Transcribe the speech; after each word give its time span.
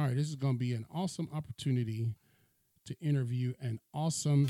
All 0.00 0.06
right, 0.06 0.16
this 0.16 0.30
is 0.30 0.36
going 0.36 0.54
to 0.54 0.58
be 0.58 0.72
an 0.72 0.86
awesome 0.90 1.28
opportunity 1.30 2.14
to 2.86 2.96
interview 3.02 3.52
an 3.60 3.78
awesome 3.92 4.46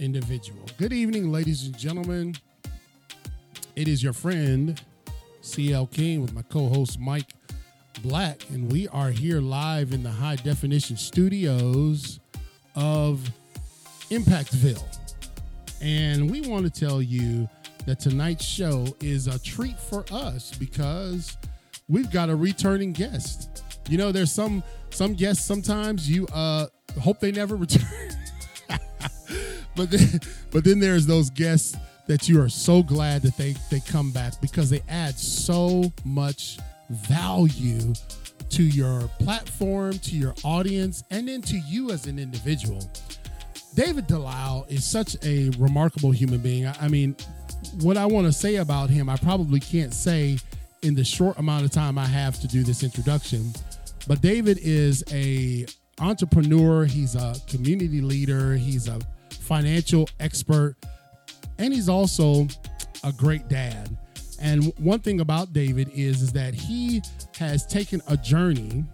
individual. 0.00 0.66
Good 0.76 0.92
evening, 0.92 1.30
ladies 1.30 1.66
and 1.66 1.78
gentlemen. 1.78 2.34
It 3.76 3.86
is 3.86 4.02
your 4.02 4.12
friend, 4.12 4.82
CL 5.40 5.86
King, 5.86 6.20
with 6.20 6.34
my 6.34 6.42
co 6.42 6.66
host, 6.66 6.98
Mike 6.98 7.32
Black, 8.02 8.42
and 8.50 8.72
we 8.72 8.88
are 8.88 9.10
here 9.10 9.40
live 9.40 9.92
in 9.92 10.02
the 10.02 10.10
high 10.10 10.34
definition 10.34 10.96
studios 10.96 12.18
of 12.74 13.20
Impactville. 14.10 14.82
And 15.80 16.28
we 16.28 16.40
want 16.40 16.64
to 16.64 16.86
tell 16.86 17.00
you 17.00 17.48
that 17.86 18.00
tonight's 18.00 18.44
show 18.44 18.84
is 19.00 19.28
a 19.28 19.38
treat 19.38 19.78
for 19.78 20.04
us 20.10 20.52
because 20.58 21.36
we've 21.88 22.10
got 22.10 22.30
a 22.30 22.34
returning 22.34 22.92
guest. 22.92 23.57
You 23.88 23.98
know, 23.98 24.12
there's 24.12 24.32
some 24.32 24.62
some 24.90 25.14
guests 25.14 25.44
sometimes 25.44 26.08
you 26.10 26.26
uh 26.28 26.66
hope 27.00 27.20
they 27.20 27.32
never 27.32 27.56
return. 27.66 28.10
but 29.76 29.90
then, 29.90 30.20
but 30.50 30.64
then 30.64 30.80
there's 30.80 31.06
those 31.06 31.30
guests 31.30 31.76
that 32.06 32.28
you 32.28 32.40
are 32.40 32.48
so 32.48 32.82
glad 32.82 33.22
that 33.22 33.36
they 33.36 33.54
they 33.70 33.80
come 33.80 34.10
back 34.12 34.40
because 34.40 34.70
they 34.70 34.82
add 34.88 35.18
so 35.18 35.92
much 36.04 36.58
value 36.90 37.92
to 38.50 38.62
your 38.62 39.02
platform, 39.18 39.98
to 39.98 40.16
your 40.16 40.34
audience, 40.42 41.04
and 41.10 41.28
then 41.28 41.42
to 41.42 41.58
you 41.58 41.90
as 41.90 42.06
an 42.06 42.18
individual. 42.18 42.90
David 43.74 44.06
Delisle 44.06 44.66
is 44.68 44.84
such 44.84 45.16
a 45.22 45.50
remarkable 45.58 46.10
human 46.10 46.40
being. 46.40 46.66
I, 46.66 46.74
I 46.80 46.88
mean, 46.88 47.14
what 47.82 47.96
I 47.96 48.06
want 48.06 48.26
to 48.26 48.32
say 48.32 48.56
about 48.56 48.90
him, 48.90 49.08
I 49.08 49.16
probably 49.16 49.60
can't 49.60 49.92
say 49.92 50.38
in 50.82 50.94
the 50.94 51.04
short 51.04 51.38
amount 51.38 51.64
of 51.64 51.70
time 51.70 51.98
I 51.98 52.06
have 52.06 52.40
to 52.40 52.48
do 52.48 52.62
this 52.62 52.82
introduction. 52.82 53.52
But 54.08 54.22
David 54.22 54.58
is 54.62 55.04
a 55.12 55.66
entrepreneur, 56.00 56.86
he's 56.86 57.14
a 57.14 57.36
community 57.46 58.00
leader, 58.00 58.54
he's 58.54 58.88
a 58.88 58.98
financial 59.30 60.08
expert, 60.18 60.76
and 61.58 61.74
he's 61.74 61.90
also 61.90 62.48
a 63.04 63.12
great 63.12 63.48
dad. 63.48 63.96
And 64.40 64.72
one 64.78 65.00
thing 65.00 65.20
about 65.20 65.52
David 65.52 65.90
is, 65.92 66.22
is 66.22 66.32
that 66.32 66.54
he 66.54 67.02
has 67.38 67.66
taken 67.66 68.00
a 68.08 68.16
journey 68.16 68.84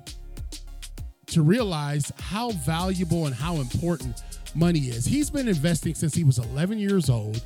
to 1.27 1.43
realize 1.43 2.13
how 2.19 2.51
valuable 2.51 3.27
and 3.27 3.35
how 3.35 3.57
important 3.57 4.25
money 4.57 4.81
is. 4.81 5.05
He's 5.05 5.31
been 5.31 5.47
investing 5.47 5.95
since 5.95 6.15
he 6.15 6.25
was 6.25 6.39
11 6.39 6.79
years 6.79 7.09
old, 7.09 7.41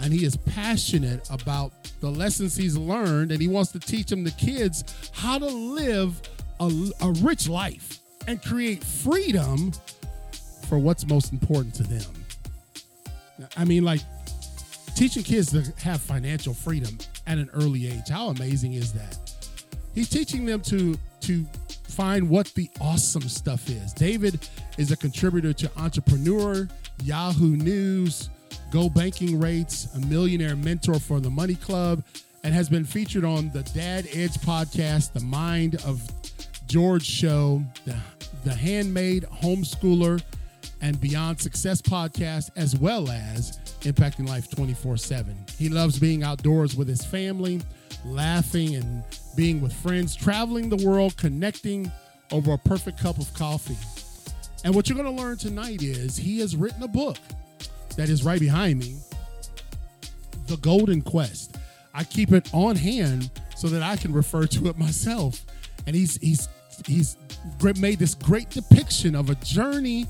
and 0.00 0.12
he 0.12 0.24
is 0.24 0.36
passionate 0.36 1.28
about 1.30 1.72
the 2.00 2.10
lessons 2.10 2.56
he's 2.56 2.76
learned, 2.76 3.30
and 3.30 3.40
he 3.40 3.46
wants 3.46 3.70
to 3.72 3.78
teach 3.78 4.08
them 4.08 4.24
the 4.24 4.32
kids 4.32 4.82
how 5.12 5.38
to 5.38 5.46
live 5.46 6.20
a, 6.68 7.06
a 7.06 7.12
rich 7.22 7.48
life 7.48 7.98
and 8.26 8.42
create 8.42 8.82
freedom 8.82 9.72
for 10.68 10.78
what's 10.78 11.06
most 11.06 11.32
important 11.32 11.74
to 11.74 11.82
them. 11.82 12.02
I 13.56 13.64
mean, 13.64 13.84
like 13.84 14.00
teaching 14.94 15.22
kids 15.22 15.50
to 15.52 15.72
have 15.82 16.00
financial 16.00 16.54
freedom 16.54 16.96
at 17.26 17.38
an 17.38 17.50
early 17.52 17.88
age. 17.88 18.08
How 18.08 18.28
amazing 18.28 18.74
is 18.74 18.92
that? 18.92 19.18
He's 19.94 20.08
teaching 20.08 20.46
them 20.46 20.60
to 20.62 20.96
to 21.22 21.44
find 21.88 22.28
what 22.28 22.46
the 22.54 22.70
awesome 22.80 23.28
stuff 23.28 23.68
is. 23.68 23.92
David 23.92 24.38
is 24.78 24.90
a 24.90 24.96
contributor 24.96 25.52
to 25.52 25.70
Entrepreneur, 25.76 26.66
Yahoo 27.04 27.56
News, 27.56 28.30
Go 28.72 28.88
Banking 28.88 29.38
Rates, 29.38 29.94
a 29.94 29.98
millionaire 30.06 30.56
mentor 30.56 30.98
for 30.98 31.20
the 31.20 31.30
Money 31.30 31.54
Club, 31.54 32.02
and 32.44 32.54
has 32.54 32.68
been 32.68 32.84
featured 32.84 33.24
on 33.24 33.50
the 33.50 33.62
Dad 33.74 34.08
Edge 34.12 34.34
podcast, 34.38 35.12
The 35.12 35.20
Mind 35.20 35.76
of 35.84 36.02
George 36.72 37.04
Show, 37.04 37.62
the, 37.84 37.94
the 38.44 38.54
Handmade 38.54 39.24
Homeschooler, 39.24 40.22
and 40.80 40.98
Beyond 41.02 41.38
Success 41.38 41.82
podcast, 41.82 42.48
as 42.56 42.74
well 42.74 43.10
as 43.10 43.58
Impacting 43.82 44.26
Life 44.26 44.48
24 44.50 44.96
7. 44.96 45.36
He 45.58 45.68
loves 45.68 45.98
being 45.98 46.22
outdoors 46.22 46.74
with 46.74 46.88
his 46.88 47.04
family, 47.04 47.60
laughing 48.06 48.74
and 48.76 49.04
being 49.36 49.60
with 49.60 49.74
friends, 49.74 50.16
traveling 50.16 50.70
the 50.70 50.82
world, 50.82 51.14
connecting 51.18 51.92
over 52.30 52.54
a 52.54 52.58
perfect 52.58 52.98
cup 52.98 53.18
of 53.18 53.34
coffee. 53.34 53.76
And 54.64 54.74
what 54.74 54.88
you're 54.88 54.96
going 54.96 55.14
to 55.14 55.22
learn 55.22 55.36
tonight 55.36 55.82
is 55.82 56.16
he 56.16 56.38
has 56.38 56.56
written 56.56 56.82
a 56.82 56.88
book 56.88 57.18
that 57.98 58.08
is 58.08 58.24
right 58.24 58.40
behind 58.40 58.80
me 58.80 58.96
The 60.46 60.56
Golden 60.56 61.02
Quest. 61.02 61.54
I 61.92 62.04
keep 62.04 62.32
it 62.32 62.48
on 62.54 62.76
hand 62.76 63.30
so 63.56 63.68
that 63.68 63.82
I 63.82 63.96
can 63.96 64.14
refer 64.14 64.46
to 64.46 64.68
it 64.68 64.78
myself. 64.78 65.44
And 65.86 65.96
he's 65.96 66.16
he's 66.16 66.48
he's 66.86 67.16
made 67.78 67.98
this 67.98 68.14
great 68.14 68.50
depiction 68.50 69.14
of 69.14 69.30
a 69.30 69.34
journey 69.36 70.06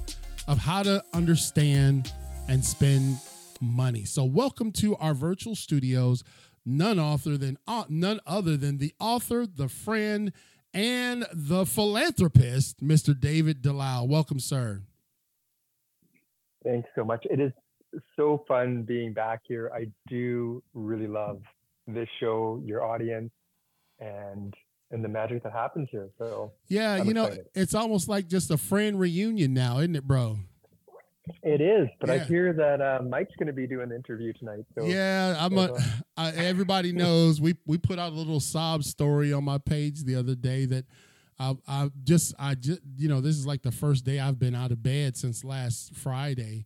of 0.48 0.58
how 0.58 0.82
to 0.82 1.02
understand 1.12 2.12
and 2.48 2.64
spend 2.64 3.18
money. 3.60 4.04
So 4.04 4.24
welcome 4.24 4.72
to 4.72 4.96
our 4.96 5.14
virtual 5.14 5.54
studios, 5.54 6.24
none 6.66 6.98
author 6.98 7.36
than 7.36 7.58
uh, 7.66 7.84
none 7.88 8.20
other 8.26 8.56
than 8.56 8.78
the 8.78 8.92
author, 8.98 9.46
the 9.46 9.68
friend, 9.68 10.32
and 10.74 11.26
the 11.32 11.66
philanthropist, 11.66 12.82
Mr. 12.82 13.18
David 13.18 13.62
Delisle. 13.62 14.08
Welcome, 14.08 14.40
sir. 14.40 14.82
Thanks 16.64 16.88
so 16.94 17.04
much. 17.04 17.24
It 17.30 17.40
is 17.40 17.52
so 18.16 18.44
fun 18.48 18.82
being 18.82 19.12
back 19.12 19.40
here. 19.46 19.70
I 19.74 19.86
do 20.08 20.62
really 20.74 21.08
love 21.08 21.42
this 21.86 22.08
show, 22.20 22.62
your 22.64 22.84
audience, 22.84 23.32
and 24.00 24.54
and 24.92 25.02
the 25.02 25.08
magic 25.08 25.42
that 25.42 25.52
happens 25.52 25.88
here. 25.90 26.08
So 26.18 26.52
yeah, 26.68 26.92
I'm 26.94 27.06
you 27.06 27.14
know, 27.14 27.26
excited. 27.26 27.48
it's 27.54 27.74
almost 27.74 28.08
like 28.08 28.28
just 28.28 28.50
a 28.50 28.58
friend 28.58 28.98
reunion 28.98 29.54
now, 29.54 29.78
isn't 29.78 29.96
it, 29.96 30.06
bro? 30.06 30.38
It 31.42 31.60
is, 31.60 31.88
but 32.00 32.08
yeah. 32.08 32.14
I 32.16 32.18
hear 32.18 32.52
that 32.52 32.80
uh, 32.80 33.02
Mike's 33.02 33.34
going 33.38 33.46
to 33.46 33.52
be 33.52 33.66
doing 33.66 33.90
the 33.90 33.94
interview 33.94 34.32
tonight. 34.32 34.64
So 34.76 34.84
yeah, 34.84 35.36
I'm. 35.38 35.56
A, 35.56 35.70
I, 36.16 36.30
everybody 36.32 36.92
knows 36.92 37.40
we 37.40 37.54
we 37.64 37.78
put 37.78 37.98
out 37.98 38.12
a 38.12 38.14
little 38.14 38.40
sob 38.40 38.82
story 38.84 39.32
on 39.32 39.44
my 39.44 39.58
page 39.58 40.04
the 40.04 40.16
other 40.16 40.34
day 40.34 40.64
that 40.66 40.84
I 41.38 41.56
I 41.66 41.90
just 42.02 42.34
I 42.38 42.54
just 42.56 42.80
you 42.96 43.08
know 43.08 43.20
this 43.20 43.36
is 43.36 43.46
like 43.46 43.62
the 43.62 43.70
first 43.70 44.04
day 44.04 44.18
I've 44.18 44.38
been 44.38 44.54
out 44.54 44.72
of 44.72 44.82
bed 44.82 45.16
since 45.16 45.44
last 45.44 45.94
Friday, 45.94 46.64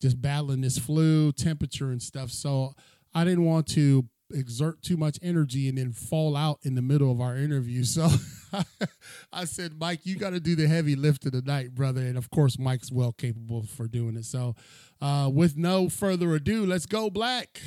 just 0.00 0.20
battling 0.20 0.62
this 0.62 0.78
flu, 0.78 1.30
temperature 1.30 1.90
and 1.90 2.02
stuff. 2.02 2.30
So 2.30 2.74
I 3.14 3.24
didn't 3.24 3.44
want 3.44 3.68
to 3.68 4.04
exert 4.34 4.82
too 4.82 4.96
much 4.96 5.18
energy 5.22 5.68
and 5.68 5.78
then 5.78 5.92
fall 5.92 6.36
out 6.36 6.58
in 6.62 6.74
the 6.74 6.82
middle 6.82 7.10
of 7.10 7.20
our 7.20 7.36
interview. 7.36 7.84
So 7.92 8.08
I 9.32 9.44
said, 9.44 9.78
Mike, 9.78 10.00
you 10.04 10.16
got 10.16 10.30
to 10.30 10.40
do 10.40 10.54
the 10.54 10.68
heavy 10.68 10.94
lift 10.94 11.26
of 11.26 11.32
the 11.32 11.42
night, 11.42 11.74
brother. 11.74 12.02
And 12.02 12.16
of 12.16 12.30
course, 12.30 12.58
Mike's 12.58 12.92
well 12.92 13.12
capable 13.12 13.62
for 13.62 13.86
doing 13.86 14.16
it. 14.16 14.24
So 14.24 14.54
uh, 15.00 15.30
with 15.32 15.56
no 15.56 15.88
further 15.88 16.34
ado, 16.34 16.66
let's 16.66 16.86
go, 16.86 17.10
Black. 17.10 17.60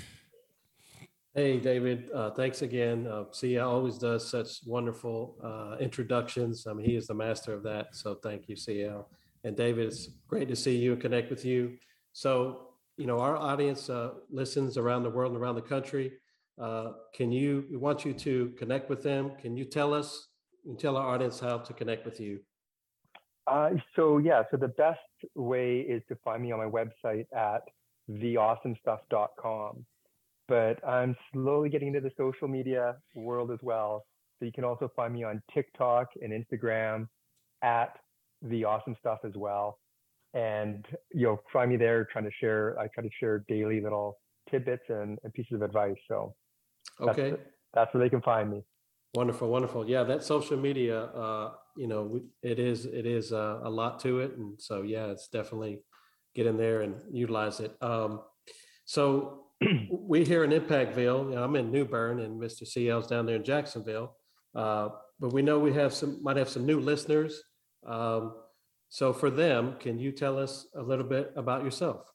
Hey, 1.36 1.60
David. 1.60 2.10
Uh, 2.14 2.32
thanks 2.32 2.62
again. 2.62 3.08
Uh, 3.08 3.26
CL 3.32 3.70
always 3.70 3.98
does 3.98 4.26
such 4.26 4.62
wonderful 4.66 5.36
uh, 5.44 5.76
introductions. 5.82 6.66
I 6.66 6.74
mean, 6.74 6.86
he 6.86 6.96
is 6.96 7.08
the 7.08 7.14
master 7.14 7.54
of 7.54 7.62
that. 7.64 7.88
So 7.94 8.16
thank 8.16 8.48
you, 8.48 8.56
CL. 8.56 9.10
And 9.44 9.56
David, 9.56 9.88
it's 9.88 10.08
great 10.28 10.48
to 10.48 10.56
see 10.56 10.78
you 10.78 10.94
and 10.94 11.02
connect 11.02 11.30
with 11.30 11.44
you. 11.44 11.78
So, 12.14 12.70
you 12.96 13.06
know, 13.06 13.20
our 13.20 13.36
audience 13.36 13.90
uh, 13.90 14.12
listens 14.30 14.78
around 14.78 15.04
the 15.04 15.10
world 15.10 15.34
and 15.34 15.42
around 15.42 15.56
the 15.56 15.62
country. 15.62 16.14
Uh, 16.62 16.92
can 17.14 17.32
you, 17.32 17.66
we 17.70 17.78
want 17.78 18.06
you 18.06 18.14
to 18.14 18.54
connect 18.58 18.90
with 18.90 19.04
them. 19.04 19.32
Can 19.42 19.58
you 19.58 19.66
tell 19.66 19.94
us, 19.94 20.28
and 20.66 20.80
tell 20.80 20.98
our 20.98 21.14
audience 21.14 21.40
how 21.40 21.58
to 21.60 21.74
connect 21.74 22.06
with 22.06 22.20
you? 22.20 22.40
Uh, 23.48 23.72
so 23.96 24.18
yeah, 24.18 24.44
so 24.50 24.58
the 24.58 24.70
best 24.70 25.00
way 25.36 25.80
is 25.82 26.02
to 26.10 26.16
find 26.24 26.42
me 26.42 26.52
on 26.52 26.60
my 26.60 26.66
website 26.66 27.26
at 27.36 27.62
theawesomestuff.com. 28.10 29.86
But 30.48 30.88
I'm 30.88 31.16
slowly 31.34 31.70
getting 31.70 31.90
into 31.90 32.02
the 32.02 32.12
social 32.18 32.48
media 32.48 32.96
world 33.16 33.52
as 33.52 33.60
well. 33.62 34.06
So 34.40 34.46
you 34.46 34.52
can 34.52 34.64
also 34.64 34.92
find 34.96 35.14
me 35.14 35.24
on 35.24 35.42
TikTok 35.54 36.08
and 36.22 36.32
Instagram 36.32 37.08
at 37.64 37.98
the 38.42 38.64
awesome 38.64 38.96
stuff 39.00 39.20
as 39.24 39.34
well. 39.36 39.80
And 40.34 40.86
you'll 41.14 41.42
find 41.52 41.72
me 41.72 41.78
there 41.78 42.06
trying 42.12 42.26
to 42.26 42.32
share 42.40 42.78
I 42.80 42.88
try 42.94 43.04
to 43.04 43.10
share 43.20 43.44
daily 43.48 43.82
little 43.82 44.18
tidbits 44.52 44.84
and, 44.90 45.18
and 45.24 45.34
pieces 45.34 45.54
of 45.54 45.62
advice. 45.62 45.96
So 46.08 46.36
Okay. 47.02 47.32
That's, 47.32 47.42
that's 47.74 47.94
where 47.94 48.04
they 48.04 48.10
can 48.10 48.22
find 48.22 48.50
me. 48.50 48.64
Wonderful, 49.16 49.50
wonderful. 49.50 49.90
Yeah, 49.90 50.04
that 50.04 50.24
social 50.24 50.58
media, 50.58 51.04
uh, 51.04 51.52
you 51.78 51.88
know, 51.88 52.20
it 52.44 52.60
is 52.60 52.86
it 52.86 53.06
is 53.06 53.32
uh, 53.32 53.62
a 53.64 53.70
lot 53.70 54.00
to 54.02 54.20
it, 54.20 54.36
and 54.38 54.60
so 54.62 54.82
yeah, 54.82 55.06
it's 55.06 55.30
definitely 55.30 55.84
get 56.36 56.48
in 56.48 56.58
there 56.58 56.82
and 56.82 56.96
utilize 57.12 57.62
it. 57.62 57.76
Um, 57.82 58.22
so 58.84 59.46
we 59.90 60.26
here 60.26 60.44
in 60.44 60.52
Impactville, 60.52 61.30
you 61.30 61.36
know, 61.36 61.44
I'm 61.44 61.56
in 61.56 61.72
New 61.72 61.86
Bern, 61.86 62.20
and 62.20 62.42
Mr. 62.42 62.64
CL's 62.64 63.08
down 63.08 63.26
there 63.26 63.38
in 63.38 63.44
Jacksonville. 63.44 64.18
Uh, 64.54 64.90
but 65.20 65.32
we 65.32 65.42
know 65.42 65.60
we 65.60 65.74
have 65.74 65.94
some 65.94 66.22
might 66.22 66.38
have 66.38 66.50
some 66.50 66.66
new 66.66 66.80
listeners. 66.80 67.42
Um, 67.88 68.34
so 68.90 69.14
for 69.14 69.30
them, 69.30 69.76
can 69.80 69.98
you 69.98 70.12
tell 70.12 70.38
us 70.38 70.68
a 70.76 70.82
little 70.82 71.06
bit 71.06 71.32
about 71.36 71.64
yourself? 71.64 72.12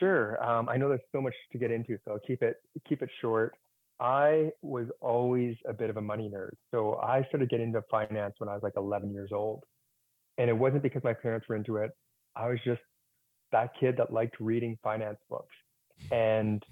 Sure. 0.00 0.42
Um, 0.44 0.68
I 0.68 0.78
know 0.78 0.88
there's 0.88 1.02
so 1.12 1.22
much 1.22 1.34
to 1.52 1.58
get 1.58 1.70
into, 1.70 1.98
so 2.04 2.12
I'll 2.12 2.20
keep 2.26 2.42
it 2.42 2.56
keep 2.88 3.02
it 3.02 3.10
short. 3.20 3.54
I 4.00 4.50
was 4.62 4.88
always 5.02 5.56
a 5.68 5.74
bit 5.74 5.90
of 5.90 5.98
a 5.98 6.02
money 6.02 6.30
nerd. 6.34 6.52
So 6.72 6.98
I 7.02 7.24
started 7.28 7.50
getting 7.50 7.68
into 7.68 7.82
finance 7.90 8.34
when 8.38 8.48
I 8.48 8.54
was 8.54 8.62
like 8.62 8.74
11 8.76 9.12
years 9.12 9.30
old. 9.32 9.64
And 10.38 10.50
it 10.50 10.54
wasn't 10.54 10.82
because 10.82 11.04
my 11.04 11.14
parents 11.14 11.48
were 11.48 11.56
into 11.56 11.76
it. 11.78 11.92
I 12.36 12.48
was 12.48 12.58
just 12.64 12.80
that 13.52 13.72
kid 13.80 13.96
that 13.98 14.12
liked 14.12 14.40
reading 14.40 14.78
finance 14.82 15.18
books. 15.30 15.54
And 16.10 16.62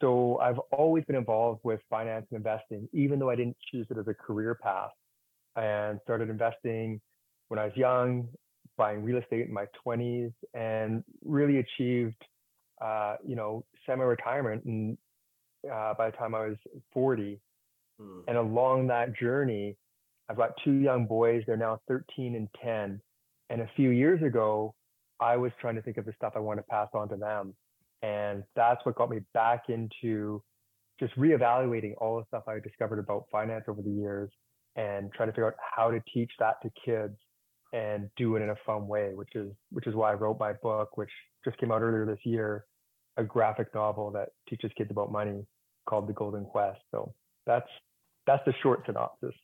so 0.00 0.38
I've 0.38 0.58
always 0.72 1.04
been 1.06 1.16
involved 1.16 1.60
with 1.64 1.80
finance 1.90 2.26
and 2.30 2.38
investing, 2.38 2.88
even 2.92 3.18
though 3.18 3.30
I 3.30 3.36
didn't 3.36 3.56
choose 3.72 3.86
it 3.90 3.98
as 3.98 4.08
a 4.08 4.14
career 4.14 4.54
path. 4.54 4.90
And 5.56 6.00
started 6.04 6.30
investing 6.30 7.00
when 7.48 7.58
I 7.58 7.66
was 7.66 7.76
young, 7.76 8.28
buying 8.76 9.02
real 9.02 9.18
estate 9.18 9.46
in 9.48 9.52
my 9.52 9.66
20s, 9.86 10.32
and 10.54 11.04
really 11.24 11.58
achieved, 11.58 12.16
uh, 12.80 13.16
you 13.26 13.36
know, 13.36 13.64
semi-retirement 13.86 14.64
and 14.64 14.96
uh, 15.70 15.94
by 15.94 16.10
the 16.10 16.16
time 16.16 16.34
I 16.34 16.46
was 16.46 16.56
40. 16.92 17.38
Mm. 18.00 18.22
And 18.28 18.36
along 18.36 18.86
that 18.88 19.16
journey, 19.16 19.76
I've 20.28 20.36
got 20.36 20.52
two 20.64 20.74
young 20.74 21.06
boys. 21.06 21.42
They're 21.46 21.56
now 21.56 21.80
13 21.88 22.34
and 22.34 22.48
10. 22.62 23.00
And 23.50 23.60
a 23.60 23.70
few 23.76 23.90
years 23.90 24.22
ago, 24.22 24.74
I 25.20 25.36
was 25.36 25.52
trying 25.60 25.74
to 25.74 25.82
think 25.82 25.98
of 25.98 26.06
the 26.06 26.12
stuff 26.16 26.32
I 26.36 26.38
want 26.38 26.58
to 26.58 26.62
pass 26.62 26.88
on 26.94 27.08
to 27.10 27.16
them. 27.16 27.54
And 28.02 28.44
that's 28.56 28.84
what 28.86 28.94
got 28.94 29.10
me 29.10 29.20
back 29.34 29.64
into 29.68 30.42
just 30.98 31.14
reevaluating 31.16 31.94
all 31.98 32.18
the 32.18 32.24
stuff 32.28 32.44
I 32.46 32.58
discovered 32.60 32.98
about 32.98 33.24
finance 33.30 33.64
over 33.68 33.82
the 33.82 33.90
years 33.90 34.30
and 34.76 35.12
trying 35.12 35.28
to 35.28 35.32
figure 35.32 35.48
out 35.48 35.54
how 35.76 35.90
to 35.90 36.00
teach 36.12 36.30
that 36.38 36.56
to 36.62 36.70
kids 36.84 37.16
and 37.72 38.08
do 38.16 38.36
it 38.36 38.42
in 38.42 38.50
a 38.50 38.56
fun 38.64 38.86
way, 38.86 39.12
which 39.14 39.34
is 39.34 39.52
which 39.70 39.86
is 39.86 39.94
why 39.94 40.10
I 40.10 40.14
wrote 40.14 40.38
my 40.38 40.52
book, 40.54 40.96
which 40.96 41.10
just 41.44 41.58
came 41.58 41.70
out 41.70 41.82
earlier 41.82 42.06
this 42.06 42.18
year, 42.24 42.64
a 43.20 43.24
graphic 43.24 43.74
novel 43.74 44.10
that 44.12 44.30
teaches 44.48 44.70
kids 44.76 44.90
about 44.90 45.12
money 45.12 45.46
called 45.86 46.08
The 46.08 46.12
Golden 46.12 46.44
Quest. 46.44 46.80
So 46.90 47.14
that's 47.46 47.68
that's 48.26 48.44
the 48.44 48.54
short 48.62 48.82
synopsis. 48.86 49.34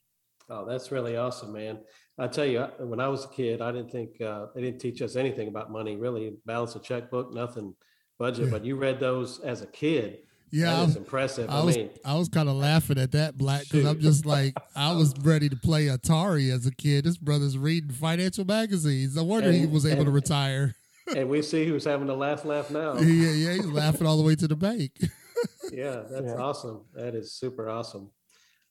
Oh, 0.49 0.65
that's 0.65 0.93
really 0.93 1.17
awesome, 1.17 1.53
man. 1.53 1.79
I 2.19 2.29
tell 2.29 2.45
you, 2.45 2.61
when 2.79 3.01
I 3.01 3.09
was 3.09 3.25
a 3.25 3.29
kid, 3.29 3.61
I 3.61 3.73
didn't 3.73 3.91
think 3.91 4.21
uh, 4.21 4.47
they 4.55 4.61
didn't 4.61 4.81
teach 4.81 5.03
us 5.03 5.17
anything 5.17 5.49
about 5.49 5.73
money, 5.73 5.97
really. 5.97 6.37
Balance 6.47 6.77
a 6.77 6.79
checkbook, 6.79 7.35
nothing, 7.35 7.75
budget. 8.19 8.51
But 8.51 8.65
you 8.65 8.77
read 8.77 9.01
those 9.01 9.41
as 9.41 9.63
a 9.63 9.67
kid. 9.67 10.19
Yeah, 10.53 10.77
that 10.77 10.89
is 10.91 10.97
impressive. 10.97 11.51
I, 11.51 11.59
I 11.59 11.65
was, 11.65 11.77
mean, 11.77 11.91
I 12.05 12.15
was 12.15 12.29
kind 12.29 12.49
of 12.49 12.55
laughing 12.55 12.99
at 12.99 13.11
that, 13.13 13.37
Black, 13.37 13.65
because 13.65 13.85
I'm 13.85 13.99
just 13.99 14.25
like, 14.25 14.55
I 14.77 14.93
was 14.93 15.13
ready 15.21 15.49
to 15.49 15.57
play 15.57 15.87
Atari 15.87 16.53
as 16.53 16.65
a 16.67 16.71
kid. 16.71 17.05
This 17.05 17.19
brother's 17.19 17.59
reading 17.59 17.91
financial 17.91 18.45
magazines. 18.45 19.17
No 19.17 19.25
wonder 19.25 19.49
and, 19.49 19.59
he 19.59 19.67
was 19.67 19.85
able 19.85 20.03
and, 20.03 20.07
to 20.07 20.13
retire. 20.13 20.76
And 21.15 21.29
we 21.29 21.43
see 21.43 21.67
who's 21.67 21.85
having 21.85 22.07
the 22.07 22.17
last 22.17 22.45
laugh 22.45 22.71
now. 22.71 22.97
Yeah, 22.99 23.33
yeah, 23.33 23.53
he's 23.55 23.67
laughing 23.67 24.07
all 24.07 24.17
the 24.17 24.23
way 24.23 24.35
to 24.37 24.49
the 24.49 24.57
bank. 24.57 24.93
yeah, 25.73 26.03
that's 26.11 26.27
yeah. 26.27 26.35
awesome. 26.35 26.85
That 26.95 27.15
is 27.15 27.33
super 27.33 27.69
awesome. 27.69 28.11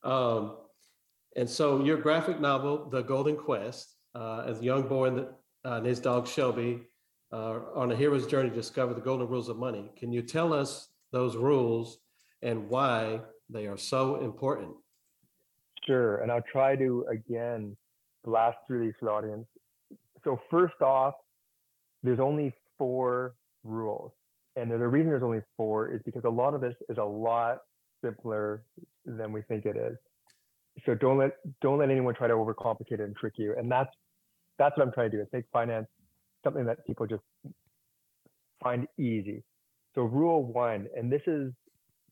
Um, 0.02 0.56
and 1.36 1.48
so 1.48 1.84
your 1.84 1.98
graphic 1.98 2.40
novel, 2.40 2.88
The 2.88 3.02
Golden 3.02 3.36
Quest, 3.36 3.94
uh, 4.14 4.44
as 4.46 4.60
a 4.60 4.64
young 4.64 4.88
boy 4.88 5.06
and, 5.06 5.18
the, 5.18 5.28
uh, 5.64 5.76
and 5.76 5.86
his 5.86 6.00
dog 6.00 6.26
Shelby 6.26 6.80
uh, 7.32 7.58
on 7.74 7.92
a 7.92 7.96
hero's 7.96 8.26
journey 8.26 8.48
to 8.48 8.54
discover 8.54 8.94
the 8.94 9.00
golden 9.00 9.28
rules 9.28 9.48
of 9.48 9.56
money. 9.56 9.90
Can 9.98 10.12
you 10.12 10.22
tell 10.22 10.52
us 10.52 10.88
those 11.12 11.36
rules 11.36 11.98
and 12.42 12.68
why 12.68 13.20
they 13.50 13.66
are 13.66 13.76
so 13.76 14.16
important? 14.22 14.70
Sure. 15.86 16.16
And 16.18 16.32
I'll 16.32 16.42
try 16.50 16.76
to, 16.76 17.06
again, 17.10 17.76
blast 18.24 18.58
through 18.66 18.84
these 18.84 18.94
for 18.98 19.06
the 19.06 19.12
audience. 19.12 19.46
So, 20.24 20.40
first 20.50 20.80
off, 20.80 21.14
there's 22.02 22.20
only 22.20 22.52
four 22.78 23.34
rules. 23.64 24.12
And 24.56 24.70
the 24.70 24.78
reason 24.78 25.10
there's 25.10 25.22
only 25.22 25.42
four 25.56 25.92
is 25.92 26.00
because 26.04 26.24
a 26.24 26.30
lot 26.30 26.54
of 26.54 26.60
this 26.60 26.74
is 26.88 26.98
a 26.98 27.04
lot 27.04 27.58
simpler 28.02 28.62
than 29.04 29.32
we 29.32 29.42
think 29.42 29.66
it 29.66 29.76
is 29.76 29.96
so 30.84 30.94
don't 30.94 31.18
let 31.18 31.32
don't 31.62 31.78
let 31.78 31.90
anyone 31.90 32.14
try 32.14 32.28
to 32.28 32.34
overcomplicate 32.34 32.92
it 32.92 33.00
and 33.00 33.16
trick 33.16 33.34
you. 33.36 33.54
And 33.56 33.70
that's 33.70 33.90
that's 34.58 34.76
what 34.76 34.86
I'm 34.86 34.92
trying 34.92 35.10
to 35.10 35.16
do 35.16 35.22
is 35.22 35.28
make 35.32 35.44
finance 35.52 35.86
something 36.44 36.66
that 36.66 36.84
people 36.86 37.06
just 37.06 37.22
find 38.62 38.86
easy. 38.98 39.42
So 39.94 40.02
rule 40.02 40.44
one, 40.44 40.86
and 40.96 41.10
this 41.10 41.22
is 41.26 41.52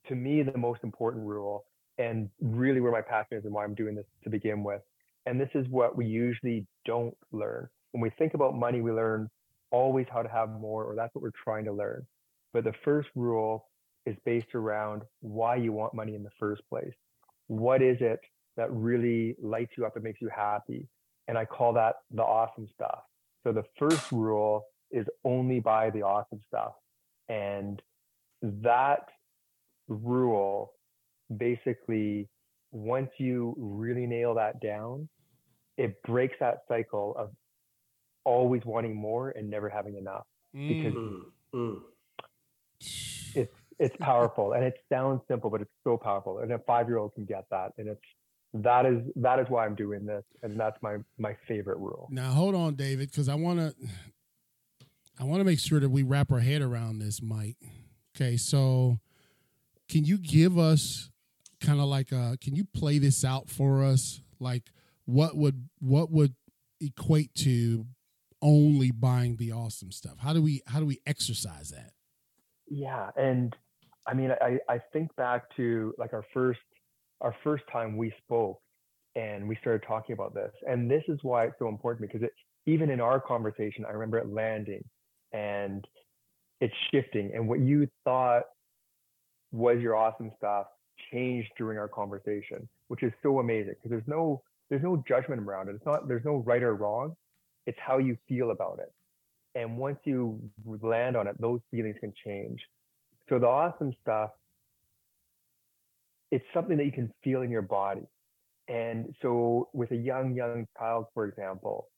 to 0.09 0.15
me 0.15 0.43
the 0.43 0.57
most 0.57 0.81
important 0.83 1.27
rule, 1.27 1.65
and 1.99 2.29
really 2.41 2.81
where 2.81 2.93
my 2.93 3.03
passion 3.03 3.39
is 3.39 3.45
and 3.45 3.53
why 3.53 3.65
I'm 3.65 3.75
doing 3.75 3.95
this 3.95 4.07
to 4.25 4.31
begin 4.31 4.63
with. 4.63 4.81
And 5.27 5.41
this 5.41 5.49
is 5.55 5.67
what 5.69 5.97
we 5.97 6.07
usually 6.07 6.67
don't 6.85 7.17
learn. 7.33 7.69
When 7.93 8.03
we 8.03 8.11
think 8.19 8.35
about 8.35 8.55
money, 8.55 8.81
we 8.81 8.93
learn 8.93 9.31
always 9.75 10.07
how 10.15 10.23
to 10.23 10.29
have 10.29 10.51
more, 10.51 10.85
or 10.85 10.95
that's 10.95 11.15
what 11.15 11.23
we're 11.23 11.43
trying 11.43 11.65
to 11.65 11.73
learn. 11.73 12.07
But 12.53 12.65
the 12.65 12.75
first 12.85 13.09
rule 13.15 13.67
is 14.07 14.17
based 14.25 14.55
around 14.55 15.03
why 15.21 15.57
you 15.57 15.73
want 15.73 15.95
money 15.95 16.15
in 16.15 16.23
the 16.23 16.37
first 16.39 16.63
place. 16.71 16.95
What 17.49 17.83
is 17.83 17.99
it 18.01 18.21
that 18.57 18.73
really 18.73 19.37
lights 19.43 19.73
you 19.77 19.85
up 19.85 19.97
and 19.97 20.05
makes 20.05 20.21
you 20.21 20.31
happy. 20.35 20.87
And 21.29 21.37
I 21.37 21.45
call 21.45 21.73
that 21.75 21.97
the 22.11 22.23
awesome 22.23 22.69
stuff. 22.75 23.01
So 23.43 23.53
the 23.53 23.65
first 23.79 24.11
rule 24.13 24.67
is 24.91 25.07
only 25.25 25.61
buy 25.61 25.91
the 25.91 26.03
awesome 26.03 26.41
stuff. 26.47 26.73
And 27.29 27.81
that 28.43 29.09
rule 29.89 30.73
basically, 31.37 32.29
once 32.71 33.11
you 33.19 33.55
really 33.59 34.07
nail 34.07 34.35
that 34.35 34.61
down, 34.61 35.09
it 35.77 36.01
breaks 36.05 36.37
that 36.41 36.59
cycle 36.69 37.15
of 37.19 37.31
always 38.25 38.63
wanting 38.65 38.95
more 38.95 39.31
and 39.31 39.49
never 39.49 39.69
having 39.69 39.97
enough 39.97 40.25
because 40.53 40.95
mm, 40.95 41.21
mm. 41.55 41.81
it's 43.35 43.55
it's 43.79 43.97
powerful 44.01 44.53
and 44.53 44.65
it 44.65 44.75
sounds 44.91 45.21
simple 45.29 45.51
but 45.51 45.61
it's 45.61 45.71
so 45.83 45.97
powerful 45.97 46.39
and 46.39 46.53
a 46.53 46.59
five 46.61 46.89
year 46.89 46.99
old 46.99 47.15
can 47.15 47.25
get 47.25 47.45
that 47.51 47.73
and 47.79 47.89
it's 47.89 48.01
that 48.55 48.87
is 48.87 49.03
that 49.17 49.41
is 49.41 49.47
why 49.49 49.67
I'm 49.67 49.75
doing 49.75 50.07
this, 50.07 50.23
and 50.43 50.59
that's 50.59 50.81
my 50.81 50.99
my 51.19 51.37
favorite 51.49 51.79
rule. 51.79 52.09
Now 52.11 52.31
hold 52.31 52.55
on, 52.55 52.77
David, 52.77 53.11
because 53.11 53.29
I 53.29 53.35
want 53.35 53.59
to 53.59 53.75
I 55.19 55.25
want 55.25 55.41
to 55.41 55.45
make 55.45 55.59
sure 55.59 55.81
that 55.81 55.91
we 55.91 56.05
wrap 56.05 56.31
our 56.31 56.39
head 56.39 56.63
around 56.63 57.01
this, 57.01 57.21
Mike. 57.21 57.57
Okay, 58.17 58.37
so 58.37 59.01
can 59.89 60.05
you 60.05 60.19
give 60.19 60.57
us 60.57 61.11
kind 61.61 61.81
of 61.81 61.87
like 61.87 62.13
a 62.13 62.39
can 62.41 62.55
you 62.55 62.65
play 62.65 62.99
this 62.99 63.25
out 63.25 63.51
for 63.51 63.83
us? 63.83 64.21
Like 64.39 64.71
what 65.05 65.37
would 65.37 65.69
what 65.81 66.13
would 66.13 66.35
equate 66.81 67.35
to 67.35 67.85
only 68.45 68.93
buying 68.93 69.37
the 69.37 69.51
awesome 69.51 69.91
stuff? 69.91 70.19
How 70.19 70.33
do 70.33 70.43
we 70.43 70.63
how 70.67 70.79
do 70.79 70.87
we 70.87 71.01
exercise 71.07 71.71
that? 71.71 71.93
Yeah, 72.69 73.11
and 73.17 73.57
I 74.07 74.15
mean 74.15 74.31
I 74.41 74.59
I 74.69 74.79
think 74.93 75.15
back 75.17 75.45
to 75.57 75.95
like 75.99 76.13
our 76.13 76.25
first 76.33 76.61
our 77.21 77.35
first 77.43 77.65
time 77.73 77.97
we 77.97 78.13
spoke 78.25 78.61
and 79.17 79.49
we 79.49 79.57
started 79.61 79.85
talking 79.87 80.13
about 80.13 80.35
this. 80.35 80.53
And 80.69 80.91
this 80.91 81.03
is 81.09 81.19
why 81.23 81.45
it's 81.45 81.55
so 81.59 81.69
important 81.69 82.11
because 82.11 82.23
it, 82.23 82.33
even 82.67 82.91
in 82.91 83.01
our 83.01 83.21
conversation, 83.21 83.85
I 83.87 83.93
remember 83.93 84.19
it 84.19 84.33
landing 84.33 84.85
and 85.33 85.85
it's 86.61 86.75
shifting. 86.91 87.33
And 87.35 87.49
what 87.49 87.61
you 87.61 87.89
thought 88.05 88.43
was 89.53 89.79
your 89.81 89.97
awesome 89.97 90.33
stuff 90.37 90.67
changed 91.13 91.51
during 91.57 91.79
our 91.79 91.89
conversation, 91.89 92.69
which 92.89 93.03
is 93.03 93.13
so 93.23 93.39
amazing 93.39 93.75
because 93.75 93.91
there's 93.91 94.09
no 94.09 94.43
there's 94.71 94.83
no 94.83 95.03
judgment 95.07 95.41
around 95.41 95.69
it. 95.69 95.77
It's 95.77 95.87
not 95.87 96.09
there's 96.09 96.25
no 96.25 96.37
right 96.47 96.63
or 96.63 96.75
wrong. 96.75 97.15
It's 97.67 97.79
how 97.81 97.99
you 97.99 98.17
feel 98.29 98.51
about 98.51 98.79
it. 98.81 98.93
And 99.55 99.79
once 99.79 99.99
you 100.05 100.41
land 100.83 101.17
on 101.17 101.27
it, 101.27 101.41
those 101.41 101.61
feelings 101.71 101.97
can 102.01 102.13
change. 102.25 102.61
So 103.29 103.39
the 103.39 103.47
awesome 103.47 103.93
stuff 104.03 104.31
it's 106.35 106.45
something 106.53 106.77
that 106.77 106.85
you 106.85 106.91
can 106.91 107.13
feel 107.23 107.43
in 107.43 107.51
your 107.51 107.63
body. 107.63 108.03
And 108.67 109.15
so 109.23 109.69
with 109.73 109.93
a 109.93 109.97
young, 109.97 110.35
young 110.35 110.67
child, 110.77 111.07
for 111.15 111.27
example, 111.27 111.89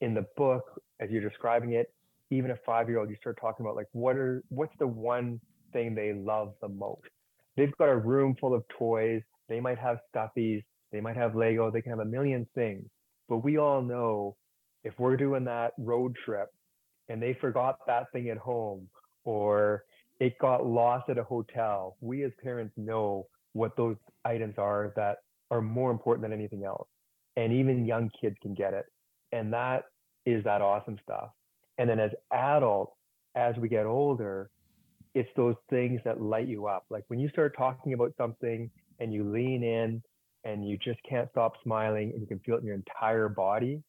in 0.00 0.14
the 0.14 0.26
book, 0.36 0.80
as 1.00 1.10
you're 1.10 1.28
describing 1.28 1.72
it, 1.72 1.92
even 2.30 2.52
a 2.52 2.56
five-year-old, 2.64 3.10
you 3.10 3.16
start 3.20 3.36
talking 3.40 3.66
about 3.66 3.74
like 3.74 3.88
what 3.92 4.14
are 4.14 4.44
what's 4.48 4.74
the 4.78 4.86
one 4.86 5.40
thing 5.72 5.94
they 5.94 6.12
love 6.12 6.54
the 6.62 6.68
most? 6.68 7.08
They've 7.56 7.76
got 7.78 7.88
a 7.88 7.96
room 7.96 8.36
full 8.40 8.54
of 8.54 8.62
toys. 8.78 9.22
They 9.48 9.58
might 9.58 9.78
have 9.78 9.98
stuffies. 10.14 10.62
They 10.92 11.00
might 11.00 11.16
have 11.16 11.34
Lego. 11.34 11.68
They 11.70 11.82
can 11.82 11.90
have 11.90 12.00
a 12.00 12.04
million 12.04 12.46
things. 12.54 12.84
But 13.28 13.38
we 13.38 13.58
all 13.58 13.82
know 13.82 14.36
if 14.88 14.94
we're 14.98 15.18
doing 15.18 15.44
that 15.44 15.72
road 15.76 16.16
trip 16.24 16.48
and 17.10 17.22
they 17.22 17.36
forgot 17.42 17.78
that 17.86 18.10
thing 18.10 18.30
at 18.30 18.38
home 18.38 18.88
or 19.24 19.84
it 20.18 20.38
got 20.38 20.66
lost 20.66 21.10
at 21.10 21.18
a 21.18 21.22
hotel, 21.22 21.96
we 22.00 22.24
as 22.24 22.32
parents 22.42 22.72
know 22.78 23.26
what 23.52 23.76
those 23.76 23.96
items 24.24 24.54
are 24.56 24.94
that 24.96 25.18
are 25.50 25.60
more 25.60 25.90
important 25.90 26.22
than 26.22 26.32
anything 26.32 26.64
else. 26.64 26.88
And 27.36 27.52
even 27.52 27.84
young 27.84 28.10
kids 28.18 28.36
can 28.40 28.54
get 28.54 28.72
it. 28.72 28.86
And 29.30 29.52
that 29.52 29.84
is 30.24 30.42
that 30.44 30.62
awesome 30.62 30.96
stuff. 31.02 31.28
And 31.76 31.88
then 31.88 32.00
as 32.00 32.10
adults, 32.32 32.92
as 33.36 33.54
we 33.56 33.68
get 33.68 33.84
older, 33.84 34.48
it's 35.14 35.28
those 35.36 35.54
things 35.68 36.00
that 36.06 36.22
light 36.22 36.48
you 36.48 36.66
up. 36.66 36.86
Like 36.88 37.04
when 37.08 37.20
you 37.20 37.28
start 37.28 37.54
talking 37.58 37.92
about 37.92 38.14
something 38.16 38.70
and 39.00 39.12
you 39.12 39.30
lean 39.30 39.62
in 39.62 40.02
and 40.44 40.66
you 40.66 40.78
just 40.78 40.98
can't 41.08 41.28
stop 41.30 41.52
smiling 41.62 42.10
and 42.12 42.22
you 42.22 42.26
can 42.26 42.38
feel 42.40 42.56
it 42.56 42.60
in 42.60 42.66
your 42.66 42.74
entire 42.76 43.28
body, 43.28 43.82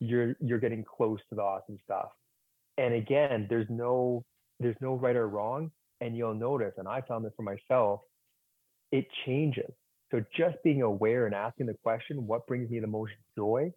you're 0.00 0.34
you're 0.40 0.58
getting 0.58 0.84
close 0.84 1.20
to 1.28 1.34
the 1.34 1.42
awesome 1.42 1.78
stuff. 1.84 2.08
And 2.78 2.94
again, 2.94 3.46
there's 3.48 3.68
no 3.68 4.24
there's 4.58 4.76
no 4.80 4.94
right 4.94 5.16
or 5.16 5.28
wrong. 5.28 5.70
And 6.02 6.16
you'll 6.16 6.34
notice, 6.34 6.72
and 6.78 6.88
I 6.88 7.02
found 7.02 7.26
this 7.26 7.32
for 7.36 7.42
myself, 7.42 8.00
it 8.90 9.06
changes. 9.26 9.70
So 10.10 10.24
just 10.36 10.56
being 10.64 10.82
aware 10.82 11.26
and 11.26 11.34
asking 11.34 11.66
the 11.66 11.74
question, 11.82 12.26
what 12.26 12.46
brings 12.46 12.70
me 12.70 12.80
the 12.80 12.86
most 12.86 13.12
joy? 13.36 13.70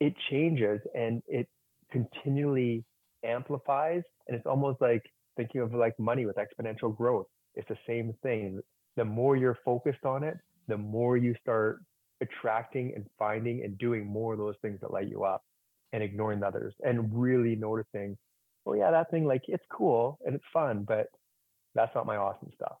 It 0.00 0.14
changes 0.30 0.80
and 0.94 1.22
it 1.28 1.48
continually 1.90 2.84
amplifies. 3.24 4.02
And 4.26 4.36
it's 4.36 4.46
almost 4.46 4.80
like 4.80 5.02
thinking 5.36 5.60
of 5.60 5.74
like 5.74 5.98
money 5.98 6.26
with 6.26 6.36
exponential 6.36 6.96
growth. 6.96 7.26
It's 7.54 7.68
the 7.68 7.78
same 7.86 8.14
thing. 8.22 8.60
The 8.96 9.04
more 9.04 9.36
you're 9.36 9.58
focused 9.64 10.04
on 10.04 10.24
it, 10.24 10.36
the 10.66 10.78
more 10.78 11.16
you 11.16 11.34
start 11.40 11.80
attracting 12.22 12.92
and 12.94 13.04
finding 13.18 13.62
and 13.64 13.76
doing 13.76 14.06
more 14.06 14.32
of 14.32 14.38
those 14.38 14.54
things 14.62 14.80
that 14.80 14.92
light 14.92 15.08
you 15.08 15.24
up 15.24 15.42
and 15.92 16.02
ignoring 16.02 16.40
the 16.40 16.46
others 16.46 16.74
and 16.84 17.10
really 17.12 17.56
noticing, 17.56 18.16
oh 18.66 18.74
yeah, 18.74 18.90
that 18.90 19.10
thing 19.10 19.26
like 19.26 19.42
it's 19.48 19.64
cool 19.70 20.18
and 20.24 20.34
it's 20.34 20.44
fun, 20.52 20.84
but 20.86 21.08
that's 21.74 21.94
not 21.94 22.06
my 22.06 22.16
awesome 22.16 22.50
stuff. 22.54 22.76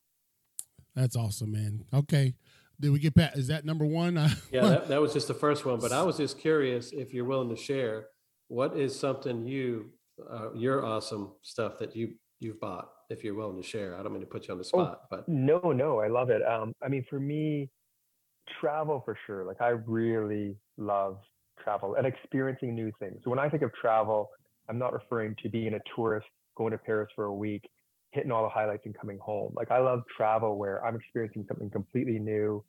That's 0.94 1.16
awesome, 1.16 1.52
man. 1.52 1.84
Okay. 1.92 2.34
Did 2.80 2.90
we 2.90 2.98
get 2.98 3.14
Pat? 3.14 3.36
Is 3.36 3.48
that 3.48 3.64
number 3.64 3.86
one? 3.86 4.14
yeah, 4.52 4.62
that, 4.62 4.88
that 4.88 5.00
was 5.00 5.12
just 5.12 5.28
the 5.28 5.34
first 5.34 5.64
one, 5.64 5.78
but 5.78 5.92
I 5.92 6.02
was 6.02 6.16
just 6.16 6.38
curious 6.38 6.92
if 6.92 7.12
you're 7.12 7.24
willing 7.24 7.48
to 7.50 7.56
share 7.56 8.06
what 8.48 8.76
is 8.76 8.98
something 8.98 9.46
you, 9.46 9.90
uh, 10.30 10.52
your 10.54 10.84
awesome 10.84 11.32
stuff 11.42 11.78
that 11.78 11.94
you 11.94 12.14
you've 12.40 12.60
bought, 12.60 12.90
if 13.08 13.22
you're 13.22 13.34
willing 13.34 13.56
to 13.56 13.66
share. 13.66 13.96
I 13.96 14.02
don't 14.02 14.12
mean 14.12 14.20
to 14.20 14.26
put 14.26 14.48
you 14.48 14.52
on 14.52 14.58
the 14.58 14.64
oh, 14.74 14.84
spot, 14.84 15.00
oh, 15.04 15.06
but 15.10 15.28
no, 15.28 15.60
no, 15.60 16.00
I 16.00 16.08
love 16.08 16.30
it. 16.30 16.42
Um, 16.44 16.74
I 16.82 16.88
mean, 16.88 17.04
for 17.08 17.20
me, 17.20 17.70
travel 18.60 19.02
for 19.04 19.16
sure. 19.26 19.44
Like 19.44 19.60
I 19.60 19.68
really 19.68 20.56
love 20.76 21.18
travel 21.62 21.94
and 21.94 22.06
experiencing 22.06 22.74
new 22.74 22.90
things. 22.98 23.20
So 23.24 23.30
when 23.30 23.38
I 23.38 23.48
think 23.48 23.62
of 23.62 23.72
travel, 23.74 24.30
I'm 24.68 24.78
not 24.78 24.92
referring 24.92 25.36
to 25.42 25.48
being 25.48 25.74
a 25.74 25.80
tourist 25.94 26.26
going 26.56 26.72
to 26.72 26.78
Paris 26.78 27.08
for 27.14 27.24
a 27.24 27.34
week 27.34 27.68
hitting 28.12 28.30
all 28.30 28.42
the 28.42 28.48
highlights 28.48 28.82
and 28.84 28.96
coming 28.96 29.18
home. 29.18 29.52
Like 29.56 29.70
I 29.70 29.78
love 29.78 30.02
travel 30.16 30.58
where 30.58 30.84
I'm 30.84 30.94
experiencing 30.94 31.44
something 31.48 31.70
completely 31.70 32.18
new. 32.18 32.62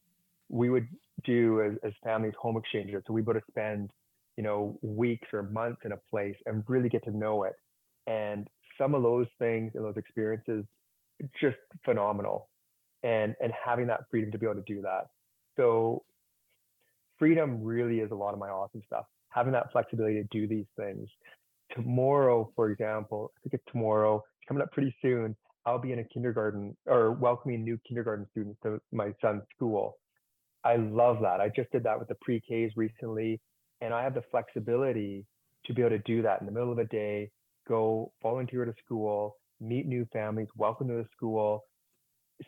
We 0.49 0.69
would 0.69 0.87
do 1.25 1.61
as, 1.61 1.73
as 1.83 1.93
families 2.03 2.33
home 2.39 2.57
exchanges. 2.57 3.03
So 3.05 3.13
we 3.13 3.21
would 3.21 3.41
spend, 3.49 3.91
you 4.37 4.43
know, 4.43 4.79
weeks 4.81 5.27
or 5.33 5.43
months 5.43 5.81
in 5.85 5.91
a 5.91 5.97
place 6.09 6.35
and 6.45 6.63
really 6.67 6.89
get 6.89 7.03
to 7.05 7.11
know 7.11 7.43
it. 7.43 7.53
And 8.07 8.47
some 8.77 8.95
of 8.95 9.03
those 9.03 9.27
things 9.37 9.73
and 9.75 9.83
those 9.83 9.97
experiences, 9.97 10.65
just 11.39 11.57
phenomenal. 11.85 12.49
And 13.03 13.35
and 13.41 13.51
having 13.65 13.87
that 13.87 14.05
freedom 14.09 14.31
to 14.31 14.37
be 14.37 14.45
able 14.45 14.55
to 14.55 14.73
do 14.73 14.81
that. 14.81 15.07
So 15.57 16.03
freedom 17.19 17.63
really 17.63 17.99
is 17.99 18.11
a 18.11 18.15
lot 18.15 18.33
of 18.33 18.39
my 18.39 18.49
awesome 18.49 18.81
stuff. 18.85 19.05
Having 19.29 19.53
that 19.53 19.71
flexibility 19.71 20.15
to 20.15 20.27
do 20.31 20.47
these 20.47 20.65
things. 20.77 21.07
Tomorrow, 21.75 22.51
for 22.55 22.69
example, 22.69 23.31
I 23.35 23.37
think 23.43 23.53
it's 23.53 23.71
tomorrow, 23.71 24.23
coming 24.47 24.61
up 24.61 24.71
pretty 24.71 24.95
soon, 25.01 25.35
I'll 25.65 25.79
be 25.79 25.91
in 25.91 25.99
a 25.99 26.03
kindergarten 26.03 26.75
or 26.85 27.13
welcoming 27.13 27.63
new 27.63 27.79
kindergarten 27.87 28.27
students 28.31 28.59
to 28.63 28.79
my 28.91 29.13
son's 29.21 29.43
school. 29.55 29.97
I 30.63 30.75
love 30.75 31.17
that. 31.21 31.41
I 31.41 31.49
just 31.49 31.71
did 31.71 31.83
that 31.83 31.97
with 31.97 32.09
the 32.09 32.15
pre-Ks 32.21 32.75
recently, 32.75 33.39
and 33.81 33.93
I 33.93 34.03
have 34.03 34.13
the 34.13 34.23
flexibility 34.29 35.25
to 35.65 35.73
be 35.73 35.81
able 35.81 35.91
to 35.91 35.99
do 35.99 36.21
that 36.21 36.41
in 36.41 36.45
the 36.45 36.51
middle 36.51 36.71
of 36.71 36.77
the 36.77 36.85
day, 36.85 37.31
go 37.67 38.11
volunteer 38.21 38.65
to 38.65 38.73
school, 38.85 39.37
meet 39.61 39.87
new 39.87 40.05
families, 40.11 40.47
welcome 40.57 40.87
to 40.89 40.95
the 40.95 41.07
school, 41.15 41.65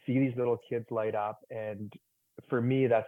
see 0.05 0.19
these 0.19 0.35
little 0.37 0.57
kids 0.69 0.85
light 0.91 1.15
up. 1.15 1.39
And 1.49 1.91
for 2.49 2.61
me, 2.61 2.87
that's 2.87 3.07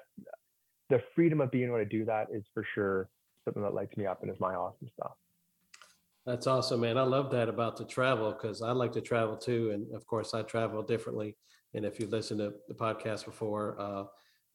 the 0.90 1.02
freedom 1.16 1.42
of 1.42 1.52
being 1.52 1.68
able 1.68 1.78
to 1.78 1.86
do 1.86 2.06
that 2.06 2.28
is 2.32 2.44
for 2.54 2.66
sure 2.74 3.10
something 3.44 3.64
that 3.64 3.74
lights 3.74 3.96
me 3.98 4.06
up 4.06 4.22
and 4.22 4.32
is 4.32 4.40
my 4.40 4.56
awesome 4.56 4.90
stuff. 4.94 5.14
That's 6.26 6.48
awesome, 6.48 6.82
man. 6.82 6.98
I 6.98 7.04
love 7.04 7.32
that 7.32 7.48
about 7.48 7.78
the 7.78 7.86
travel 7.86 8.34
because 8.34 8.62
I 8.62 8.72
like 8.72 8.92
to 8.94 9.02
travel 9.02 9.38
too. 9.38 9.72
And 9.72 9.94
of 9.96 10.06
course, 10.06 10.34
I 10.34 10.42
travel 10.42 10.84
differently. 10.84 11.38
And 11.74 11.86
if 11.86 12.00
you've 12.00 12.12
listened 12.12 12.40
to 12.42 12.54
the 12.68 12.74
podcast 12.74 13.24
before, 13.26 13.80
uh, 13.80 14.04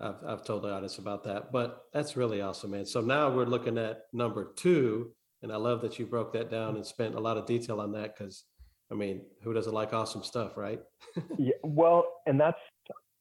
I've, 0.01 0.17
I've 0.27 0.45
told 0.45 0.65
the 0.65 0.73
audience 0.73 0.99
about 0.99 1.25
that. 1.25 1.51
But 1.51 1.85
that's 1.93 2.17
really 2.17 2.43
awesome, 2.43 2.73
man. 2.73 2.85
So 2.85 3.01
now 3.01 3.31
we're 3.31 3.47
looking 3.47 3.79
at 3.79 4.03
number 4.13 4.53
two. 4.55 5.13
And 5.43 5.51
I 5.51 5.57
love 5.57 5.81
that 5.81 5.99
you 5.99 6.07
broke 6.07 6.33
that 6.35 6.51
down 6.51 6.77
and 6.77 6.85
spent 6.85 7.15
a 7.15 7.21
lot 7.21 7.37
of 7.37 7.47
detail 7.47 7.81
on 7.81 7.91
that 7.93 8.17
because, 8.17 8.45
I 8.91 8.95
mean, 8.95 9.23
who 9.43 9.55
doesn't 9.55 9.73
like 9.73 9.93
awesome 9.93 10.23
stuff, 10.23 10.57
right? 10.57 10.81
yeah. 11.39 11.55
Well, 11.65 12.07
and 12.27 12.39
that's 12.39 12.61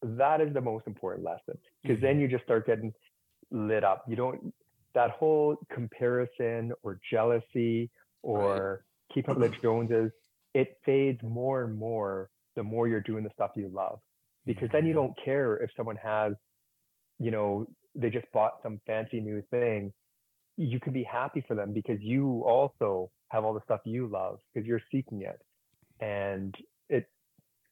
that 0.02 0.42
is 0.42 0.54
the 0.54 0.62
most 0.62 0.88
important 0.88 1.26
lesson 1.26 1.58
because 1.82 1.98
mm-hmm. 1.98 2.06
then 2.06 2.20
you 2.20 2.28
just 2.28 2.44
start 2.44 2.66
getting 2.66 2.94
lit 3.52 3.84
up. 3.84 4.04
You 4.08 4.16
don't 4.16 4.54
that 4.94 5.12
whole 5.12 5.58
comparison 5.74 6.74
or 6.84 7.00
jealousy 7.10 7.90
or 8.24 8.84
right. 8.84 9.14
keep 9.14 9.30
up 9.30 9.38
with 9.38 9.54
Joneses, 9.62 10.12
it 10.54 10.78
fades 10.86 11.22
more 11.24 11.64
and 11.64 11.78
more 11.78 12.30
the 12.56 12.64
more 12.64 12.88
you're 12.88 13.02
doing 13.02 13.24
the 13.24 13.30
stuff 13.34 13.52
you 13.56 13.70
love. 13.74 14.00
Because 14.46 14.70
then 14.72 14.86
you 14.86 14.94
mm-hmm. 14.94 15.02
don't 15.02 15.14
care 15.24 15.58
if 15.58 15.70
someone 15.78 15.98
has, 15.98 16.34
you 17.20 17.32
know, 17.32 17.68
they 17.96 18.10
just 18.10 18.26
bought 18.34 18.54
some 18.64 18.80
fancy 18.88 19.20
new 19.20 19.42
thing. 19.52 19.94
You 20.58 20.80
can 20.80 20.94
be 20.94 21.04
happy 21.04 21.44
for 21.48 21.56
them 21.56 21.74
because 21.74 22.00
you 22.02 22.44
also 22.46 23.10
have 23.30 23.46
all 23.46 23.54
the 23.54 23.62
stuff 23.64 23.82
you 23.86 24.08
love 24.08 24.40
because 24.54 24.68
you're 24.68 24.82
seeking 24.92 25.22
it. 25.22 25.40
And 26.04 26.56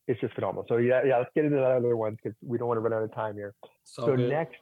it's 0.10 0.20
just 0.20 0.34
phenomenal. 0.34 0.66
So 0.68 0.78
yeah, 0.78 1.02
yeah, 1.06 1.18
let's 1.20 1.30
get 1.36 1.46
into 1.46 1.58
that 1.58 1.72
other 1.72 1.96
one 1.96 2.16
because 2.16 2.36
we 2.42 2.58
don't 2.58 2.68
want 2.68 2.78
to 2.78 2.82
run 2.82 2.94
out 2.94 3.04
of 3.04 3.14
time 3.14 3.36
here. 3.36 3.54
So, 3.84 4.08
so 4.08 4.16
next, 4.16 4.58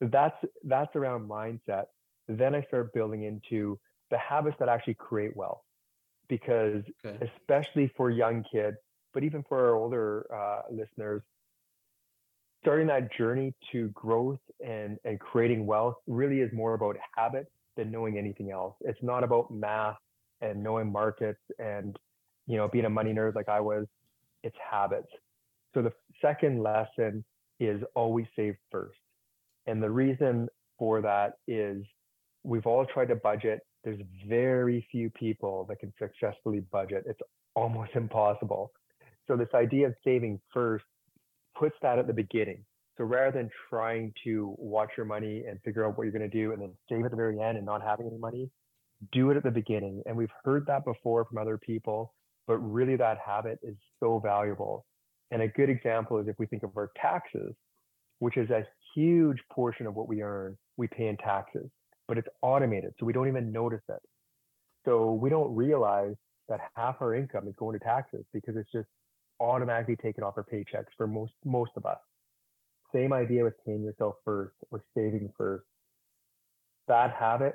that's 0.00 0.36
that's 0.64 0.94
around 0.94 1.28
mindset. 1.28 1.84
Then 2.28 2.54
I 2.54 2.62
start 2.62 2.92
building 2.92 3.24
into 3.24 3.78
the 4.10 4.18
habits 4.18 4.56
that 4.60 4.68
actually 4.68 4.94
create 4.94 5.36
wealth. 5.36 5.62
Because 6.28 6.82
okay. 7.04 7.28
especially 7.40 7.92
for 7.94 8.08
young 8.08 8.44
kids, 8.50 8.76
but 9.12 9.22
even 9.22 9.44
for 9.48 9.58
our 9.66 9.74
older 9.74 10.26
uh, 10.34 10.62
listeners, 10.70 11.20
starting 12.62 12.86
that 12.86 13.12
journey 13.14 13.52
to 13.72 13.88
growth 13.88 14.38
and, 14.64 14.96
and 15.04 15.20
creating 15.20 15.66
wealth 15.66 15.96
really 16.06 16.40
is 16.40 16.50
more 16.54 16.74
about 16.74 16.96
habit 17.16 17.48
than 17.76 17.90
knowing 17.90 18.16
anything 18.16 18.50
else. 18.50 18.76
It's 18.80 19.02
not 19.02 19.24
about 19.24 19.50
math 19.50 19.96
and 20.40 20.62
knowing 20.62 20.90
markets 20.90 21.40
and 21.58 21.98
you 22.46 22.56
know 22.56 22.68
being 22.68 22.84
a 22.84 22.90
money 22.90 23.12
nerd 23.12 23.34
like 23.34 23.48
I 23.48 23.60
was. 23.60 23.86
It's 24.42 24.56
habits. 24.70 25.08
So 25.74 25.82
the 25.82 25.92
second 26.20 26.62
lesson 26.62 27.24
is 27.60 27.82
always 27.94 28.26
save 28.36 28.54
first. 28.70 28.98
And 29.66 29.82
the 29.82 29.90
reason 29.90 30.48
for 30.78 31.00
that 31.02 31.34
is 31.46 31.84
we've 32.42 32.66
all 32.66 32.84
tried 32.86 33.08
to 33.08 33.16
budget 33.16 33.60
there's 33.84 34.00
very 34.28 34.86
few 34.90 35.10
people 35.10 35.66
that 35.68 35.80
can 35.80 35.92
successfully 35.98 36.60
budget. 36.70 37.04
It's 37.06 37.20
almost 37.54 37.90
impossible. 37.94 38.72
So 39.26 39.36
this 39.36 39.48
idea 39.54 39.88
of 39.88 39.94
saving 40.04 40.40
first 40.52 40.84
puts 41.58 41.74
that 41.82 41.98
at 41.98 42.06
the 42.06 42.12
beginning. 42.12 42.64
So 42.98 43.04
rather 43.04 43.38
than 43.38 43.50
trying 43.70 44.12
to 44.24 44.54
watch 44.58 44.90
your 44.96 45.06
money 45.06 45.44
and 45.48 45.60
figure 45.62 45.86
out 45.86 45.96
what 45.96 46.04
you're 46.04 46.12
going 46.12 46.28
to 46.30 46.36
do 46.36 46.52
and 46.52 46.60
then 46.60 46.72
save 46.88 47.04
at 47.04 47.10
the 47.10 47.16
very 47.16 47.40
end 47.40 47.56
and 47.56 47.64
not 47.64 47.82
having 47.82 48.06
any 48.06 48.18
money, 48.18 48.50
do 49.12 49.30
it 49.30 49.36
at 49.36 49.42
the 49.42 49.50
beginning. 49.50 50.02
And 50.06 50.16
we've 50.16 50.30
heard 50.44 50.66
that 50.66 50.84
before 50.84 51.24
from 51.24 51.38
other 51.38 51.58
people, 51.58 52.12
but 52.46 52.58
really 52.58 52.96
that 52.96 53.18
habit 53.24 53.58
is 53.62 53.76
so 54.00 54.18
valuable. 54.18 54.84
And 55.30 55.42
a 55.42 55.48
good 55.48 55.70
example 55.70 56.18
is 56.18 56.28
if 56.28 56.36
we 56.38 56.46
think 56.46 56.62
of 56.62 56.70
our 56.76 56.90
taxes, 57.00 57.54
which 58.18 58.36
is 58.36 58.50
a 58.50 58.66
huge 58.94 59.38
portion 59.50 59.86
of 59.86 59.94
what 59.94 60.08
we 60.08 60.22
earn, 60.22 60.56
we 60.76 60.88
pay 60.88 61.08
in 61.08 61.16
taxes 61.16 61.70
but 62.08 62.18
it's 62.18 62.28
automated. 62.42 62.92
So 63.00 63.06
we 63.06 63.14
don't 63.14 63.28
even 63.28 63.52
notice 63.52 63.82
it. 63.88 64.00
So 64.84 65.14
we 65.14 65.30
don't 65.30 65.54
realize 65.54 66.14
that 66.48 66.60
half 66.76 66.96
our 67.00 67.14
income 67.14 67.48
is 67.48 67.54
going 67.56 67.78
to 67.78 67.84
taxes 67.84 68.24
because 68.34 68.54
it's 68.56 68.70
just 68.70 68.88
automatically 69.40 69.96
taken 69.96 70.22
off 70.22 70.34
our 70.36 70.44
paychecks 70.44 70.92
for 70.96 71.06
most 71.06 71.32
most 71.44 71.70
of 71.76 71.86
us. 71.86 71.96
Same 72.92 73.14
idea 73.14 73.44
with 73.44 73.54
paying 73.64 73.82
yourself 73.82 74.16
first 74.24 74.54
or 74.70 74.82
saving 74.94 75.32
first. 75.38 75.64
That 76.88 77.14
habit 77.14 77.54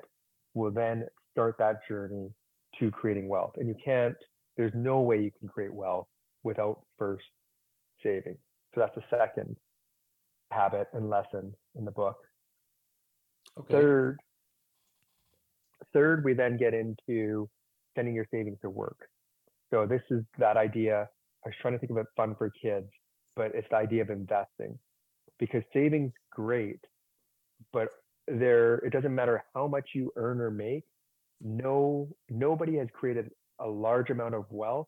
will 0.56 0.72
then 0.72 1.06
start 1.32 1.58
that 1.60 1.88
journey 1.88 2.32
to 2.80 2.90
creating 2.90 3.30
wealth. 3.30 3.54
And 3.58 3.68
you 3.68 3.76
can't, 3.86 4.16
there's 4.58 4.74
no 4.76 5.02
way 5.02 5.22
you 5.22 5.32
can 5.40 5.48
create 5.48 5.74
wealth 5.74 6.08
without 6.44 6.82
first 6.98 7.26
saving. 8.04 8.38
So 8.74 8.82
that's 8.82 8.96
the 8.96 9.04
second 9.10 9.56
habit 10.52 10.88
and 10.94 11.10
lesson 11.10 11.54
in 11.78 11.86
the 11.86 11.92
book. 11.92 12.18
Okay. 13.60 13.74
Third 13.74 14.20
Third, 15.94 16.24
we 16.24 16.34
then 16.34 16.58
get 16.58 16.74
into 16.74 17.50
sending 17.96 18.14
your 18.14 18.28
savings 18.32 18.58
to 18.62 18.70
work. 18.70 19.10
So 19.72 19.86
this 19.86 20.02
is 20.10 20.24
that 20.38 20.58
idea. 20.58 21.08
I 21.46 21.50
was 21.50 21.56
trying 21.62 21.74
to 21.74 21.80
think 21.80 21.92
of 21.92 21.98
it 21.98 22.08
fun 22.16 22.36
for 22.38 22.52
kids, 22.62 22.88
but 23.36 23.52
it's 23.54 23.68
the 23.70 23.78
idea 23.78 24.02
of 24.02 24.10
investing 24.10 24.78
because 25.40 25.64
savings 25.74 26.12
great, 26.32 26.80
but 27.72 27.90
there 28.28 28.76
it 28.78 28.92
doesn't 28.92 29.14
matter 29.14 29.44
how 29.54 29.68
much 29.68 29.90
you 29.94 30.12
earn 30.16 30.42
or 30.42 30.52
make. 30.52 30.84
No, 31.42 32.10
nobody 32.30 32.78
has 32.78 32.88
created 32.94 33.30
a 33.60 33.68
large 33.68 34.10
amount 34.10 34.36
of 34.36 34.46
wealth 34.50 34.88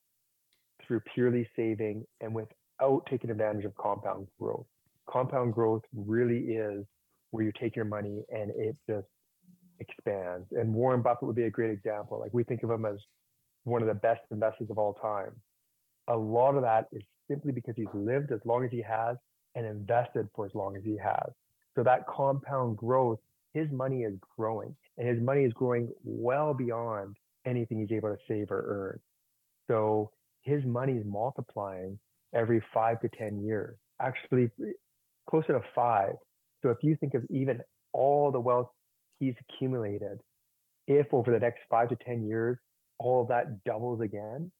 through 0.85 1.01
purely 1.13 1.47
saving 1.55 2.05
and 2.21 2.33
without 2.33 3.01
taking 3.09 3.29
advantage 3.29 3.65
of 3.65 3.75
compound 3.75 4.27
growth. 4.39 4.65
Compound 5.09 5.53
growth 5.53 5.83
really 5.93 6.39
is 6.39 6.85
where 7.31 7.43
you 7.43 7.51
take 7.59 7.75
your 7.75 7.85
money 7.85 8.23
and 8.29 8.51
it 8.55 8.75
just 8.87 9.07
expands. 9.79 10.47
And 10.51 10.73
Warren 10.73 11.01
Buffett 11.01 11.27
would 11.27 11.35
be 11.35 11.43
a 11.43 11.49
great 11.49 11.71
example. 11.71 12.19
Like 12.19 12.33
we 12.33 12.43
think 12.43 12.63
of 12.63 12.69
him 12.69 12.85
as 12.85 12.97
one 13.63 13.81
of 13.81 13.87
the 13.87 13.93
best 13.93 14.21
investors 14.31 14.69
of 14.69 14.77
all 14.77 14.93
time. 14.93 15.31
A 16.07 16.17
lot 16.17 16.55
of 16.55 16.61
that 16.63 16.87
is 16.91 17.03
simply 17.29 17.51
because 17.51 17.75
he's 17.75 17.87
lived 17.93 18.31
as 18.31 18.39
long 18.45 18.65
as 18.65 18.71
he 18.71 18.81
has 18.81 19.17
and 19.55 19.65
invested 19.65 20.27
for 20.35 20.45
as 20.45 20.51
long 20.55 20.75
as 20.75 20.83
he 20.83 20.97
has. 20.97 21.31
So 21.75 21.83
that 21.83 22.07
compound 22.07 22.77
growth, 22.77 23.19
his 23.53 23.69
money 23.71 24.01
is 24.03 24.15
growing 24.37 24.75
and 24.97 25.07
his 25.07 25.21
money 25.21 25.43
is 25.43 25.53
growing 25.53 25.89
well 26.03 26.53
beyond 26.53 27.15
anything 27.45 27.79
he's 27.79 27.95
able 27.95 28.09
to 28.09 28.17
save 28.27 28.51
or 28.51 28.63
earn. 28.67 28.99
So 29.69 30.11
his 30.43 30.63
money 30.65 30.93
is 30.93 31.05
multiplying 31.05 31.99
every 32.33 32.61
five 32.73 32.99
to 33.01 33.09
10 33.17 33.43
years, 33.43 33.77
actually 34.01 34.49
closer 35.29 35.53
to 35.53 35.61
five. 35.75 36.13
So 36.63 36.69
if 36.69 36.77
you 36.81 36.95
think 36.95 37.13
of 37.13 37.23
even 37.29 37.61
all 37.93 38.31
the 38.31 38.39
wealth 38.39 38.69
he's 39.19 39.35
accumulated, 39.49 40.19
if 40.87 41.07
over 41.13 41.31
the 41.31 41.39
next 41.39 41.59
five 41.69 41.89
to 41.89 41.97
10 42.05 42.27
years, 42.27 42.57
all 42.97 43.21
of 43.21 43.27
that 43.29 43.63
doubles 43.63 44.01
again, 44.01 44.51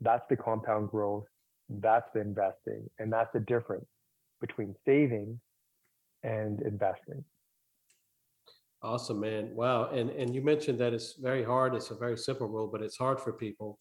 that's 0.00 0.24
the 0.28 0.36
compound 0.36 0.90
growth, 0.90 1.24
that's 1.68 2.06
the 2.14 2.20
investing, 2.20 2.88
and 2.98 3.12
that's 3.12 3.30
the 3.32 3.40
difference 3.40 3.86
between 4.40 4.74
saving 4.84 5.40
and 6.22 6.60
investing. 6.62 7.24
Awesome, 8.82 9.20
man. 9.20 9.54
Wow. 9.54 9.90
And 9.90 10.10
and 10.10 10.34
you 10.34 10.42
mentioned 10.42 10.78
that 10.80 10.92
it's 10.92 11.14
very 11.14 11.44
hard. 11.44 11.74
It's 11.74 11.90
a 11.90 11.94
very 11.94 12.18
simple 12.18 12.48
rule, 12.48 12.66
but 12.66 12.82
it's 12.82 12.96
hard 12.96 13.20
for 13.20 13.32
people. 13.32 13.78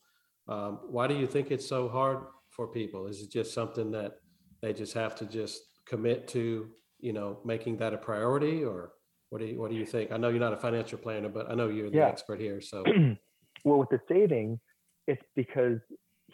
Um, 0.47 0.79
why 0.89 1.07
do 1.07 1.15
you 1.15 1.27
think 1.27 1.49
it's 1.51 1.67
so 1.67 1.89
hard 1.89 2.19
for 2.49 2.67
people? 2.67 3.07
Is 3.07 3.21
it 3.21 3.31
just 3.31 3.53
something 3.53 3.91
that 3.91 4.13
they 4.61 4.73
just 4.73 4.93
have 4.93 5.15
to 5.15 5.25
just 5.25 5.61
commit 5.87 6.27
to, 6.29 6.69
you 6.99 7.13
know, 7.13 7.39
making 7.43 7.77
that 7.77 7.93
a 7.93 7.97
priority, 7.97 8.63
or 8.63 8.91
what 9.29 9.39
do 9.39 9.47
you 9.47 9.59
what 9.59 9.71
do 9.71 9.75
you 9.75 9.85
think? 9.85 10.11
I 10.11 10.17
know 10.17 10.29
you're 10.29 10.39
not 10.39 10.53
a 10.53 10.57
financial 10.57 10.99
planner, 10.99 11.29
but 11.29 11.49
I 11.49 11.55
know 11.55 11.67
you're 11.69 11.89
the 11.89 11.97
Yeah. 11.97 12.07
expert 12.07 12.39
here. 12.39 12.61
So 12.61 12.83
well, 13.65 13.79
with 13.79 13.89
the 13.89 13.99
saving, 14.07 14.59
it's 15.07 15.21
because 15.35 15.79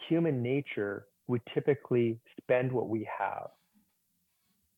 human 0.08 0.42
nature 0.42 1.06
we 1.26 1.40
typically 1.54 2.18
spend 2.40 2.70
what 2.72 2.88
we 2.88 3.08
have. 3.18 3.48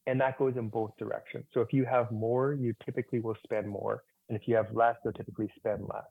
And 0.06 0.20
that 0.20 0.38
goes 0.38 0.54
in 0.56 0.68
both 0.68 0.92
directions. 0.98 1.44
So 1.52 1.60
if 1.60 1.72
you 1.72 1.84
have 1.84 2.10
more, 2.10 2.54
you 2.54 2.74
typically 2.84 3.20
will 3.20 3.36
spend 3.44 3.68
more. 3.68 4.02
And 4.28 4.36
if 4.38 4.48
you 4.48 4.56
have 4.56 4.66
less, 4.72 4.96
you'll 5.04 5.12
typically 5.12 5.50
spend 5.56 5.82
less. 5.82 6.04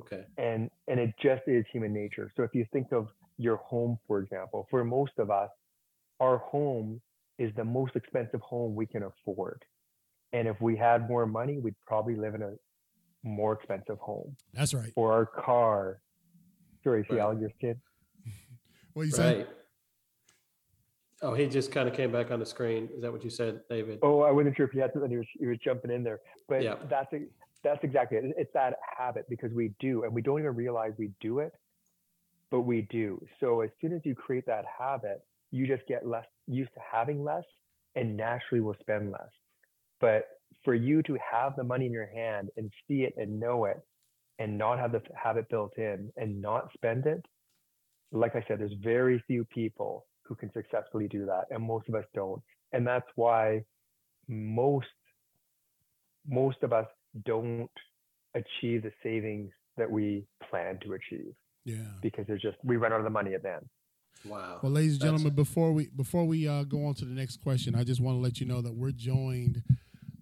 okay, 0.00 0.24
And 0.38 0.70
and 0.88 1.00
it 1.00 1.14
just 1.20 1.42
is 1.46 1.64
human 1.72 1.92
nature. 1.92 2.30
So 2.36 2.42
if 2.42 2.54
you 2.54 2.64
think 2.72 2.92
of 2.92 3.08
your 3.38 3.56
home, 3.56 3.98
for 4.06 4.20
example, 4.20 4.66
for 4.70 4.84
most 4.84 5.12
of 5.18 5.30
us, 5.30 5.50
our 6.20 6.38
home 6.38 7.00
is 7.38 7.52
the 7.56 7.64
most 7.64 7.96
expensive 7.96 8.40
home 8.40 8.74
we 8.76 8.86
can 8.86 9.02
afford. 9.02 9.64
And 10.32 10.46
if 10.48 10.60
we 10.60 10.76
had 10.76 11.08
more 11.08 11.26
money, 11.26 11.58
we'd 11.58 11.74
probably 11.86 12.14
live 12.16 12.34
in 12.34 12.42
a 12.42 12.52
more 13.24 13.54
expensive 13.54 13.98
home 13.98 14.36
That's 14.52 14.72
right. 14.74 14.92
or 14.96 15.12
our 15.12 15.26
car. 15.26 16.00
Sorry, 16.84 17.04
see 17.08 17.16
Right. 17.16 17.22
Alex 17.22 17.40
just 17.40 17.58
did. 17.60 17.80
What 18.92 19.06
you 19.06 19.10
say? 19.12 19.36
right. 19.38 19.48
Oh, 21.22 21.34
he 21.34 21.46
just 21.46 21.72
kind 21.72 21.88
of 21.88 21.94
came 21.94 22.12
back 22.12 22.30
on 22.30 22.38
the 22.38 22.46
screen. 22.46 22.88
Is 22.94 23.02
that 23.02 23.12
what 23.12 23.24
you 23.24 23.30
said, 23.30 23.60
David? 23.70 24.00
Oh, 24.02 24.20
I 24.20 24.30
wasn't 24.30 24.56
sure 24.56 24.66
if 24.66 24.72
he 24.72 24.78
had 24.78 24.92
something 24.92 25.10
he 25.10 25.16
was, 25.16 25.26
he 25.38 25.46
was 25.46 25.58
jumping 25.64 25.90
in 25.90 26.02
there, 26.02 26.20
but 26.48 26.62
Yeah. 26.62 26.76
that's 26.88 27.08
that's 27.62 27.82
exactly 27.82 28.18
it. 28.18 28.34
It's 28.36 28.52
that 28.52 28.76
habit 28.98 29.24
because 29.30 29.50
we 29.52 29.72
do, 29.80 30.04
and 30.04 30.12
we 30.12 30.20
don't 30.20 30.38
even 30.38 30.54
realize 30.54 30.92
we 30.98 31.10
do 31.20 31.38
it, 31.38 31.52
but 32.50 32.60
we 32.60 32.82
do. 32.82 33.24
So 33.40 33.62
as 33.62 33.70
soon 33.80 33.94
as 33.94 34.02
you 34.04 34.14
create 34.14 34.44
that 34.46 34.66
habit, 34.78 35.24
you 35.50 35.66
just 35.66 35.86
get 35.86 36.06
less 36.06 36.26
used 36.46 36.74
to 36.74 36.80
having 36.92 37.24
less, 37.24 37.44
and 37.94 38.16
naturally 38.16 38.60
will 38.60 38.76
spend 38.80 39.10
less. 39.10 39.30
But 39.98 40.26
for 40.62 40.74
you 40.74 41.02
to 41.04 41.16
have 41.32 41.56
the 41.56 41.64
money 41.64 41.86
in 41.86 41.92
your 41.92 42.06
hand 42.06 42.50
and 42.58 42.70
see 42.86 43.04
it 43.04 43.14
and 43.16 43.40
know 43.40 43.64
it, 43.64 43.80
and 44.38 44.58
not 44.58 44.78
have 44.78 44.92
the 44.92 45.00
habit 45.14 45.48
built 45.48 45.72
in 45.78 46.10
and 46.16 46.42
not 46.42 46.70
spend 46.74 47.06
it, 47.06 47.24
like 48.12 48.36
I 48.36 48.44
said, 48.46 48.58
there's 48.58 48.74
very 48.82 49.22
few 49.26 49.44
people 49.46 50.04
who 50.24 50.34
can 50.34 50.50
successfully 50.52 51.08
do 51.08 51.26
that, 51.26 51.44
and 51.50 51.62
most 51.62 51.88
of 51.88 51.94
us 51.94 52.04
don't. 52.14 52.42
And 52.72 52.86
that's 52.86 53.06
why 53.14 53.64
most 54.28 54.86
most 56.26 56.56
of 56.62 56.72
us 56.72 56.86
don't 57.24 57.70
achieve 58.34 58.82
the 58.82 58.92
savings 59.02 59.50
that 59.76 59.90
we 59.90 60.24
plan 60.50 60.78
to 60.84 60.94
achieve 60.94 61.34
Yeah. 61.64 61.76
because 62.02 62.26
there's 62.26 62.42
just 62.42 62.56
we 62.64 62.76
run 62.76 62.92
out 62.92 62.98
of 63.00 63.04
the 63.04 63.10
money 63.10 63.34
at 63.34 63.42
the 63.42 63.54
end. 63.54 63.68
Wow. 64.24 64.60
Well, 64.62 64.72
ladies 64.72 64.92
and 64.94 65.02
That's- 65.02 65.20
gentlemen, 65.20 65.34
before 65.36 65.72
we 65.72 65.88
before 65.88 66.24
we 66.24 66.48
uh, 66.48 66.64
go 66.64 66.86
on 66.86 66.94
to 66.94 67.04
the 67.04 67.14
next 67.14 67.38
question, 67.42 67.74
I 67.74 67.84
just 67.84 68.00
want 68.00 68.16
to 68.16 68.20
let 68.20 68.40
you 68.40 68.46
know 68.46 68.62
that 68.62 68.74
we're 68.74 68.92
joined 68.92 69.62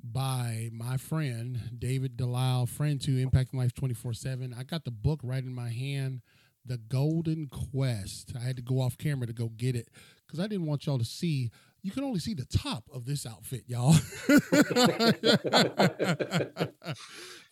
by 0.03 0.69
my 0.73 0.97
friend 0.97 1.79
David 1.79 2.17
Delisle, 2.17 2.67
friend 2.67 3.01
to 3.03 3.25
Impacting 3.25 3.55
Life 3.55 3.73
twenty 3.75 3.95
four 3.95 4.13
seven. 4.13 4.53
I 4.53 4.65
got 4.65 4.85
the 4.85 4.91
book 4.91 5.21
right 5.23 5.43
in 5.45 5.55
my 5.55 5.71
hand, 5.71 6.23
The 6.65 6.79
Golden 6.79 7.49
Quest. 7.49 8.33
I 8.37 8.41
had 8.41 8.57
to 8.57 8.63
go 8.63 8.81
off 8.81 8.97
camera 8.99 9.27
to 9.27 9.33
go 9.33 9.49
get 9.57 9.75
it 9.77 9.89
because 10.27 10.41
I 10.41 10.47
didn't 10.47 10.67
want 10.67 10.87
y'all 10.87 10.99
to 10.99 11.05
see. 11.05 11.51
You 11.83 11.91
can 11.91 12.05
only 12.05 12.21
see 12.21 12.35
the 12.35 12.45
top 12.45 12.85
of 12.93 13.05
this 13.07 13.27
outfit, 13.27 13.65
y'all. 13.67 13.93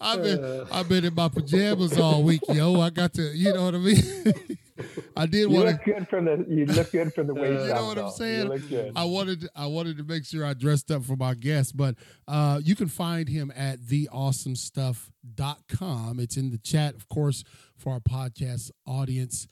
I've 0.01 0.23
been 0.23 0.45
Uh, 0.45 0.67
I've 0.71 0.89
been 0.89 1.05
in 1.05 1.15
my 1.15 1.29
pajamas 1.29 1.99
all 1.99 2.23
week, 2.23 2.43
yo. 2.49 2.81
I 2.81 2.91
got 2.91 3.13
to, 3.15 3.23
you 3.37 3.53
know 3.53 3.65
what 3.65 3.75
I 3.75 3.79
mean. 3.79 4.59
I 5.17 5.27
did 5.27 5.49
want 5.49 5.67
to 5.67 5.73
look 5.73 5.85
good 5.85 6.09
from 6.09 6.25
the 6.27 6.45
you 6.49 6.67
look 6.67 6.93
good 6.93 7.13
from 7.15 7.27
the 7.27 7.35
Uh, 7.35 7.41
waist 7.41 7.67
You 7.67 7.75
know 7.75 7.87
what 7.87 7.99
I'm 7.99 8.11
saying? 8.11 8.43
You 8.43 8.49
look 8.49 8.69
good. 8.69 8.93
I 8.97 9.05
wanted 9.05 9.41
to, 9.43 9.51
I 9.55 9.67
wanted 9.67 9.97
to 9.99 10.05
make 10.05 10.25
sure 10.25 10.45
I 10.45 10.55
dressed 10.55 10.91
up 10.91 11.05
for 11.05 11.17
my 11.17 11.35
guest, 11.35 11.77
but 11.77 11.95
uh, 12.29 12.61
you 12.63 12.75
can 12.75 12.89
find 12.89 13.29
him 13.29 13.53
at 13.55 13.81
theawesomestuff.com. 13.81 16.21
It's 16.21 16.37
in 16.37 16.51
the 16.51 16.59
chat, 16.59 16.95
of 16.95 17.09
course, 17.09 17.45
for 17.77 17.93
our 17.93 18.01
podcast 18.01 18.71
audience. 18.87 19.47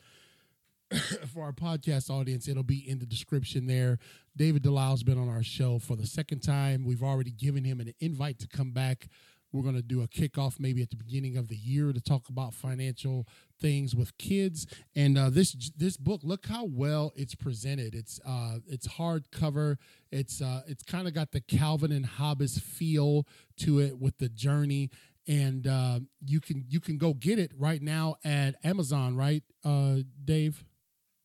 for 1.32 1.44
our 1.44 1.52
podcast 1.52 2.10
audience, 2.10 2.48
it'll 2.48 2.62
be 2.62 2.88
in 2.88 2.98
the 2.98 3.06
description 3.06 3.66
there. 3.66 3.98
David 4.36 4.62
Delisle's 4.62 5.02
been 5.02 5.18
on 5.18 5.28
our 5.28 5.42
show 5.42 5.78
for 5.78 5.96
the 5.96 6.06
second 6.06 6.40
time. 6.40 6.84
We've 6.84 7.02
already 7.02 7.30
given 7.30 7.64
him 7.64 7.80
an 7.80 7.92
invite 8.00 8.38
to 8.40 8.48
come 8.48 8.70
back. 8.70 9.08
We're 9.52 9.62
going 9.62 9.76
to 9.76 9.82
do 9.82 10.02
a 10.02 10.08
kickoff 10.08 10.60
maybe 10.60 10.82
at 10.82 10.90
the 10.90 10.96
beginning 10.96 11.36
of 11.36 11.48
the 11.48 11.56
year 11.56 11.92
to 11.92 12.00
talk 12.00 12.28
about 12.28 12.54
financial 12.54 13.26
things 13.60 13.94
with 13.94 14.16
kids. 14.18 14.66
And 14.94 15.16
uh, 15.16 15.30
this 15.30 15.52
this 15.76 15.96
book, 15.96 16.20
look 16.22 16.46
how 16.46 16.64
well 16.64 17.12
it's 17.16 17.34
presented. 17.34 17.94
It's 17.94 18.20
uh, 18.26 18.58
it's 18.66 18.86
hardcover. 18.86 19.76
It's 20.10 20.42
uh, 20.42 20.62
it's 20.66 20.82
kind 20.82 21.08
of 21.08 21.14
got 21.14 21.32
the 21.32 21.40
Calvin 21.40 21.92
and 21.92 22.06
Hobbes 22.06 22.58
feel 22.58 23.26
to 23.58 23.80
it 23.80 23.98
with 23.98 24.18
the 24.18 24.28
journey. 24.28 24.90
And 25.26 25.66
uh, 25.66 26.00
you 26.24 26.40
can 26.40 26.64
you 26.68 26.80
can 26.80 26.98
go 26.98 27.14
get 27.14 27.38
it 27.38 27.52
right 27.56 27.82
now 27.82 28.16
at 28.24 28.54
Amazon, 28.64 29.16
right, 29.16 29.42
uh, 29.64 29.96
Dave? 30.24 30.64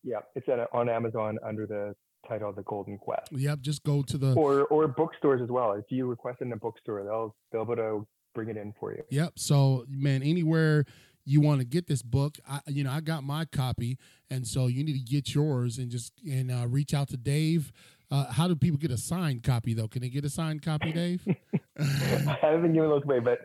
yeah, 0.03 0.19
it's 0.35 0.47
at, 0.49 0.59
on 0.73 0.89
Amazon 0.89 1.39
under 1.45 1.65
the 1.65 1.95
title 2.27 2.51
The 2.53 2.63
Golden 2.63 2.97
Quest. 2.97 3.31
Yep. 3.31 3.61
Just 3.61 3.83
go 3.83 4.01
to 4.03 4.17
the 4.17 4.33
Or 4.33 4.65
or 4.65 4.87
bookstores 4.87 5.41
as 5.41 5.49
well. 5.49 5.73
If 5.73 5.85
you 5.89 6.05
request 6.05 6.39
it 6.41 6.45
in 6.45 6.53
a 6.53 6.57
bookstore, 6.57 7.03
they'll 7.03 7.35
they'll 7.51 7.65
be 7.65 7.73
able 7.73 8.01
to 8.01 8.07
bring 8.33 8.49
it 8.49 8.57
in 8.57 8.73
for 8.79 8.91
you. 8.93 9.03
Yep. 9.09 9.33
So, 9.35 9.85
man, 9.89 10.23
anywhere 10.23 10.85
you 11.25 11.39
want 11.41 11.59
to 11.59 11.65
get 11.65 11.87
this 11.87 12.01
book, 12.01 12.37
I, 12.49 12.59
you 12.67 12.83
know, 12.83 12.91
I 12.91 12.99
got 13.01 13.23
my 13.23 13.45
copy, 13.45 13.97
and 14.29 14.45
so 14.47 14.67
you 14.67 14.83
need 14.83 14.93
to 14.93 14.99
get 14.99 15.33
yours 15.33 15.77
and 15.77 15.89
just 15.89 16.13
and 16.29 16.51
uh, 16.51 16.67
reach 16.67 16.93
out 16.93 17.09
to 17.09 17.17
Dave. 17.17 17.71
Uh, 18.11 18.31
how 18.31 18.47
do 18.47 18.55
people 18.55 18.77
get 18.77 18.91
a 18.91 18.97
signed 18.97 19.41
copy 19.41 19.73
though? 19.73 19.87
Can 19.87 20.01
they 20.01 20.09
get 20.09 20.23
a 20.25 20.29
signed 20.29 20.61
copy, 20.61 20.91
Dave? 20.91 21.25
I 21.79 22.37
haven't 22.41 22.73
given 22.73 22.89
those 22.89 23.03
away, 23.03 23.19
but 23.19 23.39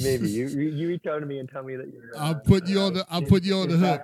maybe 0.00 0.28
you 0.30 0.46
you 0.46 0.86
reach 0.88 1.06
out 1.06 1.18
to 1.20 1.26
me 1.26 1.38
and 1.38 1.48
tell 1.48 1.62
me 1.64 1.74
that 1.76 1.88
you're. 1.92 2.16
I'll 2.16 2.32
uh, 2.36 2.38
put 2.38 2.68
you 2.68 2.80
on 2.80 2.94
the- 2.94 3.06
I'll 3.10 3.22
put 3.22 3.42
you 3.42 3.56
on 3.56 3.68
the 3.68 3.76
hook. 3.78 4.02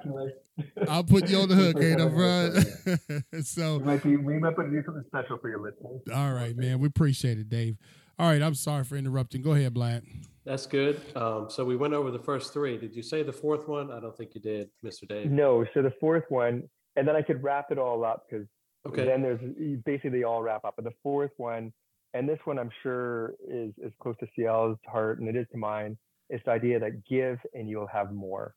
I'll 0.88 1.04
put 1.04 1.28
you 1.28 1.38
on 1.38 1.48
the 1.48 1.54
hook, 1.54 1.74
Put 1.76 1.84
ain't 1.84 2.00
I, 2.00 2.04
on 2.04 2.14
the 2.16 2.60
hook, 2.96 3.22
bro? 3.30 3.40
so, 3.42 3.78
We 3.78 3.84
might 3.84 4.02
be 4.02 4.16
we 4.16 4.38
might 4.38 4.56
do 4.56 4.82
something 4.84 5.04
special 5.06 5.38
for 5.38 5.48
your 5.48 5.60
listeners. 5.60 6.00
all 6.12 6.32
right, 6.32 6.56
man, 6.56 6.80
we 6.80 6.88
appreciate 6.88 7.38
it, 7.38 7.48
Dave. 7.48 7.76
All 8.18 8.28
right, 8.28 8.42
I'm 8.42 8.54
sorry 8.54 8.84
for 8.84 8.96
interrupting. 8.96 9.42
Go 9.42 9.52
ahead, 9.52 9.74
Black. 9.74 10.02
That's 10.44 10.66
good. 10.66 11.00
Um, 11.14 11.48
so 11.50 11.64
we 11.64 11.76
went 11.76 11.94
over 11.94 12.10
the 12.10 12.18
first 12.18 12.52
three. 12.52 12.76
Did 12.76 12.96
you 12.96 13.02
say 13.02 13.22
the 13.22 13.32
fourth 13.32 13.68
one? 13.68 13.92
I 13.92 14.00
don't 14.00 14.16
think 14.16 14.34
you 14.34 14.40
did, 14.40 14.70
Mr. 14.84 15.06
Dave. 15.06 15.30
No, 15.30 15.64
so 15.74 15.82
the 15.82 15.92
fourth 16.00 16.24
one, 16.28 16.64
and 16.96 17.06
then 17.06 17.14
I 17.14 17.22
could 17.22 17.42
wrap 17.42 17.66
it 17.70 17.78
all 17.78 18.04
up 18.04 18.24
because 18.28 18.46
Okay. 18.86 19.04
then 19.04 19.22
there's 19.22 19.40
basically 19.84 20.10
they 20.10 20.22
all 20.24 20.42
wrap 20.42 20.64
up. 20.64 20.74
But 20.76 20.84
the 20.84 20.94
fourth 21.02 21.32
one, 21.36 21.72
and 22.14 22.28
this 22.28 22.38
one 22.44 22.58
I'm 22.58 22.70
sure 22.82 23.34
is 23.46 23.72
is 23.78 23.92
close 24.00 24.16
to 24.20 24.26
CL's 24.34 24.78
heart, 24.86 25.20
and 25.20 25.28
it 25.28 25.36
is 25.36 25.46
to 25.52 25.58
mine. 25.58 25.96
It's 26.30 26.44
the 26.44 26.52
idea 26.52 26.80
that 26.80 27.04
give 27.08 27.38
and 27.54 27.68
you'll 27.68 27.86
have 27.88 28.12
more. 28.12 28.54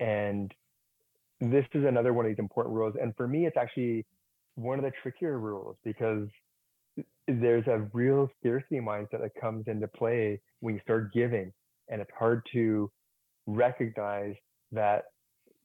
And 0.00 0.52
this 1.40 1.64
is 1.72 1.84
another 1.84 2.12
one 2.12 2.26
of 2.26 2.30
these 2.30 2.38
important 2.38 2.74
rules. 2.74 2.94
And 3.00 3.14
for 3.16 3.26
me, 3.26 3.46
it's 3.46 3.56
actually 3.56 4.06
one 4.56 4.78
of 4.78 4.84
the 4.84 4.92
trickier 5.02 5.38
rules 5.38 5.76
because 5.84 6.28
there's 7.26 7.66
a 7.66 7.88
real 7.92 8.30
scarcity 8.40 8.80
mindset 8.80 9.20
that 9.20 9.32
comes 9.40 9.64
into 9.66 9.88
play 9.88 10.40
when 10.60 10.74
you 10.74 10.80
start 10.82 11.12
giving. 11.12 11.52
And 11.88 12.00
it's 12.00 12.10
hard 12.18 12.42
to 12.52 12.90
recognize 13.46 14.34
that 14.72 15.04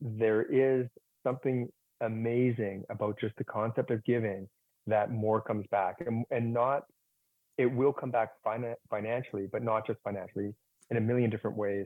there 0.01 0.43
is 0.43 0.87
something 1.23 1.69
amazing 2.01 2.83
about 2.89 3.19
just 3.19 3.35
the 3.37 3.43
concept 3.43 3.91
of 3.91 4.03
giving 4.03 4.47
that 4.87 5.11
more 5.11 5.41
comes 5.41 5.65
back 5.71 5.95
and, 6.05 6.25
and 6.31 6.53
not 6.53 6.83
it 7.57 7.67
will 7.67 7.93
come 7.93 8.11
back 8.11 8.31
finan- 8.45 8.75
financially 8.89 9.47
but 9.49 9.63
not 9.63 9.87
just 9.87 9.99
financially 10.03 10.53
in 10.91 10.97
a 10.97 11.01
million 11.01 11.29
different 11.29 11.55
ways 11.55 11.85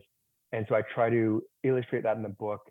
and 0.54 0.66
so 0.68 0.76
i 0.76 0.82
try 0.96 1.08
to 1.08 1.44
illustrate 1.64 2.02
that 2.02 2.16
in 2.18 2.24
the 2.24 2.30
book 2.30 2.62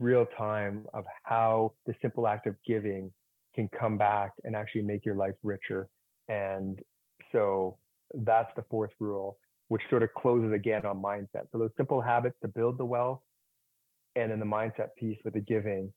real 0.00 0.26
time 0.36 0.86
of 0.94 1.04
how 1.22 1.72
the 1.86 1.94
simple 2.02 2.26
act 2.26 2.46
of 2.46 2.56
giving 2.66 3.12
can 3.54 3.68
come 3.78 3.96
back 3.96 4.32
and 4.44 4.56
actually 4.56 4.82
make 4.82 5.04
your 5.04 5.14
life 5.14 5.34
richer. 5.42 5.88
And 6.30 6.80
so 7.32 7.76
that's 8.14 8.50
the 8.54 8.64
fourth 8.70 8.92
rule, 9.00 9.36
which 9.68 9.82
sort 9.90 10.04
of 10.04 10.14
closes 10.14 10.52
again 10.52 10.86
on 10.86 11.02
mindset. 11.02 11.46
So 11.50 11.58
those 11.58 11.70
simple 11.76 12.00
habits 12.00 12.36
to 12.42 12.48
build 12.48 12.78
the 12.78 12.84
wealth 12.84 13.20
and 14.14 14.30
then 14.30 14.38
the 14.38 14.46
mindset 14.46 14.94
piece 14.96 15.18
with 15.24 15.34
the 15.34 15.40
giving. 15.40 15.92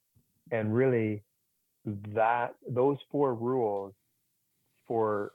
And 0.52 0.74
really 0.74 1.24
that 2.14 2.56
those 2.68 2.98
four 3.12 3.36
rules 3.36 3.94
for 4.88 5.34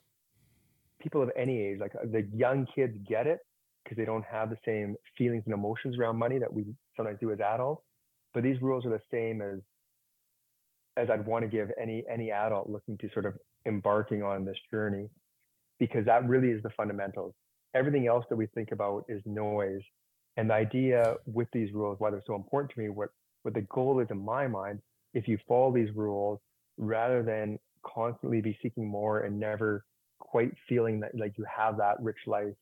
people 1.00 1.22
of 1.22 1.30
any 1.36 1.60
age, 1.60 1.78
like 1.78 1.92
the 1.92 2.26
young 2.34 2.66
kids 2.74 2.96
get 3.08 3.26
it 3.26 3.38
because 3.84 3.96
they 3.96 4.04
don't 4.04 4.24
have 4.24 4.50
the 4.50 4.58
same 4.64 4.96
feelings 5.16 5.44
and 5.46 5.54
emotions 5.54 5.96
around 5.96 6.16
money 6.16 6.38
that 6.38 6.52
we 6.52 6.64
sometimes 6.96 7.18
do 7.20 7.30
as 7.30 7.38
adults. 7.40 7.82
But 8.34 8.42
these 8.42 8.60
rules 8.60 8.84
are 8.84 8.90
the 8.90 9.00
same 9.12 9.40
as 9.40 9.60
as 10.98 11.08
I'd 11.10 11.24
want 11.26 11.44
to 11.44 11.48
give 11.48 11.70
any 11.80 12.04
any 12.12 12.30
adult 12.30 12.68
looking 12.68 12.98
to 12.98 13.08
sort 13.12 13.26
of 13.26 13.34
embarking 13.66 14.22
on 14.22 14.44
this 14.44 14.58
journey, 14.70 15.08
because 15.78 16.04
that 16.06 16.28
really 16.28 16.50
is 16.50 16.62
the 16.62 16.70
fundamentals. 16.70 17.34
Everything 17.74 18.06
else 18.06 18.24
that 18.28 18.36
we 18.36 18.46
think 18.54 18.72
about 18.72 19.04
is 19.08 19.22
noise. 19.24 19.82
And 20.36 20.50
the 20.50 20.54
idea 20.54 21.16
with 21.26 21.48
these 21.52 21.72
rules, 21.72 21.96
why 21.98 22.10
they're 22.10 22.22
so 22.26 22.34
important 22.34 22.72
to 22.72 22.80
me, 22.80 22.88
what 22.88 23.10
what 23.42 23.54
the 23.54 23.62
goal 23.62 24.00
is 24.00 24.08
in 24.10 24.24
my 24.24 24.46
mind, 24.46 24.80
if 25.14 25.28
you 25.28 25.38
follow 25.48 25.72
these 25.72 25.94
rules, 25.94 26.40
rather 26.76 27.22
than 27.22 27.58
constantly 27.84 28.40
be 28.40 28.58
seeking 28.62 28.86
more 28.88 29.20
and 29.20 29.38
never 29.38 29.84
quite 30.18 30.52
feeling 30.68 31.00
that 31.00 31.12
like 31.16 31.32
you 31.38 31.44
have 31.44 31.76
that 31.78 31.96
rich 32.00 32.18
life, 32.26 32.54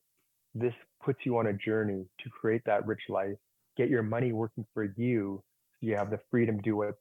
this 0.55 0.75
puts 1.05 1.21
you 1.25 1.39
on 1.39 1.47
a 1.47 1.53
journey 1.53 2.05
to 2.23 2.31
create 2.31 2.63
that 2.67 2.87
rich 2.87 3.03
life, 3.09 3.37
get 3.77 3.89
your 3.89 4.03
money 4.03 4.33
working 4.33 4.67
for 4.75 4.85
you. 4.97 5.43
So 5.73 5.87
you 5.87 5.97
have 5.97 6.11
the 6.11 6.21
freedom 6.31 6.57
to 6.57 6.63
do 6.63 6.77
what's 6.77 6.99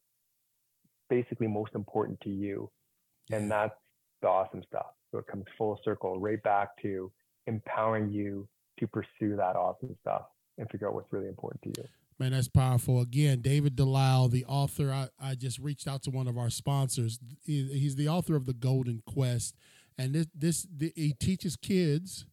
basically 1.09 1.47
most 1.47 1.71
important 1.75 2.19
to 2.21 2.29
you. 2.29 2.69
And 3.31 3.49
that's 3.49 3.73
the 4.21 4.27
awesome 4.27 4.63
stuff. 4.67 4.87
So 5.11 5.19
it 5.19 5.27
comes 5.27 5.45
full 5.57 5.79
circle 5.83 6.19
right 6.19 6.41
back 6.43 6.69
to 6.81 7.11
empowering 7.47 8.11
you 8.11 8.47
to 8.79 8.87
pursue 8.87 9.35
that 9.37 9.55
awesome 9.55 9.95
stuff 10.01 10.23
and 10.57 10.69
figure 10.69 10.87
out 10.87 10.93
what's 10.93 11.11
really 11.11 11.27
important 11.27 11.61
to 11.63 11.81
you. 11.81 11.87
Man, 12.17 12.31
that's 12.31 12.47
powerful. 12.47 13.01
Again, 13.01 13.41
David 13.41 13.75
Delisle, 13.75 14.29
the 14.29 14.45
author. 14.45 14.91
I, 14.91 15.09
I 15.19 15.35
just 15.35 15.59
reached 15.59 15.87
out 15.87 16.01
to 16.03 16.11
one 16.11 16.27
of 16.27 16.37
our 16.37 16.49
sponsors. 16.49 17.19
He, 17.45 17.67
he's 17.77 17.97
the 17.97 18.07
author 18.07 18.35
of 18.35 18.45
the 18.45 18.53
Golden 18.53 19.01
Quest, 19.05 19.55
and 19.97 20.15
this 20.15 20.27
this 20.33 20.65
the, 20.73 20.93
he 20.95 21.13
teaches 21.13 21.57
kids. 21.57 22.25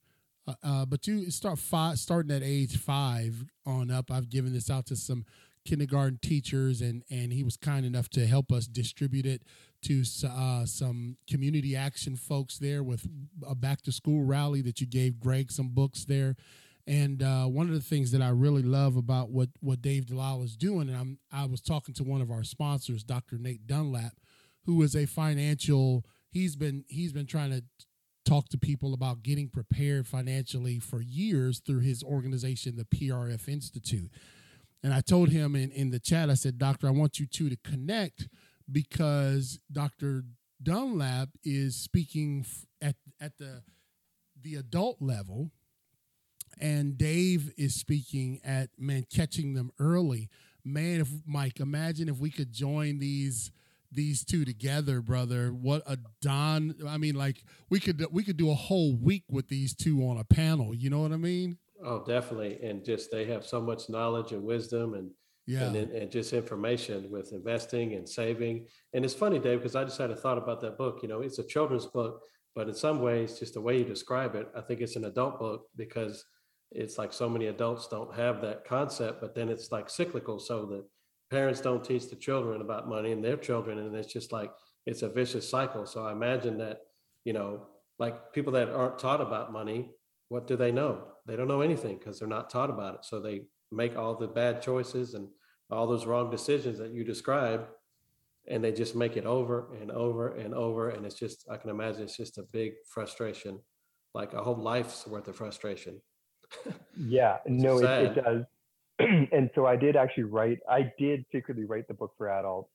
Uh, 0.47 0.55
uh, 0.63 0.87
but 0.87 1.07
you 1.07 1.31
start 1.31 1.59
five, 1.59 1.99
starting 1.99 2.31
at 2.31 2.43
age 2.45 2.77
five 2.77 3.45
on 3.67 3.91
up. 3.91 4.11
I've 4.11 4.29
given 4.29 4.53
this 4.53 4.71
out 4.71 4.87
to 4.87 4.97
some 4.97 5.25
kindergarten 5.65 6.19
teachers, 6.23 6.81
and 6.81 7.05
and 7.11 7.33
he 7.33 7.43
was 7.43 7.57
kind 7.57 7.85
enough 7.85 8.09
to 8.11 8.27
help 8.27 8.53
us 8.53 8.67
distribute 8.67 9.27
it 9.27 9.43
to 9.83 10.05
uh, 10.29 10.65
some 10.65 11.17
community 11.29 11.75
action 11.75 12.17
folks 12.17 12.59
there 12.59 12.83
with 12.83 13.07
a 13.47 13.55
back 13.55 13.83
to 13.83 13.93
school 13.93 14.25
rally 14.25 14.63
that 14.63 14.81
you 14.81 14.87
gave 14.87 15.19
Greg 15.21 15.51
some 15.51 15.69
books 15.69 16.05
there. 16.05 16.37
And 16.87 17.23
uh, 17.23 17.45
one 17.45 17.69
of 17.69 17.75
the 17.75 17.81
things 17.81 18.11
that 18.11 18.23
I 18.23 18.31
really 18.31 18.63
love 18.63 18.97
about 18.97 19.31
what 19.31 19.51
what 19.61 19.83
Dave 19.83 20.07
Delisle 20.07 20.43
is 20.45 20.57
doing, 20.57 20.89
and 20.89 20.97
I'm 20.97 21.19
I 21.31 21.47
was 21.47 21.61
talking 21.61 21.95
to 21.95 22.05
one 22.05 22.21
of 22.21 22.31
our 22.31 22.45
sponsors, 22.45 23.05
Dr. 23.05 23.39
Nate 23.39 23.67
Dunlap, 23.67 24.15
who 24.67 24.83
is 24.83 24.97
a 24.97 25.07
financial. 25.07 26.05
He's 26.31 26.57
been 26.57 26.85
he's 26.89 27.13
been 27.13 27.27
trying 27.27 27.51
to 27.51 27.63
talk 28.25 28.49
to 28.49 28.59
people 28.59 28.95
about 28.95 29.23
getting 29.23 29.49
prepared 29.49 30.07
financially 30.07 30.79
for 30.79 31.01
years 31.01 31.61
through 31.61 31.81
his 31.81 32.03
organization, 32.03 32.77
the 32.77 32.85
PRF 32.85 33.49
Institute. 33.49 34.11
And 34.83 34.93
I 34.93 35.01
told 35.01 35.29
him 35.29 35.55
in, 35.55 35.71
in 35.71 35.91
the 35.91 36.01
chat, 36.01 36.29
I 36.29 36.35
said, 36.35 36.59
Doctor, 36.59 36.89
I 36.89 36.91
want 36.91 37.19
you 37.21 37.27
two 37.27 37.49
to 37.49 37.57
connect 37.57 38.29
because 38.71 39.61
Dr. 39.71 40.25
Dunlap 40.63 41.29
is 41.45 41.77
speaking 41.77 42.45
at, 42.81 42.97
at 43.21 43.39
the 43.39 43.63
the 44.43 44.57
adult 44.57 44.97
level 45.01 45.51
and 46.61 46.99
Dave 46.99 47.53
is 47.57 47.75
speaking 47.75 48.41
at 48.45 48.71
man 48.79 49.07
catching 49.13 49.55
them 49.55 49.71
early. 49.79 50.29
Man, 50.65 51.01
if 51.01 51.09
Mike, 51.27 51.61
imagine 51.61 52.09
if 52.09 52.19
we 52.19 52.31
could 52.31 52.53
join 52.53 52.99
these 52.99 53.51
these 53.91 54.25
two 54.25 54.45
together, 54.45 55.03
brother. 55.03 55.51
What 55.51 55.83
a 55.87 55.99
don! 56.23 56.75
I 56.89 56.97
mean, 56.97 57.15
like 57.15 57.45
we 57.69 57.79
could 57.79 58.05
we 58.11 58.25
could 58.25 58.37
do 58.37 58.51
a 58.51 58.55
whole 58.55 58.97
week 58.97 59.25
with 59.29 59.49
these 59.49 59.75
two 59.75 60.01
on 60.01 60.19
a 60.19 60.25
panel. 60.25 60.75
You 60.75 60.91
know 60.91 61.01
what 61.01 61.13
I 61.13 61.17
mean? 61.17 61.59
Oh, 61.85 62.05
definitely. 62.05 62.61
And 62.63 62.85
just 62.85 63.11
they 63.11 63.25
have 63.27 63.45
so 63.45 63.61
much 63.61 63.89
knowledge 63.89 64.33
and 64.33 64.43
wisdom 64.43 64.95
and 64.95 65.11
yeah, 65.47 65.65
and, 65.65 65.77
and 65.77 66.11
just 66.11 66.33
information 66.33 67.11
with 67.11 67.33
investing 67.33 67.95
and 67.95 68.09
saving. 68.09 68.67
And 68.93 69.05
it's 69.05 69.15
funny, 69.15 69.41
Dave, 69.41 69.59
because 69.59 69.75
I 69.75 69.83
just 69.83 69.99
had 69.99 70.11
a 70.11 70.17
thought 70.17 70.39
about 70.39 70.61
that 70.61 70.79
book. 70.79 71.01
You 71.03 71.09
know, 71.09 71.21
it's 71.21 71.41
a 71.41 71.45
children's 71.45 71.87
book, 71.87 72.21
but 72.55 72.69
in 72.69 72.75
some 72.75 73.01
ways, 73.01 73.41
just 73.41 73.55
the 73.55 73.61
way 73.61 73.79
you 73.79 73.85
describe 73.85 74.37
it, 74.37 74.49
I 74.57 74.61
think 74.61 74.81
it's 74.81 74.95
an 74.95 75.07
adult 75.07 75.41
book 75.41 75.67
because 75.77 76.25
it's 76.71 76.97
like 76.97 77.13
so 77.13 77.29
many 77.29 77.47
adults 77.49 77.89
don't 77.89 78.15
have 78.15 78.41
that 78.43 78.65
concept, 78.65 79.21
but 79.21 79.35
then 79.35 79.49
it's 79.49 79.73
like 79.73 79.91
cyclical. 79.91 80.39
So 80.39 80.65
that 80.67 80.85
parents 81.31 81.61
don't 81.61 81.85
teach 81.85 82.09
the 82.09 82.17
children 82.17 82.61
about 82.61 82.89
money 82.89 83.11
and 83.11 83.25
their 83.25 83.37
children, 83.37 83.79
and 83.79 83.97
it's 83.97 84.13
just 84.13 84.31
like 84.33 84.53
it's 84.87 85.03
a 85.03 85.09
vicious 85.09 85.49
cycle. 85.49 85.87
So 85.87 86.05
I 86.05 86.13
imagine 86.13 86.59
that, 86.59 86.79
you 87.25 87.33
know, 87.33 87.67
like 87.99 88.33
people 88.33 88.53
that 88.53 88.71
aren't 88.71 88.99
taught 88.99 89.21
about 89.21 89.53
money, 89.53 89.91
what 90.29 90.47
do 90.47 90.57
they 90.57 90.71
know? 90.73 91.12
They 91.27 91.37
don't 91.37 91.49
know 91.49 91.61
anything 91.61 91.99
because 91.99 92.19
they're 92.19 92.29
not 92.29 92.51
taught 92.51 92.71
about 92.71 92.95
it. 92.95 93.05
So 93.05 93.21
they 93.21 93.43
make 93.71 93.97
all 93.97 94.15
the 94.15 94.27
bad 94.27 94.63
choices 94.63 95.15
and 95.15 95.29
all 95.71 95.87
those 95.87 96.07
wrong 96.07 96.31
decisions 96.31 96.79
that 96.79 96.93
you 96.93 97.05
described 97.05 97.67
and 98.49 98.63
they 98.63 98.73
just 98.73 98.97
make 98.97 99.17
it 99.17 99.25
over 99.25 99.69
and 99.81 99.91
over 99.91 100.35
and 100.35 100.53
over 100.53 100.91
and 100.91 101.07
it's 101.07 101.15
just 101.15 101.47
i 101.49 101.57
can 101.57 101.71
imagine 101.71 102.03
it's 102.03 102.17
just 102.17 102.39
a 102.39 102.43
big 102.43 102.73
frustration 102.87 103.59
like 104.15 104.35
a 104.35 104.43
whole 104.43 104.57
life's 104.57 105.07
worth 105.07 105.29
of 105.29 105.37
frustration 105.37 105.99
yeah, 106.97 107.39
no, 107.47 107.79
it, 107.79 107.85
it, 107.85 108.25
does. 108.25 108.45
and 109.33 109.51
so 109.55 109.67
I 109.67 109.77
did 109.77 109.97
actually 109.97 110.25
write, 110.25 110.59
I 110.69 110.93
did 110.99 111.25
secretly 111.33 111.65
write 111.65 111.89
the 111.89 111.95
book 111.95 112.13
for 112.17 112.29
adults. 112.29 112.71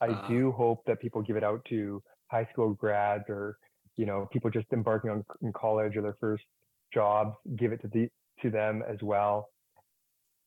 I 0.00 0.08
uh, 0.08 0.28
do 0.28 0.52
hope 0.52 0.84
that 0.86 1.00
people 1.00 1.22
give 1.22 1.36
it 1.36 1.44
out 1.44 1.64
to 1.68 2.02
high 2.28 2.48
school 2.52 2.72
grads 2.72 3.24
or, 3.28 3.58
you 3.96 4.06
know, 4.06 4.28
people 4.32 4.50
just 4.50 4.66
embarking 4.72 5.10
on 5.10 5.24
in 5.42 5.52
college 5.52 5.96
or 5.96 6.02
their 6.02 6.16
first 6.20 6.44
jobs, 6.92 7.34
give 7.56 7.72
it 7.72 7.80
to 7.82 7.88
the, 7.88 8.08
to 8.42 8.50
them 8.50 8.82
as 8.88 8.98
well. 9.02 9.48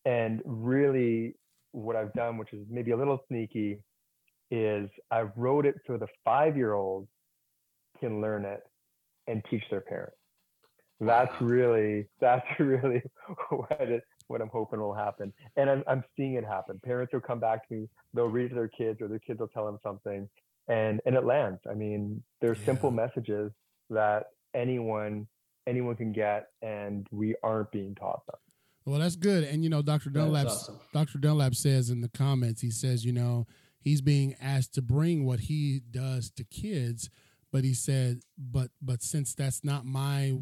And 0.05 0.41
really 0.45 1.35
what 1.71 1.95
I've 1.95 2.13
done, 2.13 2.37
which 2.37 2.53
is 2.53 2.65
maybe 2.69 2.91
a 2.91 2.97
little 2.97 3.19
sneaky, 3.27 3.79
is 4.51 4.89
I 5.09 5.21
wrote 5.35 5.65
it 5.65 5.75
so 5.87 5.97
the 5.97 6.07
five 6.23 6.55
year 6.57 6.73
olds 6.73 7.07
can 7.99 8.21
learn 8.21 8.45
it 8.45 8.61
and 9.27 9.41
teach 9.49 9.63
their 9.71 9.81
parents 9.81 10.15
that's 11.05 11.41
really 11.41 12.07
that's 12.19 12.45
really 12.59 13.01
what 13.49 13.81
it, 13.81 14.03
what 14.27 14.41
I'm 14.41 14.49
hoping 14.49 14.79
will 14.79 14.93
happen. 14.93 15.33
And 15.55 15.69
I'm 15.69 15.83
I'm 15.87 16.03
seeing 16.15 16.35
it 16.35 16.45
happen. 16.45 16.79
Parents 16.83 17.13
will 17.13 17.21
come 17.21 17.39
back 17.39 17.67
to 17.69 17.73
me, 17.73 17.89
they'll 18.13 18.27
read 18.27 18.49
to 18.49 18.55
their 18.55 18.67
kids, 18.67 19.01
or 19.01 19.07
their 19.07 19.19
kids 19.19 19.39
will 19.39 19.47
tell 19.47 19.65
them 19.65 19.79
something, 19.83 20.29
and 20.67 21.01
and 21.05 21.15
it 21.15 21.25
lands. 21.25 21.59
I 21.69 21.73
mean, 21.73 22.23
there's 22.41 22.59
yeah. 22.59 22.65
simple 22.65 22.91
messages 22.91 23.51
that 23.89 24.27
anyone 24.53 25.27
anyone 25.67 25.95
can 25.95 26.11
get, 26.11 26.49
and 26.61 27.07
we 27.11 27.35
aren't 27.43 27.71
being 27.71 27.95
taught 27.95 28.25
them. 28.25 28.35
Well, 28.85 28.99
that's 28.99 29.15
good. 29.15 29.43
And 29.45 29.63
you 29.63 29.69
know, 29.69 29.81
Dr. 29.81 30.09
Dunlap, 30.09 30.47
awesome. 30.47 30.79
Dr. 30.93 31.17
Dunlap 31.17 31.55
says 31.55 31.89
in 31.89 32.01
the 32.01 32.09
comments, 32.09 32.61
he 32.61 32.71
says, 32.71 33.05
you 33.05 33.13
know, 33.13 33.47
he's 33.79 34.01
being 34.01 34.35
asked 34.41 34.73
to 34.75 34.81
bring 34.81 35.25
what 35.25 35.41
he 35.41 35.81
does 35.89 36.29
to 36.31 36.43
kids, 36.43 37.09
but 37.51 37.63
he 37.63 37.73
said, 37.73 38.21
but 38.37 38.71
but 38.81 39.01
since 39.01 39.33
that's 39.33 39.63
not 39.63 39.85
my 39.85 40.33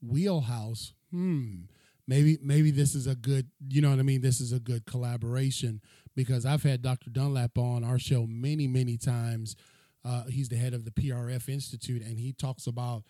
wheelhouse, 0.00 0.92
hmm, 1.10 1.62
maybe 2.06 2.38
maybe 2.40 2.70
this 2.70 2.94
is 2.94 3.06
a 3.06 3.16
good, 3.16 3.48
you 3.68 3.80
know 3.80 3.90
what 3.90 3.98
I 3.98 4.02
mean? 4.02 4.20
This 4.20 4.40
is 4.40 4.52
a 4.52 4.60
good 4.60 4.86
collaboration 4.86 5.80
because 6.14 6.46
I've 6.46 6.62
had 6.62 6.82
Dr. 6.82 7.10
Dunlap 7.10 7.58
on 7.58 7.82
our 7.82 7.98
show 7.98 8.26
many 8.26 8.68
many 8.68 8.96
times. 8.96 9.56
Uh, 10.04 10.24
he's 10.24 10.48
the 10.48 10.56
head 10.56 10.72
of 10.72 10.84
the 10.84 10.92
PRF 10.92 11.48
Institute, 11.48 12.02
and 12.02 12.18
he 12.18 12.32
talks 12.32 12.68
about 12.68 13.02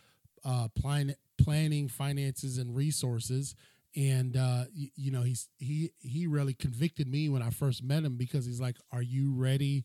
uh, 0.48 0.68
plan, 0.74 1.14
planning, 1.36 1.88
finances, 1.88 2.56
and 2.58 2.74
resources. 2.74 3.54
And 3.94 4.36
uh, 4.36 4.64
you, 4.72 4.88
you 4.96 5.10
know, 5.10 5.22
he's 5.22 5.48
he 5.58 5.90
he 6.00 6.26
really 6.26 6.54
convicted 6.54 7.08
me 7.08 7.28
when 7.28 7.42
I 7.42 7.50
first 7.50 7.82
met 7.82 8.04
him 8.04 8.16
because 8.16 8.46
he's 8.46 8.60
like, 8.60 8.76
"Are 8.90 9.02
you 9.02 9.34
ready 9.34 9.84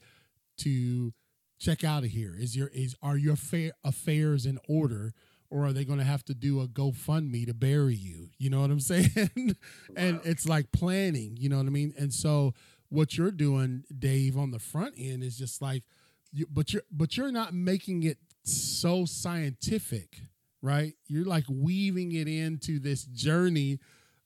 to 0.59 1.13
check 1.59 1.83
out 1.83 2.03
of 2.03 2.11
here? 2.11 2.35
Is 2.37 2.55
your 2.55 2.69
is 2.69 2.95
are 3.01 3.17
your 3.17 3.35
affairs 3.83 4.45
in 4.45 4.59
order?" 4.67 5.13
or 5.49 5.67
are 5.67 5.73
they 5.73 5.85
going 5.85 5.99
to 5.99 6.05
have 6.05 6.25
to 6.25 6.33
do 6.33 6.61
a 6.61 6.67
GoFundMe 6.67 7.45
to 7.45 7.53
bury 7.53 7.93
you? 7.93 8.31
You 8.39 8.49
know 8.49 8.61
what 8.61 8.71
I'm 8.71 8.79
saying? 8.79 9.55
and 9.95 10.19
it's 10.23 10.47
like 10.47 10.71
planning, 10.71 11.37
you 11.39 11.47
know 11.47 11.57
what 11.57 11.67
I 11.67 11.69
mean? 11.69 11.93
And 11.95 12.11
so 12.11 12.55
what 12.89 13.19
you're 13.19 13.29
doing, 13.29 13.83
Dave, 13.99 14.35
on 14.35 14.49
the 14.49 14.57
front 14.57 14.95
end 14.97 15.23
is 15.23 15.37
just 15.37 15.61
like, 15.61 15.83
you, 16.31 16.47
but 16.51 16.73
you're 16.73 16.81
but 16.91 17.15
you're 17.15 17.31
not 17.31 17.53
making 17.53 18.01
it 18.01 18.17
so 18.43 19.05
scientific, 19.05 20.21
right? 20.63 20.93
You're 21.07 21.25
like 21.25 21.43
weaving 21.47 22.13
it 22.13 22.27
into 22.27 22.79
this 22.79 23.03
journey 23.03 23.79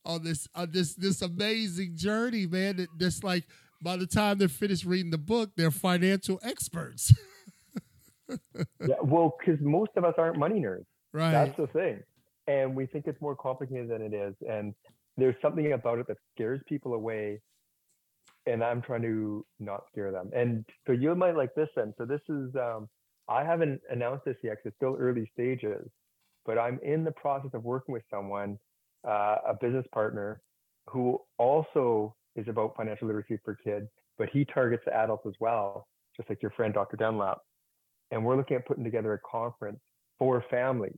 on 0.06 0.24
this 0.24 0.48
on 0.56 0.72
this 0.72 0.96
this 0.96 1.22
amazing 1.22 1.98
journey, 1.98 2.46
man. 2.46 2.78
That 2.78 2.88
just 2.98 3.26
like 3.26 3.44
by 3.82 3.98
the 3.98 4.08
time 4.08 4.38
they're 4.38 4.48
finished 4.48 4.86
reading 4.86 5.12
the 5.12 5.18
book, 5.18 5.52
they're 5.58 5.72
financial 5.72 6.40
experts. 6.44 7.14
yeah, 8.30 8.96
well, 9.04 9.36
because 9.40 9.60
most 9.62 9.92
of 9.98 10.06
us 10.06 10.14
aren't 10.18 10.38
money 10.38 10.62
nerds. 10.62 10.86
Right. 11.12 11.32
That's 11.32 11.58
the 11.58 11.68
thing. 11.68 12.00
And 12.48 12.76
we 12.76 12.86
think 12.86 13.08
it's 13.08 13.22
more 13.22 13.36
complicated 13.36 13.90
than 13.90 14.02
it 14.02 14.14
is. 14.14 14.34
And 14.48 14.74
there's 15.18 15.36
something 15.42 15.74
about 15.74 16.00
it 16.00 16.08
that 16.08 16.18
scares 16.34 16.62
people 16.68 16.94
away. 16.94 17.42
And 18.46 18.64
I'm 18.64 18.82
trying 18.82 19.02
to 19.02 19.46
not 19.60 19.84
scare 19.92 20.12
them. 20.12 20.30
And 20.34 20.64
so 20.86 20.94
you 20.94 21.14
might 21.16 21.36
like 21.36 21.54
this 21.56 21.68
then. 21.76 21.94
So 21.98 22.06
this 22.06 22.22
is 22.30 22.56
um, 22.56 22.88
I 23.28 23.44
haven't 23.44 23.82
announced 23.90 24.24
this 24.24 24.38
yet 24.42 24.52
because 24.52 24.68
it's 24.68 24.76
still 24.78 24.96
early 24.98 25.30
stages, 25.34 25.90
but 26.48 26.58
I'm 26.58 26.80
in 26.82 27.04
the 27.04 27.12
process 27.12 27.52
of 27.54 27.64
working 27.64 27.94
with 27.94 28.04
someone, 28.10 28.58
uh, 29.08 29.36
a 29.48 29.54
business 29.60 29.86
partner, 29.94 30.42
who 30.90 31.20
also 31.38 32.16
is 32.38 32.48
about 32.48 32.76
financial 32.78 33.08
literacy 33.08 33.38
for 33.44 33.56
kids, 33.56 33.88
but 34.18 34.30
he 34.32 34.46
targets 34.46 34.84
adults 34.92 35.26
as 35.28 35.34
well, 35.42 35.88
just 36.16 36.30
like 36.30 36.42
your 36.42 36.52
friend 36.52 36.74
Dr. 36.74 36.96
Dunlap. 36.96 37.40
And 38.12 38.24
we're 38.24 38.38
looking 38.38 38.56
at 38.56 38.66
putting 38.66 38.86
together 38.86 39.14
a 39.14 39.20
conference 39.30 39.80
for 40.18 40.44
families. 40.50 40.98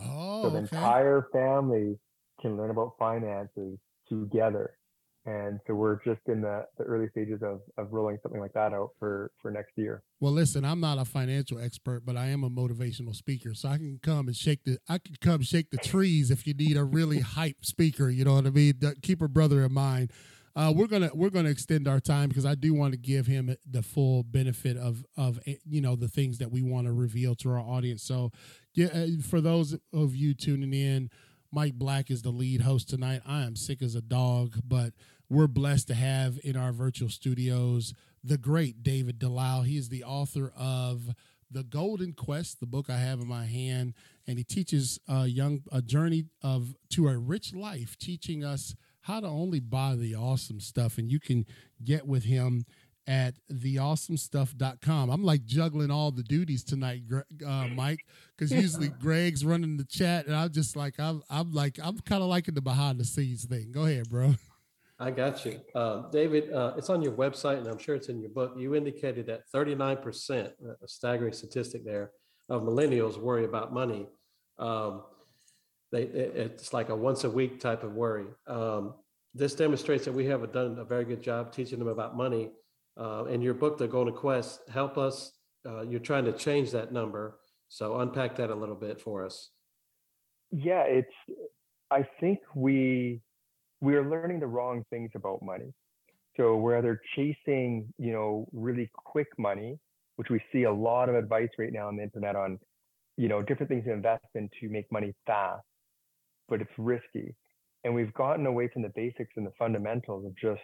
Oh, 0.00 0.44
so 0.44 0.50
the 0.50 0.58
okay. 0.58 0.76
entire 0.76 1.28
family 1.32 1.98
can 2.40 2.56
learn 2.56 2.70
about 2.70 2.94
finances 2.98 3.78
together 4.08 4.78
and 5.26 5.60
so 5.66 5.74
we're 5.74 5.96
just 6.04 6.20
in 6.26 6.40
the, 6.40 6.64
the 6.78 6.84
early 6.84 7.08
stages 7.10 7.42
of, 7.42 7.60
of 7.76 7.92
rolling 7.92 8.16
something 8.22 8.40
like 8.40 8.52
that 8.52 8.72
out 8.72 8.90
for 8.98 9.30
for 9.42 9.50
next 9.50 9.72
year 9.76 10.02
Well, 10.20 10.32
listen, 10.32 10.64
I'm 10.64 10.80
not 10.80 10.98
a 10.98 11.04
financial 11.04 11.58
expert, 11.58 12.06
but 12.06 12.16
I 12.16 12.26
am 12.28 12.44
a 12.44 12.50
motivational 12.50 13.14
speaker, 13.14 13.52
so 13.54 13.68
I 13.68 13.76
can 13.76 13.98
come 14.02 14.28
and 14.28 14.36
shake 14.36 14.64
the 14.64 14.78
I 14.88 14.98
can 14.98 15.16
come 15.20 15.42
shake 15.42 15.70
the 15.70 15.78
trees 15.78 16.30
if 16.30 16.46
you 16.46 16.54
need 16.54 16.76
a 16.76 16.84
really 16.84 17.20
hype 17.20 17.64
speaker. 17.64 18.08
You 18.08 18.24
know 18.24 18.34
what 18.34 18.46
I 18.46 18.50
mean? 18.50 18.80
Keep 19.02 19.22
a 19.22 19.28
brother 19.28 19.64
in 19.64 19.72
mind. 19.72 20.12
Uh, 20.56 20.72
we're 20.74 20.86
gonna 20.86 21.10
we're 21.12 21.28
gonna 21.28 21.50
extend 21.50 21.86
our 21.86 22.00
time 22.00 22.30
because 22.30 22.46
I 22.46 22.54
do 22.54 22.72
want 22.72 22.92
to 22.92 22.98
give 22.98 23.26
him 23.26 23.54
the 23.70 23.82
full 23.82 24.22
benefit 24.22 24.78
of 24.78 25.04
of 25.14 25.38
you 25.44 25.82
know 25.82 25.96
the 25.96 26.08
things 26.08 26.38
that 26.38 26.50
we 26.50 26.62
want 26.62 26.86
to 26.86 26.94
reveal 26.94 27.34
to 27.36 27.50
our 27.50 27.60
audience. 27.60 28.02
So, 28.02 28.30
yeah, 28.72 28.86
uh, 28.86 29.06
for 29.22 29.42
those 29.42 29.76
of 29.92 30.16
you 30.16 30.32
tuning 30.32 30.72
in, 30.72 31.10
Mike 31.52 31.74
Black 31.74 32.10
is 32.10 32.22
the 32.22 32.30
lead 32.30 32.62
host 32.62 32.88
tonight. 32.88 33.20
I 33.26 33.42
am 33.42 33.54
sick 33.54 33.82
as 33.82 33.94
a 33.94 34.00
dog, 34.00 34.56
but 34.66 34.94
we're 35.28 35.46
blessed 35.46 35.88
to 35.88 35.94
have 35.94 36.38
in 36.44 36.56
our 36.56 36.72
virtual 36.72 37.08
studios 37.08 37.94
the 38.22 38.38
great 38.38 38.82
David 38.82 39.18
Delisle. 39.18 39.62
He 39.62 39.76
is 39.76 39.88
the 39.88 40.04
author 40.04 40.52
of 40.56 41.14
The 41.50 41.62
Golden 41.62 42.12
Quest, 42.12 42.60
the 42.60 42.66
book 42.66 42.90
I 42.90 42.98
have 42.98 43.20
in 43.20 43.28
my 43.28 43.46
hand, 43.46 43.94
and 44.26 44.38
he 44.38 44.44
teaches 44.44 44.98
a 45.08 45.26
young 45.26 45.62
a 45.70 45.80
journey 45.82 46.24
of 46.42 46.74
to 46.90 47.08
a 47.08 47.16
rich 47.16 47.54
life, 47.54 47.96
teaching 47.98 48.44
us 48.44 48.74
how 49.02 49.20
to 49.20 49.26
only 49.26 49.60
buy 49.60 49.94
the 49.94 50.16
awesome 50.16 50.58
stuff. 50.60 50.98
And 50.98 51.10
you 51.10 51.20
can 51.20 51.46
get 51.84 52.06
with 52.06 52.24
him 52.24 52.64
at 53.06 53.34
theawesomestuff.com. 53.52 55.10
I'm 55.10 55.22
like 55.22 55.44
juggling 55.44 55.92
all 55.92 56.10
the 56.10 56.24
duties 56.24 56.64
tonight, 56.64 57.02
uh, 57.46 57.68
Mike, 57.68 58.04
because 58.36 58.50
usually 58.50 58.88
Greg's 59.00 59.44
running 59.44 59.76
the 59.76 59.84
chat, 59.84 60.26
and 60.26 60.34
I'm 60.34 60.50
just 60.50 60.74
like 60.74 60.98
I'm 60.98 61.22
I'm 61.30 61.52
like 61.52 61.78
I'm 61.82 61.98
kind 62.00 62.22
of 62.22 62.28
liking 62.28 62.54
the 62.54 62.62
behind 62.62 62.98
the 62.98 63.04
scenes 63.04 63.44
thing. 63.44 63.70
Go 63.70 63.84
ahead, 63.84 64.08
bro. 64.08 64.34
I 64.98 65.10
got 65.10 65.44
you. 65.44 65.60
Uh, 65.74 66.08
David, 66.10 66.52
uh, 66.52 66.72
it's 66.76 66.88
on 66.88 67.02
your 67.02 67.12
website, 67.12 67.58
and 67.58 67.66
I'm 67.66 67.78
sure 67.78 67.94
it's 67.94 68.08
in 68.08 68.20
your 68.20 68.30
book. 68.30 68.54
You 68.56 68.74
indicated 68.74 69.26
that 69.26 69.42
39%, 69.54 70.50
a 70.82 70.88
staggering 70.88 71.34
statistic 71.34 71.84
there, 71.84 72.12
of 72.48 72.62
millennials 72.62 73.20
worry 73.20 73.44
about 73.44 73.74
money. 73.74 74.06
Um, 74.58 75.02
they, 75.92 76.02
it's 76.02 76.72
like 76.72 76.88
a 76.88 76.96
once 76.96 77.24
a 77.24 77.30
week 77.30 77.60
type 77.60 77.84
of 77.84 77.92
worry. 77.92 78.26
Um, 78.46 78.94
this 79.34 79.54
demonstrates 79.54 80.06
that 80.06 80.12
we 80.12 80.24
have 80.26 80.50
done 80.52 80.78
a 80.78 80.84
very 80.84 81.04
good 81.04 81.22
job 81.22 81.52
teaching 81.52 81.78
them 81.78 81.88
about 81.88 82.16
money. 82.16 82.50
Uh, 82.98 83.24
in 83.24 83.42
your 83.42 83.52
book, 83.52 83.76
The 83.76 83.86
Golden 83.86 84.14
Quest, 84.14 84.60
help 84.70 84.96
us. 84.96 85.32
Uh, 85.68 85.82
you're 85.82 86.00
trying 86.00 86.24
to 86.24 86.32
change 86.32 86.70
that 86.70 86.92
number. 86.92 87.38
So 87.68 88.00
unpack 88.00 88.36
that 88.36 88.48
a 88.48 88.54
little 88.54 88.74
bit 88.74 88.98
for 88.98 89.26
us. 89.26 89.50
Yeah, 90.50 90.84
it's, 90.84 91.12
I 91.90 92.06
think 92.20 92.38
we, 92.54 93.20
we 93.80 93.94
are 93.94 94.08
learning 94.08 94.40
the 94.40 94.46
wrong 94.46 94.84
things 94.90 95.10
about 95.14 95.42
money. 95.42 95.72
So 96.36 96.56
we're 96.56 96.78
either 96.78 97.00
chasing, 97.14 97.92
you 97.98 98.12
know, 98.12 98.46
really 98.52 98.90
quick 98.94 99.28
money, 99.38 99.78
which 100.16 100.28
we 100.30 100.40
see 100.52 100.64
a 100.64 100.72
lot 100.72 101.08
of 101.08 101.14
advice 101.14 101.48
right 101.58 101.72
now 101.72 101.88
on 101.88 101.96
the 101.96 102.02
internet 102.02 102.36
on, 102.36 102.58
you 103.16 103.28
know, 103.28 103.42
different 103.42 103.70
things 103.70 103.84
to 103.84 103.92
invest 103.92 104.24
in 104.34 104.50
to 104.60 104.68
make 104.68 104.90
money 104.92 105.14
fast, 105.26 105.64
but 106.48 106.60
it's 106.60 106.70
risky. 106.78 107.34
And 107.84 107.94
we've 107.94 108.12
gotten 108.14 108.46
away 108.46 108.68
from 108.72 108.82
the 108.82 108.92
basics 108.94 109.32
and 109.36 109.46
the 109.46 109.52
fundamentals 109.58 110.26
of 110.26 110.36
just 110.36 110.62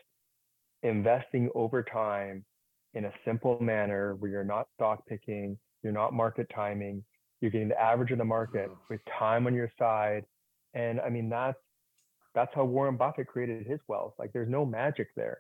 investing 0.83 1.49
over 1.55 1.83
time 1.83 2.45
in 2.95 3.07
a 3.07 3.13
simple 3.25 3.59
manner 3.61 4.17
where 4.17 4.31
you're 4.31 4.45
not 4.45 4.67
stock 4.75 5.07
picking, 5.07 5.57
you're 5.83 5.93
not 5.93 6.13
market 6.13 6.51
timing, 6.55 7.03
you're 7.41 7.51
getting 7.51 7.69
the 7.69 7.81
average 7.81 8.11
of 8.11 8.19
the 8.19 8.25
market 8.25 8.71
with 8.91 9.01
time 9.19 9.47
on 9.47 9.55
your 9.55 9.71
side. 9.79 10.25
And 10.75 11.01
I 11.01 11.09
mean, 11.09 11.29
that's 11.29 11.59
that's 12.35 12.55
how 12.55 12.65
Warren 12.65 12.97
Buffett 12.97 13.27
created 13.27 13.67
his 13.67 13.81
wealth. 13.89 14.15
Like 14.19 14.33
there's 14.33 14.49
no 14.49 14.65
magic 14.65 15.09
there. 15.17 15.39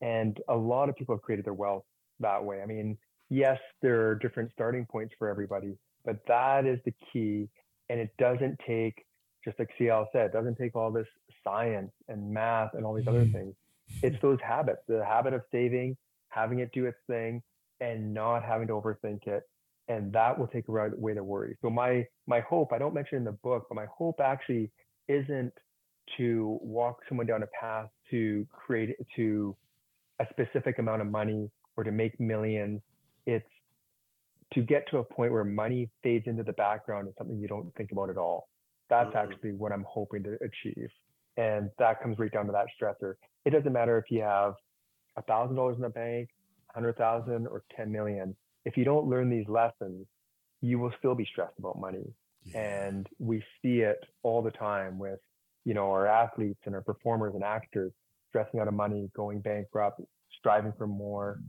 And 0.00 0.38
a 0.48 0.56
lot 0.56 0.88
of 0.88 0.96
people 0.96 1.14
have 1.14 1.22
created 1.22 1.44
their 1.44 1.54
wealth 1.54 1.84
that 2.20 2.44
way. 2.44 2.60
I 2.60 2.66
mean, 2.66 2.98
yes, 3.30 3.58
there 3.80 4.08
are 4.08 4.14
different 4.16 4.50
starting 4.52 4.86
points 4.86 5.14
for 5.18 5.28
everybody, 5.28 5.74
but 6.04 6.16
that 6.26 6.66
is 6.66 6.78
the 6.84 6.92
key. 7.12 7.48
And 7.88 8.00
it 8.00 8.10
doesn't 8.18 8.58
take, 8.66 9.04
just 9.44 9.58
like 9.58 9.68
CL 9.78 10.08
said, 10.12 10.26
it 10.26 10.32
doesn't 10.32 10.56
take 10.56 10.74
all 10.74 10.90
this 10.90 11.06
science 11.44 11.92
and 12.08 12.32
math 12.32 12.70
and 12.74 12.84
all 12.84 12.94
these 12.94 13.06
other 13.06 13.24
mm-hmm. 13.24 13.38
things. 13.38 13.54
It's 14.02 14.16
those 14.22 14.38
habits, 14.44 14.80
the 14.88 15.04
habit 15.04 15.34
of 15.34 15.42
saving, 15.52 15.96
having 16.30 16.60
it 16.60 16.70
do 16.72 16.86
its 16.86 16.98
thing, 17.08 17.42
and 17.80 18.14
not 18.14 18.42
having 18.42 18.68
to 18.68 18.72
overthink 18.74 19.26
it. 19.26 19.42
And 19.88 20.12
that 20.12 20.38
will 20.38 20.46
take 20.46 20.68
away 20.68 21.14
the 21.14 21.22
worry. 21.22 21.56
So 21.60 21.68
my 21.68 22.06
my 22.26 22.40
hope, 22.40 22.72
I 22.72 22.78
don't 22.78 22.94
mention 22.94 23.18
in 23.18 23.24
the 23.24 23.32
book, 23.32 23.66
but 23.68 23.74
my 23.74 23.86
hope 23.86 24.20
actually 24.20 24.70
isn't 25.08 25.52
to 26.16 26.58
walk 26.62 26.98
someone 27.08 27.26
down 27.26 27.42
a 27.42 27.48
path 27.58 27.88
to 28.10 28.46
create 28.52 28.94
to 29.16 29.56
a 30.20 30.26
specific 30.30 30.78
amount 30.78 31.02
of 31.02 31.08
money 31.08 31.50
or 31.76 31.84
to 31.84 31.90
make 31.90 32.18
millions. 32.20 32.80
It's 33.26 33.46
to 34.54 34.60
get 34.60 34.88
to 34.90 34.98
a 34.98 35.04
point 35.04 35.32
where 35.32 35.44
money 35.44 35.88
fades 36.02 36.26
into 36.26 36.42
the 36.42 36.52
background 36.52 37.06
and 37.06 37.14
something 37.16 37.38
you 37.38 37.48
don't 37.48 37.74
think 37.76 37.92
about 37.92 38.10
at 38.10 38.16
all. 38.16 38.48
That's 38.90 39.08
mm-hmm. 39.08 39.32
actually 39.32 39.52
what 39.52 39.72
I'm 39.72 39.84
hoping 39.88 40.22
to 40.24 40.36
achieve. 40.42 40.90
And 41.36 41.70
that 41.78 42.02
comes 42.02 42.18
right 42.18 42.30
down 42.30 42.46
to 42.46 42.52
that 42.52 42.66
stressor. 42.80 43.14
It 43.44 43.50
doesn't 43.50 43.72
matter 43.72 43.96
if 43.98 44.10
you 44.10 44.20
have 44.22 44.54
a 45.16 45.22
thousand 45.22 45.56
dollars 45.56 45.76
in 45.76 45.82
the 45.82 45.88
bank, 45.88 46.28
hundred 46.74 46.96
thousand 46.96 47.46
or 47.46 47.64
10 47.74 47.90
million. 47.90 48.36
If 48.64 48.76
you 48.76 48.84
don't 48.84 49.08
learn 49.08 49.30
these 49.30 49.48
lessons, 49.48 50.06
you 50.60 50.78
will 50.78 50.92
still 50.98 51.14
be 51.14 51.24
stressed 51.24 51.58
about 51.58 51.80
money. 51.80 52.04
Yeah. 52.44 52.86
And 52.86 53.06
we 53.18 53.42
see 53.62 53.80
it 53.80 54.04
all 54.22 54.42
the 54.42 54.50
time 54.50 54.98
with 54.98 55.20
you 55.64 55.74
know, 55.74 55.90
our 55.90 56.06
athletes 56.06 56.60
and 56.66 56.74
our 56.74 56.80
performers 56.80 57.34
and 57.34 57.44
actors 57.44 57.92
stressing 58.28 58.60
out 58.60 58.68
of 58.68 58.74
money, 58.74 59.10
going 59.14 59.40
bankrupt, 59.40 60.00
striving 60.38 60.72
for 60.76 60.86
more. 60.86 61.40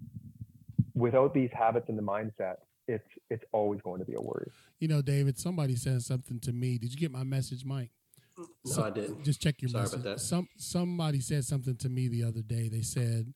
Without 0.95 1.33
these 1.33 1.49
habits 1.53 1.85
and 1.89 1.97
the 1.97 2.03
mindset, 2.03 2.55
it's 2.87 3.07
it's 3.29 3.43
always 3.51 3.81
going 3.81 3.99
to 3.99 4.05
be 4.05 4.13
a 4.13 4.21
worry. 4.21 4.51
You 4.79 4.87
know, 4.87 5.01
David, 5.01 5.39
somebody 5.39 5.75
said 5.75 6.01
something 6.01 6.39
to 6.41 6.51
me. 6.51 6.77
Did 6.77 6.91
you 6.91 6.99
get 6.99 7.11
my 7.11 7.23
message, 7.23 7.65
Mike? 7.65 7.91
No, 8.37 8.45
so, 8.65 8.83
I 8.83 8.89
didn't. 8.89 9.23
Just 9.23 9.41
check 9.41 9.61
your 9.61 9.69
Sorry 9.69 9.83
message. 9.83 9.99
About 10.01 10.17
that. 10.17 10.19
Some 10.19 10.47
somebody 10.57 11.19
said 11.19 11.45
something 11.45 11.75
to 11.77 11.89
me 11.89 12.07
the 12.07 12.23
other 12.23 12.41
day. 12.41 12.67
They 12.67 12.81
said, 12.81 13.33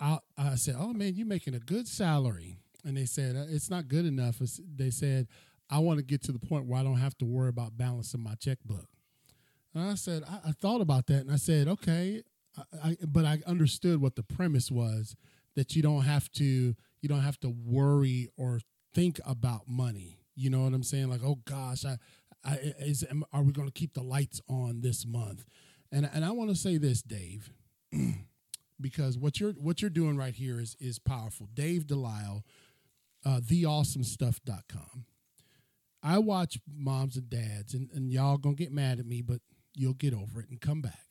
I, 0.00 0.18
I 0.38 0.54
said, 0.54 0.76
"Oh 0.78 0.92
man, 0.92 1.14
you're 1.14 1.26
making 1.26 1.54
a 1.54 1.60
good 1.60 1.88
salary," 1.88 2.58
and 2.84 2.96
they 2.96 3.06
said 3.06 3.36
uh, 3.36 3.46
it's 3.48 3.70
not 3.70 3.88
good 3.88 4.06
enough. 4.06 4.40
They 4.76 4.90
said, 4.90 5.28
"I 5.68 5.78
want 5.78 5.98
to 5.98 6.04
get 6.04 6.22
to 6.24 6.32
the 6.32 6.38
point 6.38 6.66
where 6.66 6.78
I 6.78 6.82
don't 6.82 6.98
have 6.98 7.18
to 7.18 7.24
worry 7.24 7.48
about 7.48 7.76
balancing 7.76 8.22
my 8.22 8.34
checkbook." 8.34 8.86
And 9.74 9.90
I 9.90 9.94
said, 9.94 10.22
I, 10.28 10.48
I 10.48 10.52
thought 10.52 10.80
about 10.80 11.06
that 11.06 11.20
and 11.20 11.32
I 11.32 11.36
said, 11.36 11.68
okay, 11.68 12.22
I, 12.56 12.88
I, 12.88 12.96
but 13.06 13.24
I 13.24 13.40
understood 13.46 14.00
what 14.00 14.16
the 14.16 14.22
premise 14.22 14.70
was 14.70 15.16
that 15.56 15.74
you 15.74 15.82
don't 15.82 16.02
have 16.02 16.30
to 16.32 16.74
you 17.00 17.08
don't 17.08 17.20
have 17.20 17.38
to 17.40 17.50
worry 17.50 18.28
or 18.36 18.60
think 18.94 19.20
about 19.26 19.68
money. 19.68 20.18
You 20.36 20.50
know 20.50 20.62
what 20.62 20.72
I'm 20.72 20.82
saying? 20.82 21.10
Like, 21.10 21.22
oh 21.24 21.40
gosh, 21.44 21.84
I, 21.84 21.98
I 22.44 22.54
is 22.78 23.04
are 23.32 23.42
we 23.42 23.52
going 23.52 23.68
to 23.68 23.74
keep 23.74 23.94
the 23.94 24.02
lights 24.02 24.40
on 24.48 24.80
this 24.80 25.06
month? 25.06 25.44
And 25.92 26.08
and 26.12 26.24
I 26.24 26.30
want 26.30 26.50
to 26.50 26.56
say 26.56 26.76
this, 26.76 27.02
Dave, 27.02 27.52
because 28.80 29.18
what 29.18 29.40
you're 29.40 29.52
what 29.52 29.82
you're 29.82 29.90
doing 29.90 30.16
right 30.16 30.34
here 30.34 30.60
is 30.60 30.76
is 30.80 30.98
powerful. 30.98 31.48
Dave 31.52 31.86
Delisle, 31.86 32.42
uh, 33.24 33.40
theawesomestuff.com. 33.40 35.04
I 36.02 36.18
watch 36.18 36.58
moms 36.70 37.16
and 37.16 37.30
dads, 37.30 37.74
and, 37.74 37.88
and 37.94 38.12
y'all 38.12 38.36
gonna 38.36 38.56
get 38.56 38.72
mad 38.72 38.98
at 38.98 39.06
me, 39.06 39.22
but 39.22 39.40
you'll 39.74 39.94
get 39.94 40.14
over 40.14 40.40
it 40.40 40.50
and 40.50 40.60
come 40.60 40.80
back. 40.80 41.04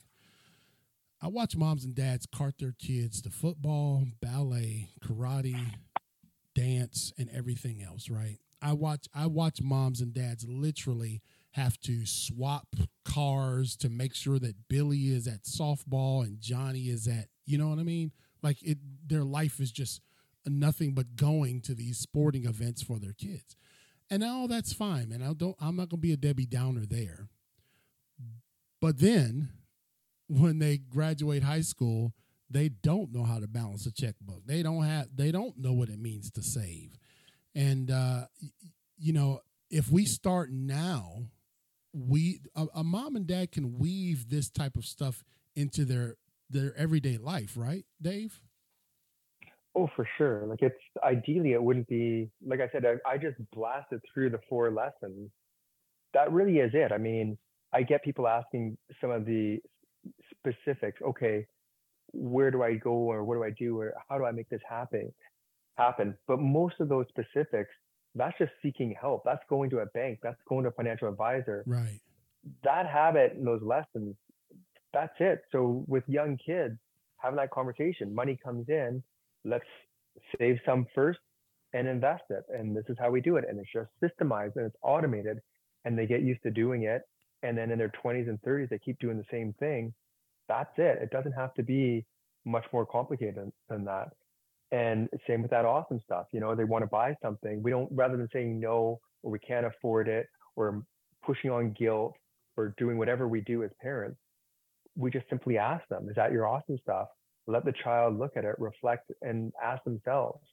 I 1.21 1.28
watch 1.28 1.56
moms 1.56 1.86
and 1.86 1.95
dads 1.95 2.26
cart 2.26 2.56
their 2.60 2.76
kids 2.78 3.21
to 3.21 3.30
football, 3.30 4.06
ballet, 4.21 4.89
karate, 5.02 5.76
dance, 6.54 7.13
and 7.17 7.30
everything 7.34 7.82
else, 7.82 8.10
right? 8.10 8.39
I 8.62 8.73
watch 8.73 9.08
I 9.13 9.28
watch 9.28 9.62
moms 9.62 10.02
and 10.02 10.13
dads 10.13 10.45
literally 10.47 11.21
have 11.52 11.80
to 11.82 12.06
swap 12.06 12.76
cars 13.06 13.76
to 13.78 13.89
make 13.89 14.15
sure 14.15 14.39
that 14.39 14.67
Billy 14.67 15.13
is 15.13 15.28
at 15.28 15.43
softball 15.43 16.23
and 16.23 16.41
Johnny 16.41 16.89
is 16.89 17.08
at, 17.08 17.28
you 17.45 17.58
know 17.58 17.69
what 17.69 17.80
I 17.80 17.84
mean? 17.84 18.12
Like 18.41 18.62
it 18.63 18.80
their 19.08 19.23
life 19.23 19.60
is 19.60 19.71
just 19.71 20.02
nothing 20.45 20.93
but 20.93 21.15
going 21.15 21.62
to 21.62 21.76
these 21.76 21.97
sporting 21.97 22.45
events 22.45 22.82
for 22.82 22.99
their 22.99 23.13
kids. 23.13 23.56
And 24.10 24.23
all 24.23 24.47
that's 24.47 24.73
fine, 24.73 25.10
man. 25.10 25.21
I 25.21 25.34
don't 25.34 25.56
I'm 25.62 25.76
not 25.76 25.89
gonna 25.89 26.02
be 26.02 26.13
a 26.13 26.17
Debbie 26.17 26.45
Downer 26.45 26.86
there. 26.86 27.28
But 28.84 29.00
then 29.00 29.48
when 30.28 30.60
they 30.60 30.76
graduate 30.76 31.41
high 31.41 31.62
school, 31.62 32.12
they 32.50 32.67
don't 32.67 33.13
know 33.13 33.24
how 33.24 33.39
to 33.39 33.48
balance 33.48 33.86
a 33.86 33.93
checkbook. 33.93 34.46
They 34.46 34.62
don't 34.62 34.84
have 34.84 35.08
they 35.15 35.32
don't 35.32 35.58
know 35.58 35.72
what 35.72 35.88
it 35.88 36.00
means 36.00 36.30
to 36.32 36.43
save. 36.43 36.98
And 37.56 37.89
uh 37.89 38.26
you 38.98 39.13
know, 39.13 39.39
if 39.69 39.89
we 39.89 40.04
start 40.04 40.52
now, 40.52 41.30
we 41.93 42.41
a, 42.58 42.65
a 42.76 42.84
mom 42.84 43.15
and 43.15 43.26
dad 43.26 43.54
can 43.54 43.80
weave 43.80 44.30
this 44.30 44.50
type 44.50 44.76
of 44.76 44.84
stuff 44.84 45.24
into 45.56 45.86
their 45.86 46.17
their 46.50 46.76
everyday 46.76 47.17
life, 47.17 47.54
right, 47.56 47.86
Dave? 48.02 48.41
Oh, 49.76 49.89
for 49.96 50.06
sure. 50.17 50.46
Like 50.46 50.62
it's 50.62 50.76
ideally, 51.02 51.54
it 51.54 51.63
wouldn't 51.63 51.88
be 51.88 52.30
like 52.46 52.60
I 52.60 52.67
said. 52.74 52.84
I, 52.86 52.96
I 53.10 53.17
just 53.17 53.38
blasted 53.54 54.02
through 54.13 54.32
the 54.32 54.41
four 54.50 54.72
lessons. 54.72 55.30
That 56.13 56.34
really 56.34 56.58
is 56.58 56.72
it. 56.74 56.91
I 56.91 56.98
mean, 56.98 57.38
I 57.74 57.84
get 57.84 58.04
people 58.04 58.28
asking 58.28 58.78
some 59.02 59.12
of 59.12 59.26
the 59.26 59.60
specifics. 60.32 61.02
Okay, 61.02 61.46
where 62.12 62.52
do 62.52 62.64
I 62.64 62.76
go, 62.76 62.92
or 62.92 63.24
what 63.24 63.36
do 63.36 63.44
I 63.44 63.52
do, 63.52 63.80
or 63.80 63.94
how 64.10 64.18
do 64.18 64.26
I 64.26 64.32
make 64.32 64.50
this 64.50 64.62
happen? 64.68 65.12
Happen. 65.78 66.16
But 66.28 66.40
most 66.40 66.76
of 66.80 66.90
those 66.90 67.06
specifics, 67.10 67.72
that's 68.16 68.38
just 68.38 68.52
seeking 68.62 68.96
help. 69.00 69.24
That's 69.26 69.44
going 69.50 69.70
to 69.72 69.80
a 69.80 69.86
bank. 69.88 70.20
That's 70.22 70.40
going 70.48 70.64
to 70.64 70.70
a 70.70 70.74
financial 70.74 71.10
advisor. 71.10 71.64
Right. 71.66 72.00
That 72.64 72.86
habit 72.86 73.34
and 73.34 73.48
those 73.48 73.62
lessons, 73.64 74.16
that's 74.94 75.16
it. 75.20 75.42
So 75.52 75.84
with 75.88 76.04
young 76.08 76.38
kids, 76.46 76.78
having 77.18 77.38
that 77.38 77.50
conversation, 77.50 78.14
money 78.14 78.38
comes 78.44 78.68
in 78.70 79.02
let's 79.46 79.66
save 80.40 80.60
some 80.66 80.86
first 80.94 81.20
and 81.74 81.88
invest 81.88 82.24
it. 82.30 82.44
And 82.50 82.76
this 82.76 82.86
is 82.90 82.98
how 83.00 83.10
we 83.10 83.22
do 83.22 83.38
it. 83.38 83.46
And 83.48 83.60
it's 83.60 83.70
just 83.72 83.90
systemized 84.02 84.56
and 84.56 84.66
it's 84.66 84.76
automated 84.82 85.40
and 85.86 85.98
they 85.98 86.06
get 86.06 86.22
used 86.22 86.44
to 86.44 86.52
doing 86.52 86.84
it. 86.84 87.02
And 87.43 87.58
then 87.58 87.71
in 87.71 87.77
their 87.77 87.91
20s 88.03 88.27
and 88.27 88.41
30s, 88.41 88.69
they 88.69 88.79
keep 88.79 88.99
doing 88.99 89.17
the 89.17 89.25
same 89.29 89.53
thing. 89.60 89.93
That's 90.47 90.71
it. 90.77 90.99
It 91.01 91.12
doesn't 91.12 91.34
have 91.34 91.53
to 91.56 91.63
be 91.63 92.06
much 92.45 92.65
more 92.73 92.86
complicated 92.86 93.51
than 93.69 93.86
that. 93.86 94.10
And 94.71 95.08
same 95.27 95.41
with 95.41 95.51
that 95.51 95.65
awesome 95.65 96.01
stuff. 96.03 96.25
You 96.32 96.39
know, 96.39 96.56
they 96.56 96.63
want 96.63 96.84
to 96.84 96.88
buy 96.88 97.15
something. 97.21 97.62
We 97.62 97.69
don't, 97.71 97.89
rather 97.91 98.17
than 98.17 98.27
saying 98.34 98.60
no, 98.60 98.99
or 99.21 99.32
we 99.32 99.39
can't 99.39 99.65
afford 99.65 100.08
it, 100.08 100.27
or 100.56 100.84
pushing 101.23 101.51
on 101.51 101.71
guilt, 101.73 102.15
or 102.58 102.73
doing 102.77 102.97
whatever 102.97 103.27
we 103.27 103.41
do 103.41 103.63
as 103.63 103.69
parents, 103.82 104.17
we 104.95 105.12
just 105.12 105.29
simply 105.29 105.58
ask 105.58 105.88
them, 105.89 106.08
is 106.10 106.15
that 106.15 106.32
your 106.32 106.47
awesome 106.47 106.77
stuff? 106.82 107.08
let 107.47 107.65
the 107.65 107.73
child 107.84 108.17
look 108.17 108.38
at 108.38 108.45
it, 108.45 108.56
reflect, 108.58 109.12
and 109.21 109.51
ask 109.62 109.84
themselves. 109.84 110.43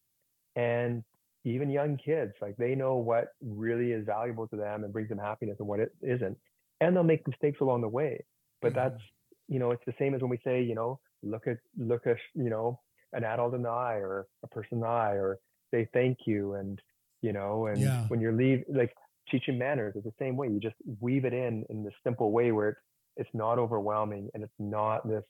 And 0.57 1.05
even 1.44 1.70
young 1.70 1.96
kids, 1.96 2.33
like 2.42 2.57
they 2.57 2.74
know 2.74 2.96
what 2.96 3.29
really 3.40 3.92
is 3.92 4.05
valuable 4.05 4.46
to 4.48 4.57
them 4.57 4.85
and 4.85 4.92
brings 4.92 5.09
them 5.09 5.18
happiness 5.18 5.57
and 5.59 5.68
what 5.68 5.81
it 5.81 5.92
isn't. 6.03 6.37
And 6.81 6.95
they'll 6.95 7.03
make 7.03 7.27
mistakes 7.27 7.61
along 7.61 7.83
the 7.83 7.88
way. 7.88 8.25
But 8.62 8.73
mm-hmm. 8.73 8.79
that's, 8.79 9.03
you 9.49 9.59
know, 9.59 9.71
it's 9.71 9.85
the 9.87 9.95
same 9.99 10.14
as 10.14 10.21
when 10.21 10.31
we 10.31 10.40
say, 10.45 10.62
you 10.62 10.75
know, 10.75 10.99
look 11.23 11.47
at, 11.47 11.59
look 11.77 12.07
at, 12.07 12.16
you 12.35 12.51
know, 12.51 12.81
an 13.12 13.25
adult 13.25 13.55
in 13.55 13.62
the 13.62 13.69
eye 13.69 13.97
or 13.97 14.27
a 14.43 14.49
person 14.49 14.75
in 14.75 14.81
the 14.81 14.87
eye 14.87 15.14
or 15.14 15.38
say 15.73 15.88
thank 15.93 16.19
you. 16.27 16.55
And, 16.55 16.81
you 17.23 17.33
know, 17.33 17.66
and 17.66 17.81
yeah. 17.81 18.05
when 18.09 18.21
you're 18.21 18.33
leave, 18.33 18.64
like 18.69 18.95
teaching 19.31 19.59
manners 19.59 19.95
is 19.97 20.05
the 20.05 20.12
same 20.19 20.37
way. 20.37 20.49
You 20.49 20.61
just 20.61 20.77
weave 21.01 21.25
it 21.25 21.33
in 21.33 21.64
in 21.71 21.85
this 21.85 21.95
simple 22.05 22.33
way 22.33 22.53
where 22.53 22.71
it's, 22.71 22.81
it's 23.16 23.31
not 23.35 23.59
overwhelming 23.59 24.29
and 24.35 24.43
it's 24.43 24.53
not 24.59 25.07
this 25.07 25.25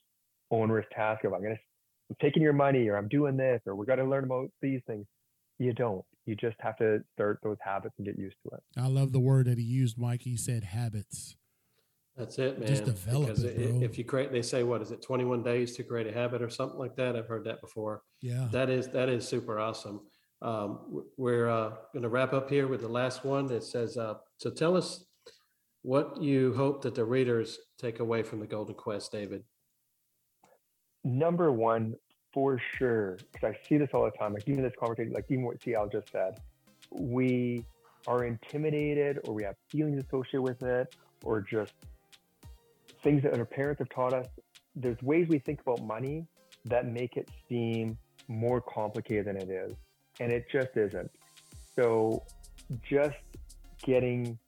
onerous 0.51 0.87
task 0.95 1.25
of 1.25 1.33
I'm 1.33 1.43
gonna 1.43 1.59
I'm 2.11 2.17
taking 2.21 2.43
your 2.43 2.53
money 2.53 2.89
or 2.89 2.97
I'm 2.97 3.09
doing 3.09 3.37
this 3.37 3.61
or 3.67 3.75
we 3.75 3.87
got 3.87 3.97
to 3.97 4.05
learn 4.05 4.25
about 4.25 4.51
these 4.61 4.81
things. 4.87 5.07
You 5.59 5.73
don't. 5.73 6.05
You 6.27 6.37
just 6.37 6.57
have 6.61 6.77
to 6.79 7.01
start 7.15 7.41
those 7.43 7.57
habits 7.63 7.95
and 7.99 8.07
get 8.07 8.19
used 8.19 8.37
to 8.45 8.57
it. 8.57 8.63
I 8.77 8.87
love 8.87 9.13
the 9.13 9.21
word 9.21 9.47
that 9.47 9.59
he 9.59 9.65
used, 9.65 9.99
Mike. 9.99 10.23
He 10.23 10.37
said 10.37 10.65
habits. 10.65 11.37
That's 12.21 12.39
it, 12.39 12.59
man. 12.59 12.69
Just 12.69 12.85
develop 12.85 13.29
because 13.29 13.45
it, 13.45 13.57
bro. 13.57 13.81
If 13.83 13.99
you 13.99 14.05
create, 14.05 14.31
they 14.31 14.43
say, 14.43 14.63
what 14.63 14.83
is 14.83 14.93
it, 14.93 15.03
21 15.03 15.43
days 15.43 15.77
to 15.77 15.83
create 15.83 16.07
a 16.07 16.13
habit 16.13 16.43
or 16.43 16.51
something 16.51 16.79
like 16.79 16.95
that? 16.97 17.17
I've 17.17 17.27
heard 17.27 17.45
that 17.45 17.61
before. 17.61 18.03
Yeah. 18.21 18.49
That 18.53 18.71
is, 18.71 18.89
that 18.89 19.09
is 19.09 19.27
super 19.27 19.59
awesome. 19.59 20.01
Um, 20.43 21.05
we're 21.17 21.49
uh, 21.49 21.71
going 21.93 22.03
to 22.03 22.09
wrap 22.09 22.33
up 22.33 22.49
here 22.49 22.69
with 22.69 22.81
the 22.81 22.89
last 22.89 23.25
one. 23.25 23.51
It 23.51 23.65
says, 23.65 23.97
uh, 23.97 24.15
so 24.39 24.51
tell 24.51 24.77
us 24.77 25.05
what 25.83 26.23
you 26.23 26.55
hope 26.55 26.83
that 26.83 26.95
the 26.95 27.05
readers 27.05 27.59
take 27.79 28.01
away 28.01 28.23
from 28.23 28.41
the 28.41 28.47
Golden 28.47 28.75
Quest, 28.75 29.13
David 29.13 29.43
number 31.05 31.53
one 31.53 31.95
for 32.33 32.61
sure, 32.79 33.19
because 33.33 33.55
I 33.55 33.69
see 33.69 33.77
this 33.77 33.91
all 33.93 34.05
the 34.05 34.11
time, 34.13 34.35
like 34.35 34.49
even 34.49 34.63
this 34.63 34.73
conversation, 34.79 35.13
like 35.13 35.27
even 35.29 35.45
what 35.45 35.63
CL 35.63 35.89
just 35.89 36.11
said, 36.13 36.39
we 36.91 37.65
are 38.07 38.25
intimidated 38.25 39.21
or 39.25 39.35
we 39.35 39.43
have 39.43 39.57
feelings 39.69 40.03
associated 40.05 40.43
with 40.43 40.63
it 40.63 40.95
or 41.25 41.41
just 41.41 41.75
things 43.03 43.23
that 43.23 43.39
our 43.39 43.45
parents 43.45 43.79
have 43.79 43.89
taught 43.89 44.13
us. 44.13 44.27
There's 44.75 45.01
ways 45.03 45.29
we 45.29 45.39
think 45.39 45.61
about 45.61 45.83
money 45.83 46.27
that 46.67 46.87
make 46.87 47.17
it 47.17 47.29
seem 47.49 47.97
more 48.29 48.61
complicated 48.61 49.27
than 49.27 49.37
it 49.37 49.51
is. 49.51 49.75
And 50.21 50.31
it 50.31 50.47
just 50.53 50.77
isn't. 50.77 51.11
So 51.75 52.23
just 52.89 53.17
getting 53.83 54.39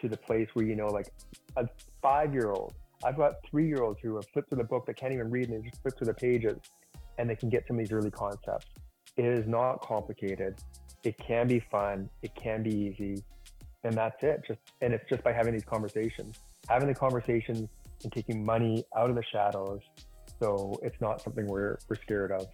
to 0.00 0.08
the 0.08 0.16
place 0.16 0.48
where, 0.54 0.66
you 0.66 0.76
know, 0.76 0.88
like 0.88 1.12
a 1.56 1.66
five 2.02 2.32
year 2.32 2.50
old 2.50 2.74
I've 3.04 3.16
got 3.16 3.34
three 3.48 3.66
year 3.66 3.82
olds 3.82 3.98
who 4.00 4.14
have 4.16 4.26
flipped 4.32 4.50
through 4.50 4.58
the 4.58 4.64
book 4.64 4.86
that 4.86 4.96
can't 4.96 5.12
even 5.12 5.30
read 5.30 5.48
and 5.48 5.58
they 5.58 5.68
just 5.68 5.82
flip 5.82 5.98
through 5.98 6.06
the 6.06 6.14
pages 6.14 6.58
and 7.18 7.28
they 7.28 7.34
can 7.34 7.48
get 7.48 7.66
some 7.66 7.76
of 7.76 7.80
these 7.80 7.92
early 7.92 8.10
concepts. 8.10 8.66
It 9.16 9.24
is 9.24 9.46
not 9.46 9.80
complicated. 9.80 10.56
It 11.02 11.18
can 11.18 11.48
be 11.48 11.60
fun. 11.70 12.08
It 12.22 12.34
can 12.34 12.62
be 12.62 12.70
easy. 12.70 13.22
And 13.84 13.94
that's 13.94 14.22
it. 14.22 14.42
Just 14.46 14.60
and 14.80 14.94
it's 14.94 15.08
just 15.08 15.24
by 15.24 15.32
having 15.32 15.52
these 15.52 15.64
conversations. 15.64 16.38
Having 16.68 16.88
the 16.88 16.94
conversations 16.94 17.68
and 18.04 18.12
taking 18.12 18.44
money 18.44 18.84
out 18.96 19.10
of 19.10 19.16
the 19.16 19.24
shadows 19.32 19.80
so 20.40 20.78
it's 20.82 21.00
not 21.00 21.20
something 21.20 21.46
we're 21.46 21.78
we're 21.88 21.96
scared 22.02 22.32
of. 22.32 22.46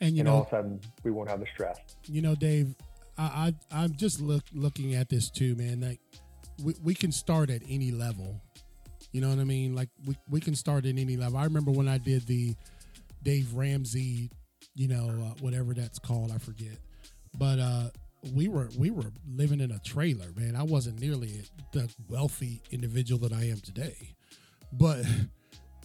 And 0.00 0.16
you 0.16 0.20
and 0.20 0.28
know 0.28 0.34
all 0.34 0.40
of 0.42 0.46
a 0.46 0.50
sudden 0.50 0.80
we 1.04 1.10
won't 1.10 1.28
have 1.28 1.40
the 1.40 1.46
stress. 1.52 1.78
You 2.06 2.22
know, 2.22 2.34
Dave, 2.34 2.74
I, 3.18 3.52
I 3.72 3.82
I'm 3.82 3.94
just 3.94 4.20
look 4.20 4.44
looking 4.54 4.94
at 4.94 5.08
this 5.08 5.28
too, 5.30 5.54
man. 5.56 5.80
Like 5.80 6.00
we, 6.62 6.74
we 6.82 6.94
can 6.94 7.12
start 7.12 7.50
at 7.50 7.62
any 7.68 7.90
level 7.90 8.40
you 9.12 9.20
know 9.20 9.30
what 9.30 9.38
I 9.38 9.44
mean? 9.44 9.74
Like 9.74 9.88
we, 10.06 10.16
we 10.28 10.40
can 10.40 10.54
start 10.54 10.84
at 10.84 10.96
any 10.96 11.16
level. 11.16 11.38
I 11.38 11.44
remember 11.44 11.70
when 11.70 11.88
I 11.88 11.98
did 11.98 12.26
the 12.26 12.54
Dave 13.22 13.54
Ramsey, 13.54 14.30
you 14.74 14.88
know, 14.88 15.08
uh, 15.08 15.34
whatever 15.40 15.74
that's 15.74 15.98
called, 15.98 16.30
I 16.30 16.38
forget. 16.38 16.76
But 17.36 17.58
uh, 17.58 17.84
we 18.34 18.48
were 18.48 18.68
we 18.78 18.90
were 18.90 19.10
living 19.28 19.60
in 19.60 19.70
a 19.70 19.78
trailer, 19.78 20.26
man. 20.36 20.56
I 20.56 20.62
wasn't 20.62 21.00
nearly 21.00 21.42
the 21.72 21.90
wealthy 22.08 22.62
individual 22.70 23.28
that 23.28 23.32
I 23.32 23.44
am 23.44 23.60
today. 23.60 24.14
But 24.72 25.04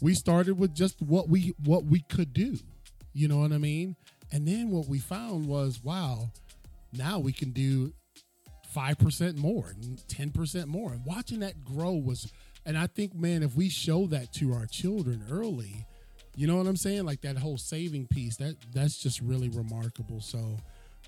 we 0.02 0.14
started 0.14 0.58
with 0.58 0.74
just 0.74 1.02
what 1.02 1.30
we 1.30 1.54
what 1.64 1.86
we 1.86 2.02
could 2.02 2.34
do. 2.34 2.58
You 3.14 3.28
know 3.28 3.38
what 3.38 3.52
I 3.52 3.58
mean? 3.58 3.96
And 4.32 4.48
then 4.48 4.72
what 4.72 4.88
we 4.88 4.98
found 4.98 5.46
was, 5.46 5.84
wow, 5.84 6.32
now 6.92 7.20
we 7.20 7.32
can 7.32 7.52
do 7.52 7.94
5% 8.76 9.38
more, 9.38 9.76
10% 10.08 10.66
more. 10.66 10.92
And 10.92 11.06
watching 11.06 11.42
that 11.42 11.64
grow 11.64 11.94
was 11.94 12.32
and 12.66 12.78
I 12.78 12.88
think, 12.88 13.14
man, 13.14 13.44
if 13.44 13.56
we 13.56 13.70
show 13.70 14.08
that 14.08 14.32
to 14.34 14.54
our 14.54 14.66
children 14.66 15.24
early, 15.30 15.86
you 16.36 16.48
know 16.48 16.56
what 16.56 16.66
I'm 16.66 16.78
saying? 16.78 17.06
Like 17.06 17.22
that 17.22 17.38
whole 17.38 17.58
saving 17.58 18.08
piece, 18.08 18.38
that 18.38 18.56
that's 18.74 18.98
just 18.98 19.22
really 19.22 19.50
remarkable. 19.50 20.22
So 20.22 20.58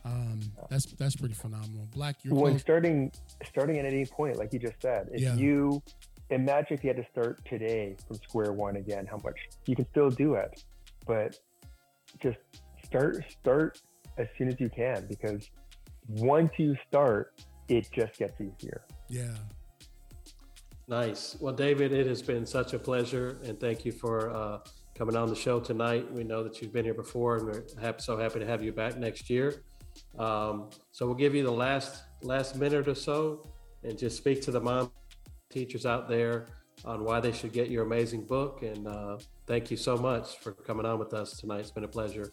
um, 0.03 0.39
that's 0.69 0.85
that's 0.85 1.15
pretty 1.15 1.33
phenomenal. 1.33 1.87
Black, 1.93 2.17
you're 2.23 2.35
when 2.35 2.53
close. 2.53 2.61
starting 2.61 3.11
starting 3.47 3.79
at 3.79 3.85
any 3.85 4.05
point, 4.05 4.37
like 4.37 4.53
you 4.53 4.59
just 4.59 4.81
said, 4.81 5.09
if 5.13 5.21
yeah. 5.21 5.35
you 5.35 5.81
imagine 6.29 6.77
if 6.77 6.83
you 6.83 6.89
had 6.89 6.97
to 6.97 7.07
start 7.11 7.43
today 7.45 7.95
from 8.07 8.17
square 8.17 8.53
one 8.53 8.77
again, 8.77 9.05
how 9.05 9.17
much 9.23 9.37
you 9.65 9.75
can 9.75 9.87
still 9.91 10.09
do 10.09 10.35
it, 10.35 10.63
but 11.05 11.39
just 12.21 12.37
start 12.83 13.23
start 13.29 13.81
as 14.17 14.27
soon 14.37 14.47
as 14.47 14.59
you 14.59 14.69
can 14.69 15.05
because 15.07 15.49
once 16.07 16.51
you 16.57 16.75
start, 16.87 17.33
it 17.67 17.89
just 17.91 18.17
gets 18.17 18.39
easier. 18.39 18.85
Yeah, 19.09 19.33
Nice. 20.87 21.35
Well, 21.39 21.53
David, 21.53 21.91
it 21.91 22.05
has 22.05 22.21
been 22.21 22.45
such 22.45 22.73
a 22.73 22.79
pleasure, 22.79 23.39
and 23.43 23.59
thank 23.59 23.85
you 23.85 23.91
for 23.91 24.29
uh, 24.29 24.59
coming 24.93 25.15
on 25.15 25.29
the 25.29 25.35
show 25.35 25.59
tonight. 25.59 26.11
We 26.11 26.23
know 26.23 26.43
that 26.43 26.61
you've 26.61 26.71
been 26.71 26.85
here 26.85 26.93
before, 26.93 27.37
and 27.37 27.45
we're 27.47 27.63
happy, 27.81 28.03
so 28.03 28.17
happy 28.17 28.39
to 28.39 28.45
have 28.45 28.63
you 28.63 28.71
back 28.71 28.97
next 28.97 29.29
year. 29.29 29.63
Um, 30.19 30.69
so 30.91 31.07
we'll 31.07 31.15
give 31.15 31.33
you 31.33 31.43
the 31.43 31.51
last 31.51 32.03
last 32.21 32.55
minute 32.55 32.87
or 32.87 32.93
so, 32.93 33.47
and 33.83 33.97
just 33.97 34.17
speak 34.17 34.43
to 34.43 34.51
the 34.51 34.61
mom 34.61 34.91
teachers 35.55 35.85
out 35.85 36.09
there 36.09 36.47
on 36.83 37.05
why 37.05 37.21
they 37.21 37.31
should 37.31 37.53
get 37.53 37.69
your 37.71 37.83
amazing 37.83 38.25
book. 38.25 38.61
And 38.61 38.85
uh, 38.87 39.17
thank 39.47 39.71
you 39.71 39.77
so 39.77 39.95
much 39.95 40.37
for 40.39 40.51
coming 40.51 40.85
on 40.85 40.99
with 40.99 41.13
us 41.13 41.37
tonight. 41.37 41.61
It's 41.61 41.71
been 41.71 41.85
a 41.85 41.87
pleasure. 41.87 42.31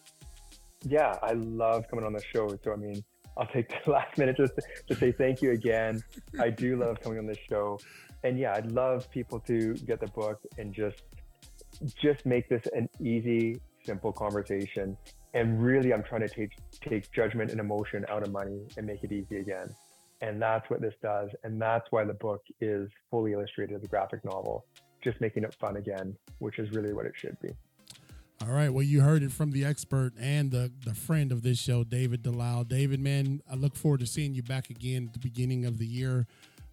Yeah, 0.85 1.15
I 1.23 1.31
love 1.31 1.85
coming 1.89 2.05
on 2.05 2.11
the 2.11 2.21
show. 2.33 2.49
So 2.63 2.73
I 2.73 2.75
mean, 2.75 3.01
I'll 3.37 3.47
take 3.47 3.69
the 3.69 3.91
last 3.97 4.17
minute 4.17 4.35
just 4.35 4.53
to, 4.87 4.95
say 4.95 5.13
thank 5.13 5.41
you 5.41 5.51
again. 5.51 6.03
I 6.37 6.49
do 6.49 6.75
love 6.75 6.99
coming 6.99 7.17
on 7.17 7.25
this 7.25 7.37
show 7.49 7.79
and 8.23 8.37
yeah, 8.37 8.53
I'd 8.55 8.71
love 8.71 9.09
people 9.09 9.39
to 9.41 9.73
get 9.73 10.01
the 10.01 10.07
book 10.07 10.41
and 10.57 10.73
just 10.73 11.03
just 11.95 12.25
make 12.25 12.47
this 12.49 12.63
an 12.73 12.87
easy, 13.01 13.59
simple 13.83 14.11
conversation. 14.11 14.95
And 15.33 15.61
really, 15.63 15.93
I'm 15.93 16.03
trying 16.03 16.27
to 16.27 16.29
take 16.29 16.51
take 16.81 17.09
judgment 17.11 17.51
and 17.51 17.59
emotion 17.59 18.05
out 18.09 18.23
of 18.23 18.31
money 18.31 18.59
and 18.77 18.85
make 18.85 19.03
it 19.03 19.11
easy 19.13 19.37
again. 19.37 19.69
And 20.23 20.41
that's 20.41 20.69
what 20.69 20.79
this 20.79 20.93
does. 21.01 21.29
And 21.43 21.61
that's 21.61 21.85
why 21.89 22.05
the 22.05 22.13
book 22.13 22.41
is 22.61 22.89
fully 23.11 23.33
illustrated 23.33 23.75
as 23.75 23.83
a 23.83 23.87
graphic 23.87 24.23
novel, 24.23 24.65
just 25.03 25.19
making 25.19 25.43
it 25.43 25.53
fun 25.59 25.75
again, 25.75 26.15
which 26.39 26.59
is 26.59 26.71
really 26.71 26.93
what 26.93 27.05
it 27.05 27.11
should 27.13 27.37
be. 27.41 27.49
All 28.41 28.53
right. 28.53 28.69
Well, 28.69 28.83
you 28.83 29.01
heard 29.01 29.21
it 29.21 29.33
from 29.33 29.51
the 29.51 29.65
expert 29.65 30.13
and 30.17 30.49
the, 30.49 30.71
the 30.85 30.93
friend 30.93 31.33
of 31.33 31.43
this 31.43 31.59
show, 31.59 31.83
David 31.83 32.23
Delisle. 32.23 32.63
David, 32.63 33.01
man, 33.01 33.41
I 33.51 33.55
look 33.55 33.75
forward 33.75 33.99
to 33.99 34.07
seeing 34.07 34.33
you 34.33 34.43
back 34.43 34.69
again 34.69 35.07
at 35.07 35.13
the 35.13 35.19
beginning 35.19 35.65
of 35.65 35.77
the 35.77 35.85
year. 35.85 36.25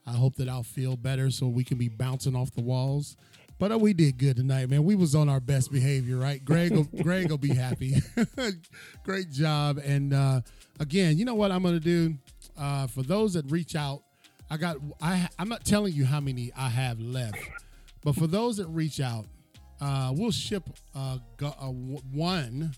I 0.06 0.12
hope 0.12 0.36
that 0.36 0.48
I'll 0.48 0.62
feel 0.62 0.96
better 0.96 1.28
so 1.30 1.48
we 1.48 1.64
can 1.64 1.76
be 1.76 1.88
bouncing 1.88 2.36
off 2.36 2.52
the 2.52 2.62
walls. 2.62 3.16
But 3.58 3.72
uh, 3.72 3.78
we 3.78 3.92
did 3.92 4.16
good 4.16 4.36
tonight, 4.36 4.70
man. 4.70 4.84
We 4.84 4.94
was 4.94 5.16
on 5.16 5.28
our 5.28 5.40
best 5.40 5.72
behavior, 5.72 6.16
right? 6.16 6.42
Greg, 6.42 6.72
will, 6.72 6.84
Greg 7.02 7.30
will 7.30 7.36
be 7.36 7.54
happy. 7.54 7.96
Great 9.04 9.30
job. 9.30 9.78
And 9.84 10.14
uh, 10.14 10.40
again, 10.78 11.18
you 11.18 11.24
know 11.24 11.34
what 11.34 11.50
I'm 11.50 11.62
going 11.62 11.74
to 11.74 11.80
do? 11.80 12.16
Uh, 12.60 12.86
for 12.86 13.02
those 13.02 13.32
that 13.34 13.50
reach 13.50 13.74
out, 13.74 14.02
I 14.50 14.56
got. 14.58 14.76
I 15.00 15.28
I'm 15.38 15.48
not 15.48 15.64
telling 15.64 15.94
you 15.94 16.04
how 16.04 16.20
many 16.20 16.52
I 16.56 16.68
have 16.68 17.00
left, 17.00 17.38
but 18.04 18.14
for 18.14 18.26
those 18.26 18.58
that 18.58 18.66
reach 18.66 19.00
out, 19.00 19.24
uh, 19.80 20.12
we'll 20.14 20.30
ship 20.30 20.64
uh, 20.94 21.16
one 22.12 22.74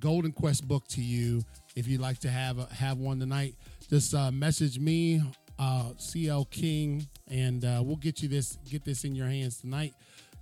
Golden 0.00 0.32
Quest 0.32 0.66
book 0.66 0.86
to 0.88 1.00
you 1.00 1.42
if 1.76 1.86
you'd 1.86 2.00
like 2.00 2.18
to 2.20 2.28
have 2.28 2.58
a, 2.58 2.66
have 2.74 2.98
one 2.98 3.20
tonight. 3.20 3.54
Just 3.88 4.14
uh, 4.14 4.32
message 4.32 4.78
me, 4.78 5.22
uh, 5.58 5.90
CL 5.96 6.46
King, 6.46 7.06
and 7.30 7.64
uh, 7.64 7.82
we'll 7.84 7.96
get 7.96 8.20
you 8.22 8.28
this 8.28 8.58
get 8.68 8.84
this 8.84 9.04
in 9.04 9.14
your 9.14 9.28
hands 9.28 9.60
tonight 9.60 9.94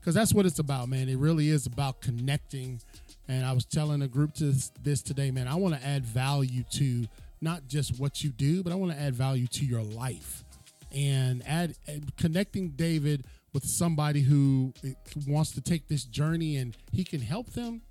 because 0.03 0.15
that's 0.15 0.33
what 0.33 0.47
it's 0.47 0.59
about, 0.59 0.89
man. 0.89 1.09
It 1.09 1.19
really 1.19 1.49
is 1.49 1.67
about 1.67 2.01
connecting. 2.01 2.81
And 3.29 3.47
I 3.47 3.53
was 3.53 3.65
telling 3.65 4.03
a 4.03 4.09
group 4.09 4.35
to 4.35 4.53
this 4.83 5.01
today, 5.01 5.31
man. 5.31 5.47
I 5.47 5.55
want 5.55 5.75
to 5.75 5.87
add 5.87 6.05
value 6.05 6.65
to 6.73 7.07
not 7.43 7.67
just 7.67 7.99
what 7.99 8.23
you 8.23 8.31
do, 8.31 8.63
but 8.63 8.73
I 8.73 8.77
want 8.77 8.93
to 8.93 8.99
add 8.99 9.15
value 9.15 9.47
to 9.49 9.65
your 9.65 9.83
life 9.83 10.45
and 10.95 11.43
add, 11.47 11.75
add 11.89 12.17
connecting 12.17 12.71
David 12.71 13.25
with 13.53 13.65
somebody 13.65 14.23
who 14.23 14.73
wants 15.27 15.53
to 15.53 15.61
take 15.61 15.89
this 15.89 16.05
journey 16.05 16.57
and 16.57 16.77
he 16.93 17.05
can 17.05 17.21
help 17.21 17.51
them, 17.53 17.83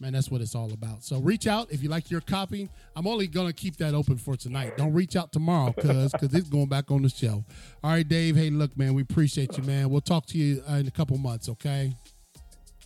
man, 0.00 0.12
that's 0.12 0.30
what 0.30 0.40
it's 0.40 0.54
all 0.54 0.72
about. 0.72 1.04
So 1.04 1.20
reach 1.20 1.46
out 1.46 1.70
if 1.70 1.82
you 1.82 1.88
like 1.88 2.10
your 2.10 2.20
copy. 2.20 2.68
I'm 2.96 3.06
only 3.06 3.26
gonna 3.26 3.52
keep 3.52 3.76
that 3.76 3.94
open 3.94 4.16
for 4.16 4.36
tonight. 4.36 4.76
Don't 4.76 4.92
reach 4.92 5.14
out 5.14 5.32
tomorrow, 5.32 5.72
cause 5.72 6.12
cause 6.12 6.34
it's 6.34 6.48
going 6.48 6.68
back 6.68 6.90
on 6.90 7.02
the 7.02 7.08
shelf. 7.08 7.44
All 7.84 7.90
right, 7.90 8.06
Dave. 8.06 8.36
Hey, 8.36 8.50
look, 8.50 8.76
man, 8.76 8.94
we 8.94 9.02
appreciate 9.02 9.56
you, 9.56 9.64
man. 9.64 9.90
We'll 9.90 10.00
talk 10.00 10.26
to 10.26 10.38
you 10.38 10.62
uh, 10.68 10.74
in 10.74 10.88
a 10.88 10.90
couple 10.90 11.16
months, 11.18 11.48
okay? 11.50 11.94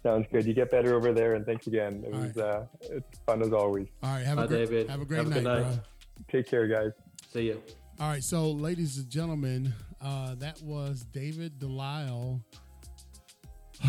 Sounds 0.02 0.26
good. 0.32 0.46
You 0.46 0.54
get 0.54 0.70
better 0.70 0.94
over 0.94 1.12
there, 1.12 1.34
and 1.34 1.44
thanks 1.44 1.66
again. 1.66 2.02
It 2.06 2.12
was 2.12 2.36
right. 2.36 2.44
uh, 2.44 2.62
it's 2.82 3.18
fun 3.26 3.42
as 3.42 3.52
always. 3.52 3.88
All 4.02 4.14
right, 4.14 4.24
have 4.24 4.36
Bye, 4.36 4.44
a 4.44 4.48
great, 4.48 4.58
David. 4.70 4.90
Have 4.90 5.00
a 5.02 5.04
great 5.04 5.18
have 5.18 5.28
night, 5.28 5.42
night. 5.42 5.62
Bro. 5.62 5.78
Take 6.28 6.46
care, 6.46 6.66
guys. 6.66 6.92
See 7.32 7.46
you. 7.46 7.62
All 8.00 8.08
right, 8.08 8.24
so 8.24 8.50
ladies 8.50 8.96
and 8.98 9.10
gentlemen, 9.10 9.74
uh, 10.00 10.34
that 10.36 10.60
was 10.62 11.04
David 11.12 11.58
Delisle. 11.58 12.40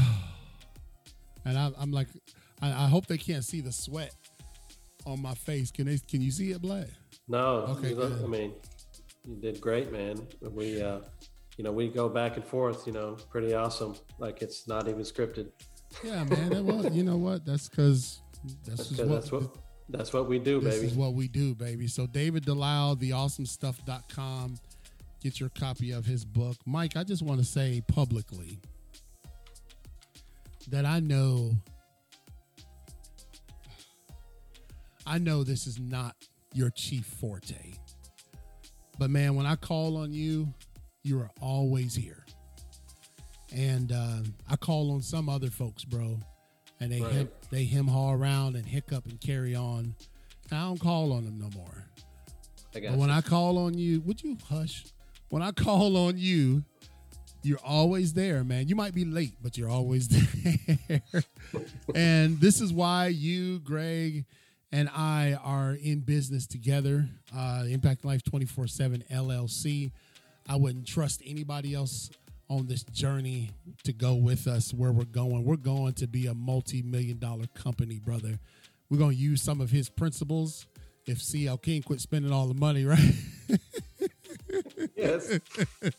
and 1.45 1.57
I, 1.57 1.71
am 1.81 1.91
like, 1.91 2.07
I, 2.61 2.67
I, 2.67 2.87
hope 2.87 3.07
they 3.07 3.17
can't 3.17 3.43
see 3.43 3.61
the 3.61 3.71
sweat 3.71 4.13
on 5.05 5.21
my 5.21 5.33
face. 5.33 5.71
Can 5.71 5.87
they? 5.87 5.97
Can 5.97 6.21
you 6.21 6.31
see 6.31 6.51
it, 6.51 6.61
Black? 6.61 6.87
No. 7.27 7.65
Okay. 7.69 7.93
Look, 7.93 8.21
I 8.21 8.27
mean, 8.27 8.53
you 9.25 9.35
did 9.35 9.61
great, 9.61 9.91
man. 9.91 10.27
We, 10.41 10.81
uh, 10.81 10.99
you 11.57 11.63
know, 11.63 11.71
we 11.71 11.87
go 11.87 12.09
back 12.09 12.35
and 12.35 12.45
forth. 12.45 12.85
You 12.85 12.93
know, 12.93 13.17
pretty 13.29 13.53
awesome. 13.53 13.95
Like 14.19 14.41
it's 14.41 14.67
not 14.67 14.87
even 14.89 15.01
scripted. 15.01 15.51
Yeah, 16.03 16.23
man. 16.25 16.49
That 16.49 16.63
was, 16.63 16.93
you 16.93 17.03
know 17.03 17.17
what? 17.17 17.45
That's 17.45 17.69
because 17.69 18.21
that's, 18.65 18.89
that's, 18.89 18.99
what, 18.99 19.09
that's 19.09 19.31
what 19.31 19.55
that's 19.91 20.13
what 20.13 20.27
we 20.27 20.39
do, 20.39 20.59
this 20.59 20.75
baby. 20.75 20.85
This 20.85 20.91
is 20.93 20.97
what 20.97 21.13
we 21.13 21.27
do, 21.27 21.53
baby. 21.53 21.87
So 21.87 22.07
David 22.07 22.45
Delisle, 22.45 22.97
theawesomestuff.com. 22.97 24.57
Get 25.21 25.39
your 25.39 25.49
copy 25.49 25.91
of 25.91 26.05
his 26.05 26.25
book. 26.25 26.57
Mike, 26.65 26.97
I 26.97 27.03
just 27.03 27.21
want 27.21 27.39
to 27.39 27.45
say 27.45 27.83
publicly 27.87 28.59
that 30.69 30.85
I 30.85 30.99
know 30.99 31.51
I 35.05 35.17
know 35.17 35.43
this 35.43 35.67
is 35.67 35.79
not 35.79 36.15
your 36.53 36.69
chief 36.69 37.05
forte. 37.05 37.73
But 38.97 39.09
man, 39.09 39.35
when 39.35 39.45
I 39.45 39.55
call 39.55 39.97
on 39.97 40.13
you, 40.13 40.53
you 41.03 41.19
are 41.19 41.29
always 41.41 41.95
here. 41.95 42.23
And 43.53 43.91
uh, 43.91 44.19
I 44.49 44.55
call 44.55 44.91
on 44.91 45.01
some 45.01 45.27
other 45.27 45.49
folks, 45.49 45.83
bro, 45.83 46.19
and 46.81 46.91
they 46.91 46.99
right. 46.99 47.13
hem, 47.13 47.29
they 47.51 47.65
hem 47.65 47.87
haw 47.87 48.11
around 48.11 48.55
and 48.55 48.65
hiccup 48.65 49.05
and 49.05 49.21
carry 49.21 49.55
on. 49.55 49.95
I 50.51 50.61
don't 50.61 50.79
call 50.79 51.13
on 51.13 51.23
them 51.23 51.39
no 51.39 51.49
more. 51.55 51.85
but 52.73 52.97
when 52.97 53.09
you. 53.09 53.15
I 53.15 53.21
call 53.21 53.57
on 53.59 53.77
you, 53.77 54.01
would 54.01 54.21
you 54.21 54.37
hush? 54.49 54.85
When 55.29 55.41
I 55.41 55.51
call 55.51 55.95
on 55.95 56.17
you, 56.17 56.63
you're 57.43 57.59
always 57.63 58.13
there, 58.13 58.43
man. 58.43 58.67
You 58.67 58.75
might 58.75 58.93
be 58.93 59.05
late, 59.05 59.35
but 59.41 59.57
you're 59.57 59.69
always 59.69 60.07
there. 60.87 61.01
and 61.95 62.39
this 62.39 62.59
is 62.59 62.73
why 62.73 63.07
you, 63.07 63.59
Greg, 63.59 64.25
and 64.71 64.89
I 64.89 65.37
are 65.41 65.73
in 65.73 65.99
business 65.99 66.47
together. 66.47 67.07
Uh, 67.35 67.65
Impact 67.67 68.03
Life 68.03 68.23
24 68.23 68.67
7 68.67 69.03
LLC. 69.11 69.91
I 70.49 70.55
wouldn't 70.55 70.87
trust 70.87 71.21
anybody 71.25 71.75
else 71.75 72.09
on 72.51 72.67
this 72.67 72.83
journey 72.83 73.49
to 73.85 73.93
go 73.93 74.13
with 74.13 74.45
us 74.45 74.73
where 74.73 74.91
we're 74.91 75.05
going. 75.05 75.45
We're 75.45 75.55
going 75.55 75.93
to 75.93 76.07
be 76.07 76.27
a 76.27 76.33
multi 76.33 76.81
million 76.81 77.17
dollar 77.17 77.45
company, 77.55 77.97
brother. 77.97 78.39
We're 78.89 78.97
going 78.97 79.15
to 79.15 79.21
use 79.21 79.41
some 79.41 79.61
of 79.61 79.71
his 79.71 79.89
principles 79.89 80.67
if 81.07 81.21
CL 81.21 81.59
King 81.59 81.81
quit 81.81 82.01
spending 82.01 82.33
all 82.33 82.47
the 82.47 82.53
money, 82.53 82.83
right? 82.83 82.99
yes. 84.97 85.39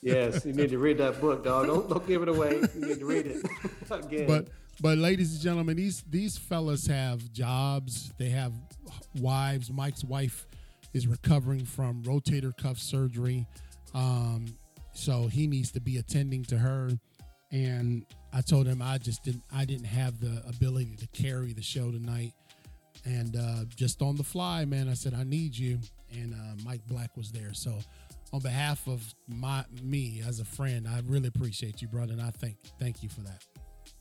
Yes. 0.02 0.44
You 0.44 0.52
need 0.52 0.68
to 0.68 0.78
read 0.78 0.98
that 0.98 1.22
book, 1.22 1.42
dog. 1.42 1.68
Don't, 1.68 1.88
don't 1.88 2.06
give 2.06 2.20
it 2.20 2.28
away. 2.28 2.60
You 2.74 2.86
need 2.86 2.98
to 2.98 3.06
read 3.06 3.26
it 3.26 3.46
again. 3.90 4.26
But 4.26 4.48
but 4.78 4.98
ladies 4.98 5.32
and 5.32 5.40
gentlemen, 5.40 5.76
these 5.76 6.04
these 6.10 6.36
fellas 6.36 6.86
have 6.86 7.32
jobs. 7.32 8.12
They 8.18 8.28
have 8.28 8.52
wives. 9.18 9.70
Mike's 9.70 10.04
wife 10.04 10.46
is 10.92 11.06
recovering 11.06 11.64
from 11.64 12.02
rotator 12.02 12.54
cuff 12.54 12.76
surgery. 12.76 13.46
Um, 13.94 14.46
so 14.92 15.26
he 15.26 15.46
needs 15.46 15.70
to 15.72 15.80
be 15.80 15.98
attending 15.98 16.44
to 16.44 16.58
her. 16.58 16.90
And 17.50 18.06
I 18.32 18.40
told 18.40 18.66
him 18.66 18.80
I 18.80 18.98
just 18.98 19.22
didn't 19.22 19.42
I 19.54 19.64
didn't 19.64 19.86
have 19.86 20.20
the 20.20 20.42
ability 20.48 20.96
to 20.96 21.06
carry 21.08 21.52
the 21.52 21.62
show 21.62 21.90
tonight. 21.90 22.32
And 23.04 23.36
uh, 23.36 23.64
just 23.74 24.00
on 24.00 24.16
the 24.16 24.24
fly, 24.24 24.64
man, 24.64 24.88
I 24.88 24.94
said 24.94 25.14
I 25.14 25.24
need 25.24 25.56
you. 25.56 25.78
And 26.12 26.34
uh, 26.34 26.62
Mike 26.64 26.86
Black 26.86 27.16
was 27.16 27.32
there. 27.32 27.52
So 27.52 27.78
on 28.32 28.40
behalf 28.40 28.86
of 28.86 29.02
my 29.28 29.64
me 29.82 30.22
as 30.26 30.40
a 30.40 30.44
friend, 30.44 30.86
I 30.88 31.02
really 31.06 31.28
appreciate 31.28 31.82
you, 31.82 31.88
brother, 31.88 32.12
and 32.12 32.22
I 32.22 32.30
thank 32.30 32.56
thank 32.78 33.02
you 33.02 33.08
for 33.08 33.20
that. 33.20 33.44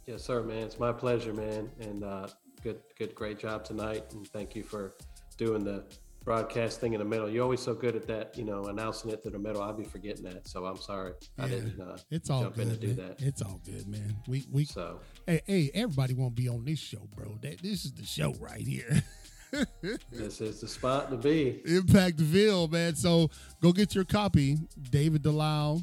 Yes, 0.05 0.23
sir, 0.23 0.41
man. 0.43 0.63
It's 0.63 0.79
my 0.79 0.91
pleasure, 0.91 1.33
man. 1.33 1.69
And 1.79 2.03
uh, 2.03 2.27
good, 2.63 2.79
good, 2.97 3.13
great 3.15 3.39
job 3.39 3.63
tonight. 3.63 4.05
And 4.11 4.27
thank 4.27 4.55
you 4.55 4.63
for 4.63 4.93
doing 5.37 5.63
the 5.63 5.83
broadcast 6.23 6.79
thing 6.79 6.93
in 6.93 6.99
the 6.99 7.05
middle. 7.05 7.29
You're 7.29 7.43
always 7.43 7.61
so 7.61 7.73
good 7.73 7.95
at 7.95 8.07
that, 8.07 8.37
you 8.37 8.43
know, 8.43 8.65
announcing 8.65 9.11
it 9.11 9.23
to 9.23 9.29
the 9.29 9.39
middle. 9.39 9.61
I'll 9.61 9.73
be 9.73 9.83
forgetting 9.83 10.23
that, 10.23 10.47
so 10.47 10.65
I'm 10.65 10.77
sorry. 10.77 11.13
Yeah, 11.37 11.45
I 11.45 11.47
didn't. 11.49 11.81
Uh, 11.81 11.97
it's 12.09 12.29
all 12.29 12.43
jump 12.43 12.55
good. 12.55 12.67
In 12.67 12.73
to 12.73 12.77
do 12.79 12.93
that. 12.93 13.21
It's 13.21 13.41
all 13.41 13.59
good, 13.65 13.87
man. 13.87 14.15
We 14.27 14.45
we 14.51 14.65
so 14.65 14.99
hey 15.25 15.41
hey 15.45 15.71
everybody 15.73 16.13
won't 16.13 16.35
be 16.35 16.47
on 16.47 16.65
this 16.65 16.79
show, 16.79 17.07
bro. 17.15 17.37
That 17.41 17.61
this 17.61 17.85
is 17.85 17.93
the 17.93 18.05
show 18.05 18.33
right 18.39 18.61
here. 18.61 19.03
this 20.11 20.41
is 20.41 20.61
the 20.61 20.67
spot 20.67 21.09
to 21.11 21.17
be. 21.17 21.61
Impactville, 21.65 22.71
man. 22.71 22.95
So 22.95 23.29
go 23.61 23.71
get 23.71 23.95
your 23.95 24.05
copy. 24.05 24.57
David 24.89 25.23
Delisle, 25.23 25.81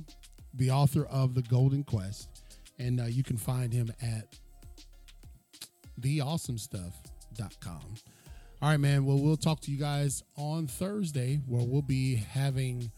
the 0.55 0.71
author 0.71 1.05
of 1.07 1.35
The 1.35 1.43
Golden 1.43 1.85
Quest, 1.85 2.29
and 2.79 3.01
uh, 3.01 3.05
you 3.05 3.23
can 3.23 3.37
find 3.37 3.73
him 3.73 3.93
at 4.01 4.39
theawesomestuff.com. 6.01 7.95
All 8.61 8.69
right, 8.71 8.81
man. 8.81 9.05
Well, 9.05 9.19
we'll 9.19 9.37
talk 9.37 9.61
to 9.61 9.71
you 9.71 9.79
guys 9.79 10.25
on 10.37 10.67
Thursday 10.67 11.41
where 11.47 11.65
we'll 11.65 11.81
be 11.81 12.17
having 12.17 12.91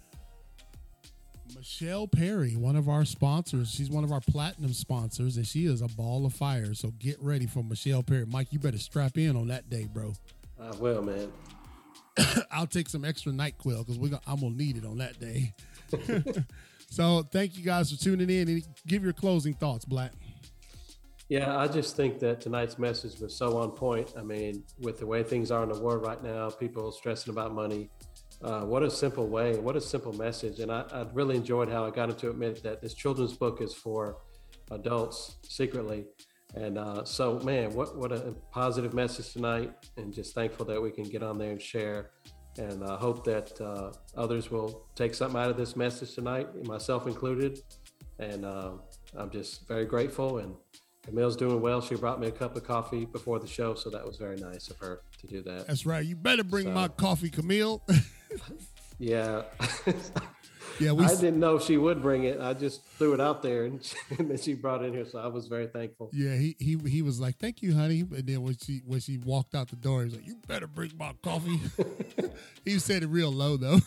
Michelle 1.55 2.07
Perry, 2.07 2.57
one 2.57 2.77
of 2.77 2.89
our 2.89 3.05
sponsors. 3.05 3.71
She's 3.71 3.91
one 3.91 4.03
of 4.03 4.11
our 4.11 4.23
platinum 4.23 4.73
sponsors, 4.73 5.37
and 5.37 5.47
she 5.47 5.67
is 5.67 5.83
a 5.83 5.89
ball 5.89 6.25
of 6.25 6.33
fire. 6.33 6.73
So 6.73 6.93
get 6.99 7.19
ready 7.21 7.47
for 7.47 7.63
Michelle 7.63 8.03
Perry. 8.03 8.25
Mike, 8.25 8.55
you 8.55 8.59
better 8.59 8.79
strap 8.79 9.19
in 9.19 9.37
on 9.37 9.49
that 9.49 9.69
day, 9.69 9.87
bro. 9.93 10.15
I 10.59 10.71
will, 10.77 11.03
man. 11.03 11.31
I'll 12.51 12.67
take 12.67 12.89
some 12.89 13.05
extra 13.05 13.31
NyQuil 13.33 13.81
because 13.81 13.99
we're 13.99 14.09
gonna, 14.09 14.23
I'm 14.27 14.41
gonna 14.41 14.55
need 14.55 14.79
it 14.79 14.87
on 14.87 14.97
that 14.97 15.21
day. 15.21 15.55
so 16.91 17.23
thank 17.31 17.59
you 17.59 17.65
guys 17.65 17.93
for 17.93 18.03
tuning 18.03 18.31
in 18.31 18.49
and 18.49 18.63
give 18.87 19.05
your 19.05 19.13
closing 19.13 19.53
thoughts, 19.53 19.85
Black. 19.85 20.13
Yeah, 21.31 21.57
I 21.57 21.68
just 21.68 21.95
think 21.95 22.18
that 22.18 22.41
tonight's 22.41 22.76
message 22.76 23.20
was 23.20 23.37
so 23.37 23.57
on 23.59 23.70
point. 23.70 24.14
I 24.18 24.22
mean, 24.22 24.64
with 24.81 24.99
the 24.99 25.07
way 25.07 25.22
things 25.22 25.53
are 25.53 25.62
in 25.62 25.68
the 25.68 25.78
world 25.78 26.05
right 26.05 26.20
now, 26.20 26.51
people 26.51 26.91
stressing 26.91 27.33
about 27.33 27.55
money. 27.55 27.89
Uh, 28.43 28.62
what 28.62 28.83
a 28.83 28.91
simple 28.91 29.28
way, 29.28 29.57
what 29.57 29.76
a 29.76 29.81
simple 29.81 30.12
message. 30.12 30.59
And 30.59 30.72
I, 30.72 30.81
I 30.93 31.07
really 31.12 31.37
enjoyed 31.37 31.68
how 31.68 31.87
I 31.87 31.91
got 31.91 32.11
him 32.11 32.16
to 32.16 32.31
admit 32.31 32.64
that 32.64 32.83
this 32.83 32.95
children's 32.95 33.35
book 33.35 33.62
is 33.62 33.72
for 33.72 34.16
adults 34.72 35.37
secretly. 35.49 36.05
And 36.57 36.76
uh, 36.76 37.05
so, 37.05 37.39
man, 37.45 37.74
what 37.74 37.97
what 37.97 38.11
a 38.11 38.35
positive 38.51 38.93
message 38.93 39.33
tonight, 39.33 39.72
and 39.99 40.12
just 40.12 40.35
thankful 40.35 40.66
that 40.66 40.83
we 40.83 40.91
can 40.91 41.05
get 41.05 41.22
on 41.22 41.39
there 41.39 41.53
and 41.53 41.62
share. 41.62 42.11
And 42.59 42.83
I 42.83 42.97
hope 42.97 43.24
that 43.26 43.61
uh, 43.61 43.93
others 44.16 44.51
will 44.51 44.89
take 44.97 45.14
something 45.14 45.41
out 45.41 45.49
of 45.49 45.57
this 45.57 45.76
message 45.76 46.12
tonight, 46.12 46.49
myself 46.66 47.07
included. 47.07 47.61
And 48.18 48.45
uh, 48.45 48.72
I'm 49.16 49.31
just 49.31 49.68
very 49.68 49.87
grateful. 49.87 50.39
And 50.39 50.57
Camille's 51.05 51.37
doing 51.37 51.61
well. 51.61 51.81
She 51.81 51.95
brought 51.95 52.21
me 52.21 52.29
a 52.29 52.31
cup 52.31 52.57
of 52.57 52.65
coffee 52.65 53.05
before 53.05 53.39
the 53.39 53.47
show, 53.47 53.75
so 53.75 53.91
that 53.91 54.05
was 54.05 54.17
very 54.17 54.37
nice 54.37 54.69
of 54.71 54.79
her 54.79 55.01
to 55.21 55.27
do 55.27 55.43
that. 55.43 55.67
That's 55.67 55.87
right. 55.87 56.05
You 56.05 56.17
better 56.17 56.45
bring 56.45 56.67
so, 56.67 56.73
my 56.73 56.89
coffee, 56.89 57.31
Camille. 57.31 57.83
yeah. 58.99 59.43
Yeah, 60.81 60.93
we, 60.93 61.05
I 61.05 61.14
didn't 61.14 61.41
know 61.41 61.59
she 61.59 61.76
would 61.76 62.01
bring 62.01 62.24
it. 62.24 62.41
I 62.41 62.55
just 62.55 62.83
threw 62.97 63.12
it 63.12 63.20
out 63.20 63.43
there, 63.43 63.64
and, 63.64 63.85
she, 63.85 63.97
and, 64.18 64.31
then 64.31 64.39
she 64.39 64.55
brought 64.55 64.83
it 64.83 64.87
in 64.87 64.95
here, 64.95 65.05
so 65.05 65.18
I 65.18 65.26
was 65.26 65.47
very 65.47 65.66
thankful. 65.66 66.11
Yeah, 66.12 66.35
he 66.37 66.57
he 66.59 66.78
he 66.89 67.03
was 67.03 67.20
like, 67.20 67.37
"Thank 67.39 67.62
you, 67.62 67.74
honey." 67.74 68.01
And 68.01 68.26
then 68.26 68.43
when 68.43 68.57
she 68.57 68.81
when 68.87 69.01
she 69.01 69.18
walked 69.18 69.55
out 69.55 69.68
the 69.68 69.76
door, 69.76 70.01
he 70.01 70.05
was 70.07 70.14
like, 70.16 70.26
"You 70.26 70.37
better 70.49 70.66
bring 70.66 70.93
my 70.99 71.12
coffee." 71.22 71.61
he 72.64 72.78
said 72.78 73.03
it 73.03 73.09
real 73.09 73.31
low 73.31 73.57
though. 73.57 73.81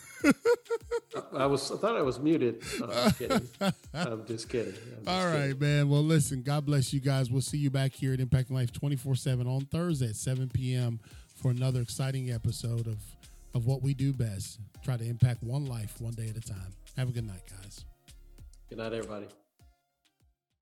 I 1.33 1.47
was 1.47 1.71
I 1.71 1.77
thought 1.77 1.95
I 1.95 2.01
was 2.01 2.19
muted. 2.19 2.63
I'm 2.81 3.11
kidding. 3.11 3.49
I'm 3.93 4.25
just 4.25 4.49
kidding. 4.49 4.73
I'm 4.73 5.05
just 5.05 5.07
All 5.07 5.25
right, 5.25 5.47
kidding. 5.47 5.59
man. 5.59 5.89
Well, 5.89 6.03
listen. 6.03 6.43
God 6.43 6.65
bless 6.65 6.93
you 6.93 6.99
guys. 6.99 7.31
We'll 7.31 7.41
see 7.41 7.57
you 7.57 7.71
back 7.71 7.93
here 7.93 8.13
at 8.13 8.19
Impacting 8.19 8.51
Life 8.51 8.71
24 8.71 9.15
seven 9.15 9.47
on 9.47 9.65
Thursday 9.65 10.09
at 10.09 10.15
7 10.15 10.49
p.m. 10.49 10.99
for 11.35 11.49
another 11.49 11.81
exciting 11.81 12.31
episode 12.31 12.87
of 12.87 12.97
of 13.53 13.65
what 13.65 13.81
we 13.81 13.93
do 13.93 14.13
best. 14.13 14.59
Try 14.83 14.97
to 14.97 15.05
impact 15.05 15.43
one 15.43 15.65
life 15.65 15.99
one 15.99 16.13
day 16.13 16.29
at 16.29 16.37
a 16.37 16.41
time. 16.41 16.73
Have 16.97 17.09
a 17.09 17.11
good 17.11 17.25
night, 17.25 17.41
guys. 17.49 17.85
Good 18.69 18.77
night, 18.77 18.93
everybody. 18.93 19.27